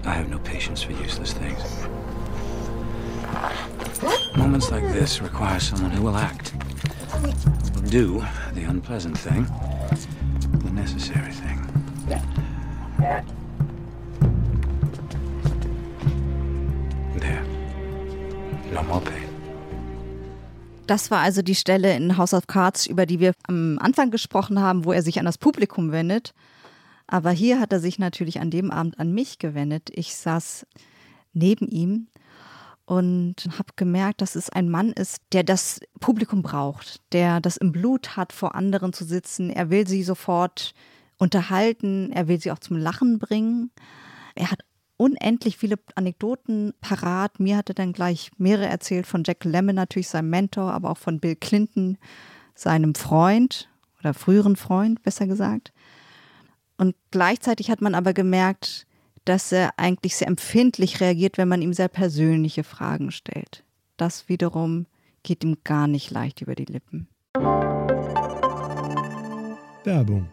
I 0.05 0.09
have 0.09 0.29
no 0.29 0.39
patience 0.39 0.83
for 0.83 0.93
useless 0.93 1.33
things. 1.33 1.87
Moments 4.37 4.69
like 4.71 4.83
this 4.93 5.21
require 5.21 5.59
someone 5.59 5.91
who 5.91 6.03
will 6.03 6.15
act, 6.15 6.53
will 7.75 7.89
do 7.89 8.23
the 8.53 8.63
unpleasant 8.63 9.17
thing, 9.17 9.47
the 10.63 10.71
necessary 10.71 11.31
thing. 11.31 11.59
There. 17.19 17.43
No 18.71 18.83
more 18.83 19.01
pain. 19.01 19.26
Das 20.87 21.11
war 21.11 21.19
also 21.19 21.41
die 21.41 21.55
Stelle 21.55 21.95
in 21.95 22.17
House 22.17 22.33
of 22.33 22.47
Cards, 22.47 22.85
über 22.87 23.05
die 23.05 23.19
wir 23.19 23.33
am 23.43 23.77
Anfang 23.79 24.09
gesprochen 24.09 24.61
haben, 24.61 24.85
wo 24.85 24.93
er 24.93 25.03
sich 25.03 25.19
an 25.19 25.25
das 25.25 25.37
Publikum 25.37 25.91
wendet. 25.91 26.33
Aber 27.07 27.31
hier 27.31 27.59
hat 27.59 27.73
er 27.73 27.79
sich 27.79 27.99
natürlich 27.99 28.39
an 28.39 28.51
dem 28.51 28.71
Abend 28.71 28.99
an 28.99 29.13
mich 29.13 29.37
gewendet. 29.37 29.89
Ich 29.93 30.15
saß 30.15 30.65
neben 31.33 31.67
ihm 31.67 32.07
und 32.85 33.49
habe 33.57 33.73
gemerkt, 33.75 34.21
dass 34.21 34.35
es 34.35 34.49
ein 34.49 34.69
Mann 34.69 34.93
ist, 34.93 35.17
der 35.33 35.43
das 35.43 35.81
Publikum 35.99 36.41
braucht, 36.41 37.01
der 37.11 37.41
das 37.41 37.57
im 37.57 37.73
Blut 37.73 38.15
hat, 38.15 38.31
vor 38.31 38.55
anderen 38.55 38.93
zu 38.93 39.03
sitzen. 39.03 39.49
Er 39.49 39.69
will 39.69 39.85
sie 39.87 40.03
sofort 40.03 40.73
unterhalten, 41.17 42.13
er 42.13 42.29
will 42.29 42.39
sie 42.39 42.51
auch 42.51 42.59
zum 42.59 42.77
Lachen 42.77 43.19
bringen. 43.19 43.71
Er 44.35 44.51
hat 44.51 44.61
unendlich 44.97 45.57
viele 45.57 45.77
Anekdoten 45.95 46.73
parat. 46.81 47.39
Mir 47.39 47.55
hatte 47.57 47.73
dann 47.73 47.93
gleich 47.93 48.31
mehrere 48.37 48.67
erzählt 48.67 49.07
von 49.07 49.23
Jack 49.25 49.45
Lemmon, 49.45 49.75
natürlich 49.75 50.09
seinem 50.09 50.29
Mentor, 50.29 50.73
aber 50.73 50.89
auch 50.89 50.97
von 50.97 51.19
Bill 51.19 51.35
Clinton, 51.35 51.97
seinem 52.55 52.95
Freund 52.95 53.69
oder 53.99 54.13
früheren 54.13 54.55
Freund, 54.55 55.01
besser 55.03 55.27
gesagt. 55.27 55.71
Und 56.77 56.95
gleichzeitig 57.11 57.71
hat 57.71 57.81
man 57.81 57.95
aber 57.95 58.13
gemerkt, 58.13 58.85
dass 59.25 59.51
er 59.51 59.71
eigentlich 59.77 60.15
sehr 60.15 60.27
empfindlich 60.27 61.01
reagiert, 61.01 61.37
wenn 61.37 61.47
man 61.47 61.61
ihm 61.61 61.73
sehr 61.73 61.89
persönliche 61.89 62.63
Fragen 62.63 63.11
stellt. 63.11 63.63
Das 63.97 64.29
wiederum 64.29 64.85
geht 65.23 65.43
ihm 65.43 65.57
gar 65.63 65.87
nicht 65.87 66.11
leicht 66.11 66.41
über 66.41 66.55
die 66.55 66.65
Lippen. 66.65 67.07
Werbung. 69.83 70.29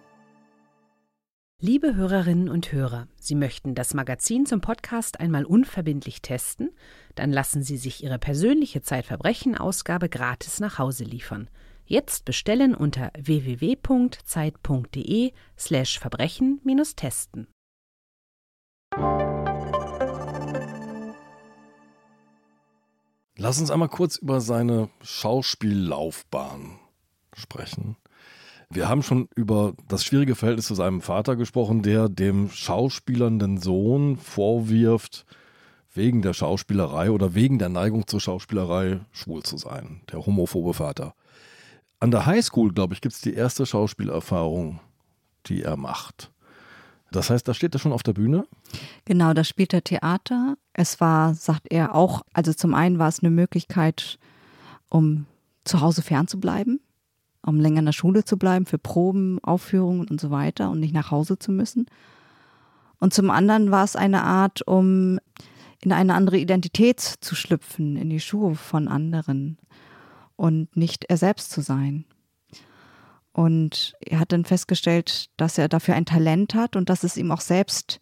Liebe 1.67 1.95
Hörerinnen 1.95 2.51
und 2.51 2.73
Hörer, 2.73 3.09
Sie 3.19 3.35
möchten 3.35 3.75
das 3.75 3.95
Magazin 3.95 4.45
zum 4.45 4.61
Podcast 4.61 5.19
einmal 5.19 5.47
unverbindlich 5.47 6.21
testen? 6.21 6.69
Dann 7.15 7.33
lassen 7.33 7.63
Sie 7.63 7.79
sich 7.79 8.05
Ihre 8.05 8.19
persönliche 8.19 8.83
Zeitverbrechen-Ausgabe 8.83 10.11
gratis 10.11 10.61
nach 10.61 10.79
Hause 10.79 11.05
liefern. 11.05 11.49
Jetzt 11.87 12.27
bestellen 12.27 12.75
unter 12.75 13.11
www.zeit.de 13.19 14.23
slash 15.59 15.99
Verbrechen-testen. 15.99 17.47
Lass 23.39 23.59
uns 23.59 23.71
einmal 23.71 23.89
kurz 23.89 24.19
über 24.19 24.43
seine 24.43 24.91
Schauspiellaufbahn 25.01 26.79
sprechen. 27.33 27.97
Wir 28.75 28.89
haben 28.89 29.05
schon 29.05 29.29
über 29.37 29.75
das 29.87 30.05
schwierige 30.05 30.35
Verhältnis 30.35 30.67
zu 30.67 30.75
seinem 30.75 31.01
Vater 31.01 31.37
gesprochen, 31.37 31.83
der 31.83 32.09
dem 32.09 32.51
schauspielernden 32.51 33.59
Sohn 33.59 34.17
vorwirft, 34.17 35.27
wegen 35.95 36.23
der 36.23 36.33
Schauspielerei 36.33 37.13
oder 37.13 37.37
wegen 37.37 37.61
der 37.61 37.69
Neigung 37.69 38.09
zur 38.09 38.21
Schauspielerei 38.21 38.99
schwul 39.13 39.45
zu 39.45 39.59
sein. 39.59 40.01
Der 40.11 40.27
homophobe 40.27 40.75
Vater. 40.75 41.15
An 42.01 42.11
der 42.11 42.27
Highschool, 42.27 42.73
glaube 42.73 42.95
ich, 42.95 43.01
gibt 43.01 43.15
es 43.15 43.21
die 43.21 43.35
erste 43.35 43.65
Schauspielerfahrung, 43.65 44.81
die 45.47 45.63
er 45.63 45.77
macht. 45.77 46.33
Das 47.13 47.31
heißt, 47.31 47.47
da 47.47 47.55
steht 47.55 47.77
er 47.77 47.79
schon 47.79 47.93
auf 47.93 48.03
der 48.03 48.13
Bühne? 48.13 48.45
Genau, 49.05 49.35
da 49.35 49.45
spielt 49.45 49.73
er 49.73 49.85
Theater. 49.85 50.57
Es 50.73 51.01
war, 51.01 51.35
sagt 51.35 51.69
er 51.71 51.95
auch, 51.95 52.23
also 52.33 52.53
zum 52.53 52.75
einen 52.75 52.99
war 52.99 53.07
es 53.07 53.21
eine 53.21 53.31
Möglichkeit, 53.31 54.19
um 54.89 55.27
zu 55.63 55.81
Hause 55.81 56.03
fernzubleiben, 56.03 56.81
um 57.45 57.61
länger 57.61 57.81
in 57.81 57.87
der 57.87 57.93
Schule 57.93 58.25
zu 58.25 58.37
bleiben, 58.37 58.67
für 58.67 58.79
Proben, 58.79 59.39
Aufführungen 59.43 60.09
und 60.09 60.21
so 60.21 60.31
weiter 60.31 60.71
und 60.71 60.81
nicht 60.81 60.95
nach 60.95 61.11
Hause 61.11 61.39
zu 61.39 61.53
müssen. 61.53 61.87
Und 62.99 63.13
zum 63.13 63.31
anderen 63.31 63.71
war 63.71 63.85
es 63.85 63.97
eine 63.97 64.23
Art, 64.23 64.67
um 64.67 65.19
in 65.83 65.93
eine 65.93 66.15
andere 66.15 66.39
Identität 66.39 67.01
zu 67.01 67.35
schlüpfen, 67.35 67.97
in 67.97 68.09
die 68.09 68.21
Schuhe 68.21 68.55
von 68.55 68.89
anderen 68.89 69.59
und 70.37 70.75
nicht 70.77 71.05
er 71.05 71.19
selbst 71.19 71.51
zu 71.51 71.61
sein. 71.61 72.07
Und 73.33 73.95
er 74.01 74.21
hat 74.21 74.33
dann 74.33 74.45
festgestellt, 74.45 75.29
dass 75.37 75.59
er 75.59 75.69
dafür 75.69 75.95
ein 75.95 76.07
Talent 76.07 76.55
hat 76.55 76.77
und 76.77 76.89
dass 76.89 77.03
es 77.03 77.17
ihm 77.17 77.33
auch 77.33 77.41
selbst 77.41 78.01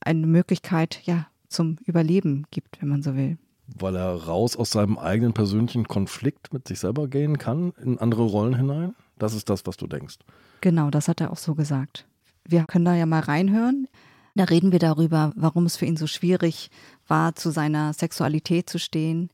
eine 0.00 0.26
Möglichkeit 0.26 1.00
ja, 1.04 1.26
zum 1.48 1.76
Überleben 1.84 2.46
gibt, 2.50 2.80
wenn 2.80 2.88
man 2.88 3.02
so 3.02 3.16
will. 3.16 3.36
Weil 3.78 3.96
er 3.96 4.14
raus 4.24 4.56
aus 4.56 4.70
seinem 4.70 4.98
eigenen 4.98 5.32
persönlichen 5.32 5.86
Konflikt 5.86 6.52
mit 6.52 6.68
sich 6.68 6.80
selber 6.80 7.08
gehen 7.08 7.38
kann, 7.38 7.72
in 7.82 7.98
andere 7.98 8.22
Rollen 8.22 8.54
hinein? 8.54 8.94
Das 9.18 9.34
ist 9.34 9.48
das, 9.48 9.66
was 9.66 9.76
du 9.76 9.86
denkst. 9.86 10.18
Genau, 10.60 10.90
das 10.90 11.08
hat 11.08 11.20
er 11.20 11.30
auch 11.30 11.38
so 11.38 11.54
gesagt. 11.54 12.06
Wir 12.44 12.64
können 12.64 12.84
da 12.84 12.94
ja 12.94 13.06
mal 13.06 13.20
reinhören. 13.20 13.86
Da 14.34 14.44
reden 14.44 14.72
wir 14.72 14.78
darüber, 14.78 15.32
warum 15.36 15.66
es 15.66 15.76
für 15.76 15.86
ihn 15.86 15.96
so 15.96 16.06
schwierig 16.06 16.70
war, 17.06 17.34
zu 17.34 17.50
seiner 17.50 17.92
Sexualität 17.92 18.70
zu 18.70 18.78
stehen, 18.78 19.30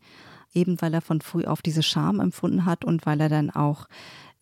eben 0.54 0.80
weil 0.80 0.94
er 0.94 1.02
von 1.02 1.20
früh 1.20 1.44
auf 1.44 1.62
diese 1.62 1.82
Scham 1.82 2.20
empfunden 2.20 2.64
hat 2.64 2.84
und 2.84 3.06
weil 3.06 3.20
er 3.20 3.28
dann 3.28 3.50
auch 3.50 3.86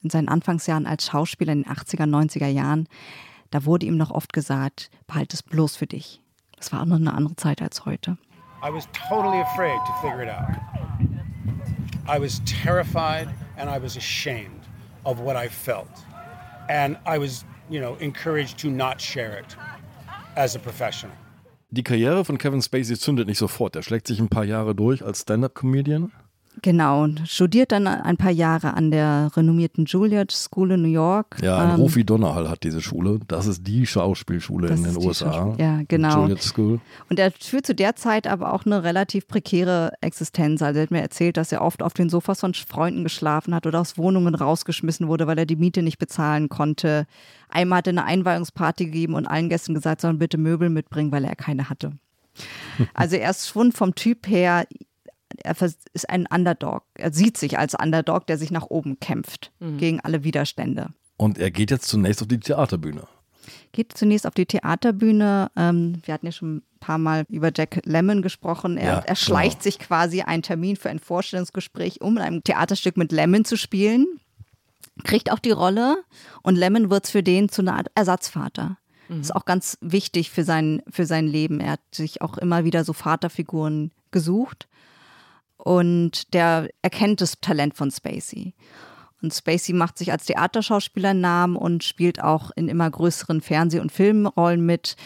in 0.03 0.11
seinen 0.11 0.29
Anfangsjahren 0.29 0.87
als 0.87 1.07
Schauspieler 1.07 1.53
in 1.53 1.63
den 1.63 1.73
80er, 1.73 2.05
90er 2.05 2.49
Jahren, 2.49 2.89
da 3.51 3.65
wurde 3.65 3.87
ihm 3.87 3.97
noch 3.97 4.11
oft 4.11 4.33
gesagt, 4.33 4.91
behalte 5.07 5.35
es 5.35 5.43
bloß 5.43 5.77
für 5.77 5.87
dich. 5.87 6.21
Das 6.57 6.73
war 6.73 6.83
auch 6.83 6.87
noch 6.87 6.97
eine 6.97 7.15
andere 7.15 7.37
Zeit 7.37 7.63
als 7.63 7.85
heute. 7.85 8.19
I 8.65 8.71
was 8.71 8.89
totally 8.95 9.41
afraid 9.41 9.79
to 9.85 9.93
figure 10.01 10.23
it 10.23 10.29
out. 10.31 10.49
I 12.09 12.19
was 12.19 12.41
terrified 12.47 13.29
and 13.59 13.69
I 13.69 13.77
was 13.77 13.99
ashamed 13.99 14.63
of 15.05 15.21
what 15.21 15.37
I 15.37 15.49
felt. 15.49 15.91
And 16.71 16.97
I 17.05 17.19
was, 17.19 17.45
you 17.69 17.79
know, 17.79 17.97
encouraged 18.01 18.57
to 18.61 18.71
not 18.71 19.03
share 19.03 19.37
it 19.37 19.55
as 20.35 20.57
a 20.57 20.59
professional. 20.59 21.15
Die 21.73 21.83
Karriere 21.83 22.25
von 22.25 22.39
Kevin 22.39 22.63
Spacey 22.63 22.97
zündet 22.97 23.27
nicht 23.27 23.37
sofort. 23.37 23.77
Er 23.77 23.83
schlägt 23.83 24.07
sich 24.07 24.19
ein 24.19 24.31
paar 24.31 24.45
Jahre 24.45 24.75
durch 24.75 25.05
als 25.05 25.21
Stand-up-Comedian. 25.21 26.11
Genau, 26.63 27.03
und 27.03 27.29
studiert 27.29 27.73
dann 27.73 27.87
ein 27.87 28.17
paar 28.17 28.31
Jahre 28.31 28.75
an 28.75 28.91
der 28.91 29.31
renommierten 29.37 29.85
Juilliard 29.85 30.31
School 30.31 30.73
in 30.73 30.83
New 30.83 30.89
York. 30.89 31.37
Ja, 31.43 31.59
ein 31.59 31.75
Ähm, 31.75 31.81
Rufi 31.81 32.05
Donnerhall 32.05 32.49
hat 32.49 32.63
diese 32.63 32.81
Schule. 32.81 33.21
Das 33.29 33.47
ist 33.47 33.67
die 33.67 33.87
Schauspielschule 33.87 34.69
in 34.69 34.83
den 34.85 34.97
USA. 34.97 35.55
Ja, 35.59 35.81
genau. 35.89 36.21
Juilliard 36.21 36.43
School. 36.43 36.81
Und 37.11 37.19
er 37.19 37.33
führt 37.33 37.67
zu 37.67 37.75
der 37.75 37.97
Zeit 37.97 38.27
aber 38.27 38.53
auch 38.53 38.65
eine 38.65 38.83
relativ 38.83 39.27
prekäre 39.29 39.93
Existenz. 40.01 40.63
Also 40.63 40.79
er 40.79 40.85
hat 40.85 40.91
mir 40.91 41.03
erzählt, 41.03 41.37
dass 41.37 41.53
er 41.53 41.61
oft 41.63 41.83
auf 41.83 41.93
den 41.95 42.09
Sofas 42.09 42.41
von 42.41 42.55
Freunden 42.55 43.03
geschlafen 43.05 43.55
hat 43.55 43.67
oder 43.67 43.81
aus 43.81 43.99
Wohnungen 43.99 44.35
rausgeschmissen 44.35 45.09
wurde, 45.09 45.27
weil 45.27 45.39
er 45.39 45.47
die 45.47 45.57
Miete 45.57 45.83
nicht 45.83 45.99
bezahlen 45.99 46.49
konnte. 46.49 47.07
Einmal 47.49 47.79
hat 47.79 47.89
er 47.89 47.93
eine 47.93 48.05
Einweihungsparty 48.05 48.87
gegeben 48.87 49.15
und 49.15 49.27
allen 49.27 49.49
Gästen 49.49 49.75
gesagt, 49.75 50.01
sollen 50.01 50.19
bitte 50.19 50.39
Möbel 50.39 50.71
mitbringen, 50.71 51.13
weil 51.13 51.25
er 51.25 51.37
keine 51.37 51.69
hatte. 51.69 51.93
Also 52.95 53.17
er 53.17 53.31
ist 53.31 53.49
schon 53.49 53.71
vom 53.71 53.95
Typ 53.95 54.27
her, 54.27 54.67
er 55.43 55.57
ist 55.61 56.11
ein 56.11 56.27
Underdog. 56.27 56.85
Er 56.95 57.13
sieht 57.13 57.37
sich 57.37 57.59
als 57.59 57.75
Underdog, 57.75 58.27
der 58.27 58.39
sich 58.39 58.51
nach 58.51 58.67
oben 58.69 59.01
kämpft 59.01 59.53
gegen 59.79 60.01
alle 60.01 60.25
Widerstände. 60.25 60.91
Und 61.17 61.39
er 61.39 61.51
geht 61.51 61.71
jetzt 61.71 61.87
zunächst 61.89 62.23
auf 62.23 62.29
die 62.29 62.41
Theaterbühne. 62.41 63.07
Geht 63.73 63.97
zunächst 63.97 64.27
auf 64.27 64.35
die 64.35 64.47
Theaterbühne. 64.47 65.51
Ähm, 65.57 66.01
wir 66.05 66.15
hatten 66.15 66.27
ja 66.27 66.33
schon 66.33 66.57
ein 66.57 66.63
paar 66.81 66.99
Mal 66.99 67.25
über 67.29 67.51
Jack 67.55 67.83
Lemmon 67.85 68.23
gesprochen. 68.23 68.77
Er, 68.77 68.93
Ja, 68.93 68.99
er 69.01 69.17
schleicht 69.17 69.59
genau. 69.59 69.63
sich 69.65 69.79
quasi 69.79 70.23
einen 70.23 70.43
Termin 70.43 70.77
für 70.77 70.91
ein 70.91 70.99
Vorstellungsgespräch, 70.99 72.01
um 72.01 72.17
in 72.17 72.23
einem 72.23 72.45
Theaterstück 72.45 72.97
mit 72.97 73.13
Lemmon 73.13 73.45
zu 73.45 73.57
spielen. 73.57 74.07
Kriegt 75.03 75.31
auch 75.33 75.41
die 75.41 75.51
Rolle 75.51 75.97
und 76.43 76.57
Lemmon 76.57 76.89
wird 76.89 77.09
für 77.09 77.23
den 77.23 77.49
zu 77.49 77.63
einer 77.63 77.77
Art 77.77 77.89
Ersatzvater. 77.95 78.79
Das 79.09 79.19
ist 79.19 79.37
auch 79.37 79.45
ganz 79.45 79.77
wichtig 79.81 80.31
für 80.31 80.45
sein, 80.45 80.83
für 80.89 81.05
sein 81.05 81.27
Leben. 81.27 81.61
Er 81.61 81.73
hat 81.73 81.81
sich 81.93 82.23
auch 82.23 82.39
immer 82.39 82.65
wieder 82.65 82.85
so 82.85 82.93
Vaterfiguren 82.93 83.93
gesucht. 84.11 84.69
Und 85.65 86.35
der 86.35 86.69
erkennt 86.83 87.23
das 87.23 87.41
Talent 87.41 87.75
von 87.75 87.91
Spacey. 87.91 88.53
Und 89.23 89.33
Spacey 89.33 89.73
macht 89.73 89.97
sich 89.97 90.13
als 90.13 90.27
Theaterschauspieler 90.27 91.11
einen 91.11 91.23
Namen 91.23 91.57
und 91.57 91.83
spielt 91.83 92.23
auch 92.23 92.51
in 92.55 92.69
immer 92.69 92.91
größeren 92.91 93.41
Fernseh- 93.41 93.81
und 93.81 93.91
Filmrollen 93.91 94.65
mit. 94.65 94.97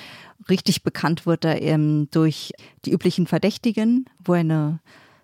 Richtig 0.48 0.82
bekannt 0.82 1.26
wird 1.26 1.44
er 1.44 1.62
ähm, 1.62 2.08
durch 2.10 2.52
die 2.84 2.90
üblichen 2.90 3.28
Verdächtigen, 3.28 4.06
wo 4.18 4.34
er 4.34 4.40
eine 4.40 4.80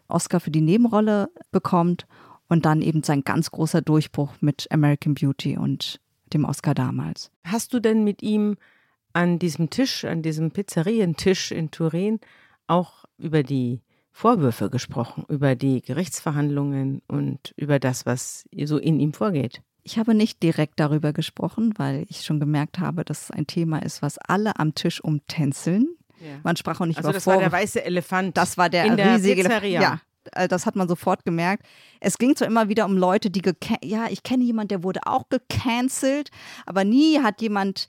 Oscar 0.06 0.38
für 0.38 0.52
die 0.52 0.60
Nebenrolle 0.60 1.28
bekommt. 1.50 2.06
Und 2.48 2.64
dann 2.64 2.80
eben 2.80 3.02
sein 3.02 3.24
ganz 3.24 3.50
großer 3.50 3.82
Durchbruch 3.82 4.34
mit 4.40 4.68
American 4.70 5.14
Beauty 5.14 5.58
und 5.58 5.98
dem 6.32 6.44
Oscar 6.44 6.74
damals. 6.74 7.32
Hast 7.42 7.74
du 7.74 7.80
denn 7.80 8.04
mit 8.04 8.22
ihm 8.22 8.56
an 9.12 9.40
diesem 9.40 9.68
Tisch, 9.70 10.04
an 10.04 10.22
diesem 10.22 10.52
Pizzerientisch 10.52 11.50
in 11.50 11.72
Turin 11.72 12.20
auch 12.68 13.06
über 13.18 13.42
die 13.42 13.80
Vorwürfe 14.16 14.70
gesprochen, 14.70 15.24
über 15.28 15.56
die 15.56 15.82
Gerichtsverhandlungen 15.82 17.02
und 17.08 17.52
über 17.56 17.80
das, 17.80 18.06
was 18.06 18.48
so 18.64 18.78
in 18.78 19.00
ihm 19.00 19.12
vorgeht? 19.12 19.60
Ich 19.82 19.98
habe 19.98 20.14
nicht 20.14 20.40
direkt 20.40 20.78
darüber 20.78 21.12
gesprochen, 21.12 21.74
weil 21.78 22.06
ich 22.08 22.24
schon 22.24 22.38
gemerkt 22.38 22.78
habe, 22.78 23.04
dass 23.04 23.24
es 23.24 23.30
ein 23.32 23.48
Thema 23.48 23.80
ist, 23.82 24.02
was 24.02 24.18
alle 24.18 24.56
am 24.60 24.74
Tisch 24.76 25.02
umtänzeln. 25.02 25.88
Man 26.44 26.56
sprach 26.56 26.80
auch 26.80 26.86
nicht 26.86 26.96
Also 26.98 27.08
über 27.08 27.14
das 27.14 27.26
war 27.26 27.34
der 27.38 27.50
Vorwürfe. 27.50 27.62
weiße 27.64 27.84
Elefant. 27.84 28.36
Das 28.36 28.56
war 28.56 28.70
der 28.70 28.84
in 28.84 28.96
der 28.96 29.16
riesige 29.16 29.42
Pizzeria. 29.42 29.82
Ja, 29.82 30.00
äh, 30.32 30.46
das 30.46 30.64
hat 30.64 30.76
man 30.76 30.88
sofort 30.88 31.24
gemerkt. 31.24 31.66
Es 31.98 32.16
ging 32.16 32.36
so 32.36 32.44
immer 32.44 32.68
wieder 32.68 32.86
um 32.86 32.96
Leute, 32.96 33.30
die 33.30 33.42
ja, 33.82 34.06
ich 34.08 34.22
kenne 34.22 34.44
jemanden, 34.44 34.68
der 34.68 34.84
wurde 34.84 35.00
auch 35.06 35.28
gecancelt, 35.28 36.30
aber 36.66 36.84
nie 36.84 37.18
hat 37.18 37.42
jemand 37.42 37.88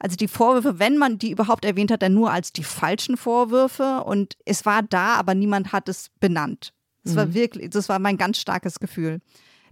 also 0.00 0.16
die 0.16 0.28
Vorwürfe, 0.28 0.78
wenn 0.78 0.96
man 0.96 1.18
die 1.18 1.30
überhaupt 1.30 1.64
erwähnt 1.64 1.92
hat, 1.92 2.02
dann 2.02 2.14
nur 2.14 2.32
als 2.32 2.52
die 2.52 2.64
falschen 2.64 3.16
Vorwürfe 3.16 4.02
und 4.04 4.36
es 4.46 4.64
war 4.64 4.82
da, 4.82 5.14
aber 5.14 5.34
niemand 5.34 5.72
hat 5.72 5.88
es 5.88 6.10
benannt. 6.20 6.72
Das 7.04 7.16
war 7.16 7.34
wirklich, 7.34 7.70
das 7.70 7.88
war 7.88 7.98
mein 7.98 8.18
ganz 8.18 8.38
starkes 8.38 8.78
Gefühl. 8.78 9.20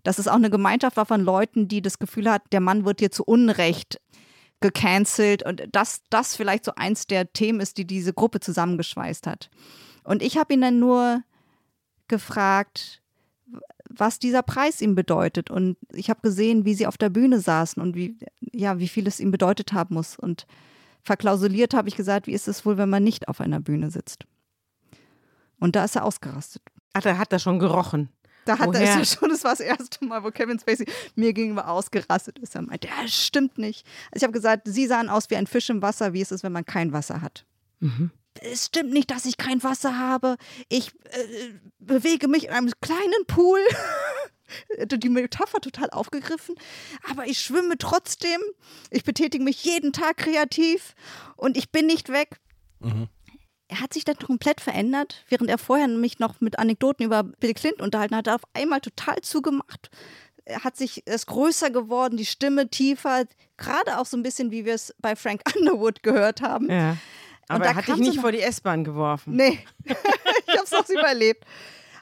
Dass 0.03 0.19
es 0.19 0.29
auch 0.29 0.35
eine 0.35 0.51
Gemeinschaft 0.51 0.97
war 0.97 1.07
von 1.07 1.23
Leuten, 1.23 1.69
die 1.69 1.83
das 1.83 1.99
Gefühl 1.99 2.31
hat, 2.31 2.43
der 2.53 2.61
Mann 2.61 2.85
wird 2.85 3.01
hier 3.01 3.11
zu 3.11 3.25
Unrecht 3.25 4.01
gecancelt 4.61 5.43
und 5.45 5.63
dass 5.73 6.03
das 6.11 6.37
vielleicht 6.37 6.65
so 6.65 6.73
eins 6.77 7.07
der 7.07 7.33
Themen 7.33 7.61
ist, 7.61 7.77
die 7.79 7.87
diese 7.87 8.13
Gruppe 8.13 8.41
zusammengeschweißt 8.41 9.27
hat. 9.27 9.51
Und 10.05 10.23
ich 10.23 10.37
habe 10.37 10.55
ihn 10.55 10.61
dann 10.61 10.79
nur 10.79 11.23
gefragt, 12.09 13.03
was 13.99 14.19
dieser 14.19 14.43
Preis 14.43 14.81
ihm 14.81 14.95
bedeutet. 14.95 15.51
Und 15.51 15.77
ich 15.93 16.11
habe 16.11 16.21
gesehen, 16.23 16.65
wie 16.65 16.75
sie 16.75 16.87
auf 16.87 16.97
der 16.97 17.11
Bühne 17.11 17.41
saßen 17.41 17.83
und 17.83 17.95
wie, 17.95 18.17
ja, 18.41 18.79
wie 18.79 18.89
viel 18.89 19.07
es 19.07 19.21
ihm 19.21 19.31
bedeutet 19.31 19.73
haben 19.73 19.95
muss. 19.95 20.19
Und 20.19 20.47
verklausuliert 21.03 21.75
habe 21.75 21.89
ich 21.89 21.97
gesagt, 21.97 22.27
wie 22.27 22.33
ist 22.33 22.49
es 22.49 22.65
wohl, 22.65 22.79
wenn 22.79 22.89
man 22.89 23.05
nicht 23.05 23.29
auf 23.29 23.41
einer 23.41 23.61
Bühne 23.61 23.91
sitzt? 23.91 24.25
Und 25.59 25.77
da 25.77 25.85
ist 25.85 25.97
er 25.97 26.05
ausgerastet. 26.05 26.63
Ach, 26.93 27.03
da 27.03 27.19
hat 27.19 27.33
er 27.33 27.39
schon 27.39 27.59
gerochen. 27.59 28.09
Da 28.45 28.59
hat 28.59 28.69
er 28.69 28.81
Woher? 28.81 29.01
ist 29.01 29.13
ja 29.13 29.19
schon, 29.19 29.29
das 29.29 29.45
war 29.45 29.51
das 29.51 29.61
erste 29.61 30.05
Mal, 30.05 30.23
wo 30.23 30.31
Kevin 30.31 30.59
Spacey 30.59 30.87
mir 31.15 31.33
gegenüber 31.33 31.69
ausgerastet 31.69 32.39
ist. 32.39 32.55
Er 32.55 32.63
meinte, 32.63 32.89
ja, 32.89 33.03
das 33.03 33.13
stimmt 33.13 33.59
nicht. 33.59 33.85
Also 34.11 34.17
ich 34.17 34.23
habe 34.23 34.33
gesagt, 34.33 34.63
sie 34.67 34.87
sahen 34.87 35.09
aus 35.09 35.29
wie 35.31 35.37
ein 35.37 35.47
Fisch 35.47 35.69
im 35.71 35.83
Wasser. 35.83 36.13
Wie 36.13 36.21
ist 36.21 36.33
es, 36.33 36.43
wenn 36.43 36.53
man 36.53 36.65
kein 36.65 36.93
Wasser 36.93 37.21
hat? 37.21 37.45
Es 38.43 38.67
stimmt 38.67 38.93
nicht, 38.93 39.11
dass 39.11 39.25
ich 39.25 39.37
kein 39.37 39.63
Wasser 39.63 39.99
habe. 39.99 40.37
Ich 40.69 40.93
äh, 41.11 41.53
bewege 41.79 42.29
mich 42.29 42.45
in 42.45 42.51
einem 42.51 42.73
kleinen 42.81 43.27
Pool. 43.27 43.61
Die 44.87 45.09
Metapher 45.11 45.61
total 45.61 45.91
aufgegriffen. 45.91 46.55
Aber 47.11 47.27
ich 47.27 47.41
schwimme 47.41 47.77
trotzdem. 47.77 48.41
Ich 48.91 49.05
betätige 49.05 49.45
mich 49.45 49.63
jeden 49.63 49.93
Tag 49.93 50.17
kreativ 50.17 50.95
und 51.37 51.57
ich 51.59 51.71
bin 51.71 51.87
nicht 51.87 52.09
weg. 52.09 52.41
Er 53.69 53.81
hat 53.81 53.93
sich 53.93 54.05
dann 54.05 54.17
komplett 54.17 54.63
verändert, 54.63 55.25
während 55.29 55.51
er 55.51 55.59
vorher 55.59 55.89
mich 55.89 56.19
noch 56.19 56.41
mit 56.41 56.59
Anekdoten 56.59 57.05
über 57.05 57.23
Bill 57.23 57.53
Clinton 57.53 57.85
unterhalten 57.85 58.17
hat, 58.17 58.27
hat 58.27 58.33
er 58.33 58.35
auf 58.37 58.51
einmal 58.55 58.81
total 58.81 59.21
zugemacht. 59.21 59.91
Er 60.47 60.65
hat 60.65 60.79
sich, 60.79 61.03
er 61.07 61.17
ist 61.17 61.27
größer 61.27 61.71
geworden, 61.71 62.17
die 62.17 62.25
Stimme 62.25 62.71
tiefer, 62.71 63.27
gerade 63.59 63.99
auch 63.99 64.07
so 64.07 64.17
ein 64.17 64.23
bisschen, 64.23 64.51
wie 64.51 64.65
wir 64.65 64.75
es 64.75 64.95
bei 65.01 65.15
Frank 65.15 65.43
Underwood 65.55 66.03
gehört 66.03 66.41
haben. 66.41 66.71
Ja. 66.71 66.97
Aber 67.49 67.65
da 67.65 67.71
er 67.71 67.77
hat 67.77 67.89
dich 67.89 67.97
nicht 67.97 68.21
vor 68.21 68.33
die 68.33 68.41
S-Bahn 68.41 68.85
geworfen. 68.85 69.35
Nee, 69.35 69.59
ich 69.85 69.95
habe 70.49 70.65
es 70.65 70.73
auch 70.73 70.89
überlebt. 70.89 71.45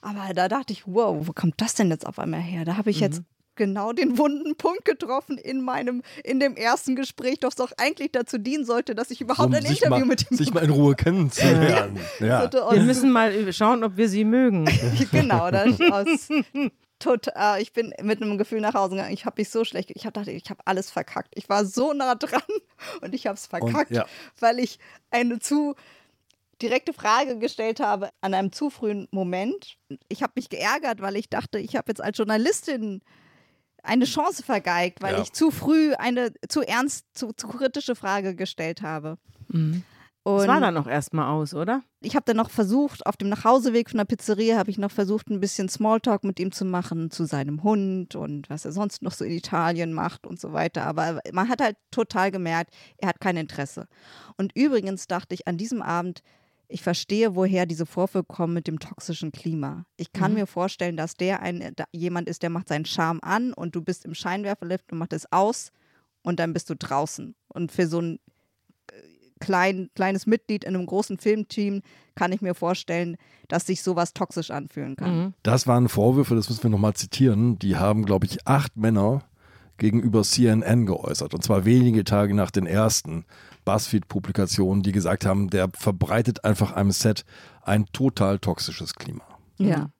Aber 0.03 0.34
da 0.34 0.49
dachte 0.49 0.72
ich, 0.72 0.86
wow, 0.86 1.16
wo 1.26 1.32
kommt 1.32 1.61
das 1.61 1.74
denn 1.74 1.90
jetzt 1.90 2.07
auf 2.07 2.18
einmal 2.18 2.40
her? 2.40 2.64
Da 2.64 2.76
habe 2.76 2.90
ich 2.90 3.01
jetzt 3.01 3.22
genau 3.57 3.92
den 3.92 4.18
wunden 4.18 4.55
Punkt 4.57 4.84
getroffen 4.84 5.38
in 5.38 5.62
meinem, 5.62 6.03
in 6.22 6.38
dem 6.38 6.55
ersten 6.55 6.94
Gespräch, 6.94 7.40
das 7.40 7.57
doch 7.57 7.72
eigentlich 7.78 8.12
dazu 8.12 8.38
dienen 8.38 8.64
sollte, 8.64 8.94
dass 8.94 9.11
ich 9.11 9.20
überhaupt 9.20 9.49
um 9.49 9.55
ein 9.55 9.64
Interview 9.64 9.88
mal, 9.88 10.05
mit 10.05 10.30
ihm 10.30 10.36
sich 10.36 10.55
mal 10.55 10.62
in 10.62 10.70
Ruhe 10.70 10.94
kennenzulernen. 10.94 11.99
Ja. 12.20 12.40
sollte. 12.40 12.62
Wir 12.72 12.82
müssen 12.82 13.11
mal 13.11 13.53
schauen, 13.53 13.82
ob 13.82 13.97
wir 13.97 14.09
sie 14.09 14.24
mögen. 14.24 14.66
genau, 15.11 15.51
das 15.51 15.80
aus, 15.80 16.28
total, 16.99 17.61
ich 17.61 17.72
bin 17.72 17.92
mit 18.03 18.22
einem 18.22 18.38
Gefühl 18.38 18.61
nach 18.61 18.74
Hause 18.74 18.97
gegangen. 18.97 19.12
Ich 19.12 19.24
habe 19.26 19.40
mich 19.40 19.51
so 19.51 19.64
schlecht, 19.64 19.90
ich 19.94 20.07
hab 20.07 20.14
dachte, 20.14 20.30
ich 20.30 20.49
habe 20.51 20.61
alles 20.64 20.90
verkackt. 20.90 21.32
Ich 21.36 21.49
war 21.49 21.64
so 21.64 21.92
nah 21.92 22.14
dran 22.14 22.42
und 23.03 23.14
ich 23.14 23.26
habe 23.26 23.36
es 23.36 23.47
verkackt, 23.47 23.90
ja. 23.90 24.07
weil 24.40 24.59
ich 24.59 24.78
eine 25.11 25.38
zu 25.38 25.74
direkte 26.62 26.92
Frage 26.94 27.38
gestellt 27.38 27.80
habe 27.80 28.11
an 28.22 28.32
einem 28.32 28.51
zu 28.53 28.70
frühen 28.70 29.09
Moment. 29.11 29.76
Ich 30.09 30.22
habe 30.22 30.32
mich 30.36 30.49
geärgert, 30.49 31.01
weil 31.03 31.16
ich 31.16 31.28
dachte, 31.28 31.59
ich 31.59 31.76
habe 31.76 31.90
jetzt 31.90 32.01
als 32.01 32.16
Journalistin 32.16 33.03
eine 33.82 34.07
Chance 34.07 34.42
vergeigt, 34.42 35.03
weil 35.03 35.14
Ja. 35.14 35.22
ich 35.22 35.32
zu 35.32 35.51
früh 35.51 35.94
eine 35.94 36.32
zu 36.49 36.62
ernst, 36.62 37.05
zu, 37.12 37.32
zu 37.32 37.47
kritische 37.49 37.94
Frage 37.94 38.34
gestellt 38.34 38.82
habe. 38.82 39.18
Das 39.49 39.61
Und 40.26 40.48
war 40.48 40.60
dann 40.60 40.76
auch 40.76 40.88
erstmal 40.88 41.30
aus, 41.30 41.54
oder? 41.54 41.82
ich 42.06 42.14
habe 42.14 42.24
dann 42.24 42.36
noch 42.36 42.50
versucht, 42.50 43.04
auf 43.06 43.16
dem 43.16 43.28
Nachhauseweg 43.28 43.90
von 43.90 43.98
der 43.98 44.04
Pizzeria 44.04 44.58
habe 44.58 44.70
ich 44.70 44.78
noch 44.78 44.90
versucht, 44.90 45.28
ein 45.28 45.40
bisschen 45.40 45.68
Smalltalk 45.68 46.24
mit 46.24 46.38
ihm 46.38 46.52
zu 46.52 46.64
machen, 46.64 47.10
zu 47.10 47.24
seinem 47.24 47.62
Hund 47.62 48.14
und 48.14 48.48
was 48.48 48.64
er 48.64 48.72
sonst 48.72 49.02
noch 49.02 49.12
so 49.12 49.24
in 49.24 49.32
Italien 49.32 49.92
macht 49.92 50.26
und 50.26 50.40
so 50.40 50.52
weiter. 50.52 50.84
Aber 50.84 51.20
man 51.32 51.48
hat 51.48 51.60
halt 51.60 51.76
total 51.90 52.30
gemerkt, 52.30 52.74
er 52.98 53.08
hat 53.08 53.20
kein 53.20 53.36
Interesse. 53.36 53.88
Und 54.36 54.52
übrigens 54.54 55.08
dachte 55.08 55.34
ich 55.34 55.48
an 55.48 55.58
diesem 55.58 55.82
Abend, 55.82 56.22
ich 56.68 56.82
verstehe, 56.82 57.34
woher 57.34 57.66
diese 57.66 57.86
Vorwürfe 57.86 58.24
kommen 58.24 58.54
mit 58.54 58.66
dem 58.66 58.78
toxischen 58.78 59.32
Klima. 59.32 59.84
Ich 59.96 60.12
kann 60.12 60.34
mir 60.34 60.46
vorstellen, 60.46 60.96
dass 60.96 61.14
der 61.14 61.40
ein, 61.40 61.72
da, 61.76 61.84
jemand 61.92 62.28
ist, 62.28 62.42
der 62.42 62.50
macht 62.50 62.68
seinen 62.68 62.84
Charme 62.84 63.20
an 63.22 63.52
und 63.52 63.76
du 63.76 63.82
bist 63.82 64.04
im 64.04 64.14
Scheinwerferlift 64.14 64.90
und 64.92 64.98
macht 64.98 65.12
es 65.12 65.30
aus 65.30 65.70
und 66.22 66.40
dann 66.40 66.52
bist 66.52 66.68
du 66.70 66.74
draußen. 66.74 67.36
Und 67.48 67.70
für 67.70 67.86
so 67.86 68.00
ein 68.00 68.18
klein, 69.41 69.91
kleines 69.95 70.26
Mitglied 70.26 70.64
in 70.64 70.74
einem 70.74 70.87
großen 70.87 71.18
Filmteam 71.18 71.82
kann 72.14 72.32
ich 72.32 72.41
mir 72.41 72.55
vorstellen, 72.55 73.16
dass 73.49 73.66
sich 73.66 73.82
sowas 73.82 74.14
toxisch 74.14 74.51
anfühlen 74.51 74.97
kann. 74.97 75.34
Das 75.43 75.66
waren 75.66 75.89
Vorwürfe, 75.89 76.34
das 76.34 76.49
müssen 76.49 76.64
wir 76.64 76.70
nochmal 76.70 76.95
zitieren. 76.95 77.59
Die 77.59 77.76
haben, 77.76 78.05
glaube 78.05 78.26
ich, 78.26 78.47
acht 78.47 78.76
Männer 78.76 79.22
gegenüber 79.78 80.22
CNN 80.22 80.87
geäußert. 80.87 81.34
Und 81.34 81.43
zwar 81.45 81.64
wenige 81.64 82.05
Tage 82.05 82.34
nach 82.34 82.51
den 82.51 82.66
ersten 82.66 83.24
BuzzFeed-Publikationen, 83.64 84.82
die 84.82 84.93
gesagt 84.93 85.26
haben, 85.26 85.51
der 85.51 85.68
verbreitet 85.74 86.45
einfach 86.45 86.72
einem 86.72 86.93
Set 86.93 87.24
ein 87.62 87.87
total 87.93 88.39
toxisches 88.39 88.95
Klima. 88.95 89.24
Ja. 89.59 89.91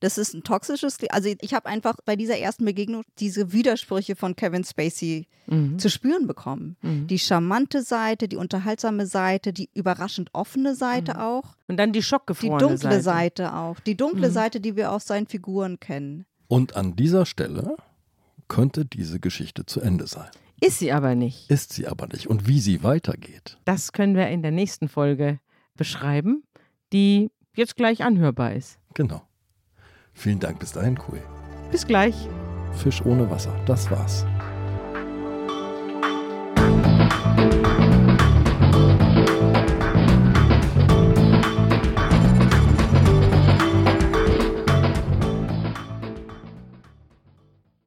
Das 0.00 0.18
ist 0.18 0.34
ein 0.34 0.42
toxisches, 0.44 0.98
also 1.10 1.28
ich 1.40 1.54
habe 1.54 1.66
einfach 1.66 1.96
bei 2.04 2.16
dieser 2.16 2.38
ersten 2.38 2.64
Begegnung 2.64 3.02
diese 3.18 3.52
Widersprüche 3.52 4.16
von 4.16 4.36
Kevin 4.36 4.64
Spacey 4.64 5.26
zu 5.78 5.88
spüren 5.90 6.26
bekommen. 6.26 6.76
Die 6.82 7.18
charmante 7.18 7.82
Seite, 7.82 8.28
die 8.28 8.36
unterhaltsame 8.36 9.06
Seite, 9.06 9.52
die 9.52 9.70
überraschend 9.74 10.28
offene 10.34 10.74
Seite 10.74 11.22
auch, 11.22 11.56
Und 11.68 11.76
dann 11.78 11.92
die 11.92 12.00
die 12.00 12.02
schockgefrorene 12.04 12.58
dunkle 12.58 13.00
Seite. 13.00 13.02
Seite. 13.44 13.54
auch, 13.54 13.80
die 13.80 13.96
dunkle 13.96 14.30
Seite, 14.30 14.60
die 14.60 14.76
wir 14.76 14.92
aus 14.92 15.06
seinen 15.06 15.26
Figuren 15.26 15.80
kennen. 15.80 16.26
Und 16.48 16.76
an 16.76 16.96
dieser 16.96 17.26
Stelle 17.26 17.76
könnte 18.48 18.84
diese 18.84 19.20
Geschichte 19.20 19.66
zu 19.66 19.80
Ende 19.80 20.06
sein. 20.06 20.28
Ist 20.60 20.78
sie 20.80 20.92
aber 20.92 21.14
nicht. 21.14 21.50
Ist 21.50 21.72
sie 21.72 21.86
aber 21.86 22.06
nicht. 22.08 22.26
Und 22.28 22.46
wie 22.48 22.60
sie 22.60 22.82
weitergeht, 22.82 23.58
Das 23.64 23.92
können 23.92 24.14
wir 24.16 24.28
in 24.28 24.42
der 24.42 24.50
nächsten 24.50 24.88
Folge 24.88 25.40
beschreiben, 25.76 26.42
die 26.92 27.30
jetzt 27.54 27.76
gleich 27.76 28.02
anhörbar 28.02 28.54
ist. 28.54 28.78
genau. 28.94 29.22
Vielen 30.18 30.40
Dank 30.40 30.58
bis 30.58 30.72
dahin, 30.72 30.98
Kui. 30.98 31.20
Bis 31.70 31.86
gleich. 31.86 32.28
Fisch 32.72 33.00
ohne 33.04 33.30
Wasser, 33.30 33.54
das 33.66 33.88
war's. 33.88 34.26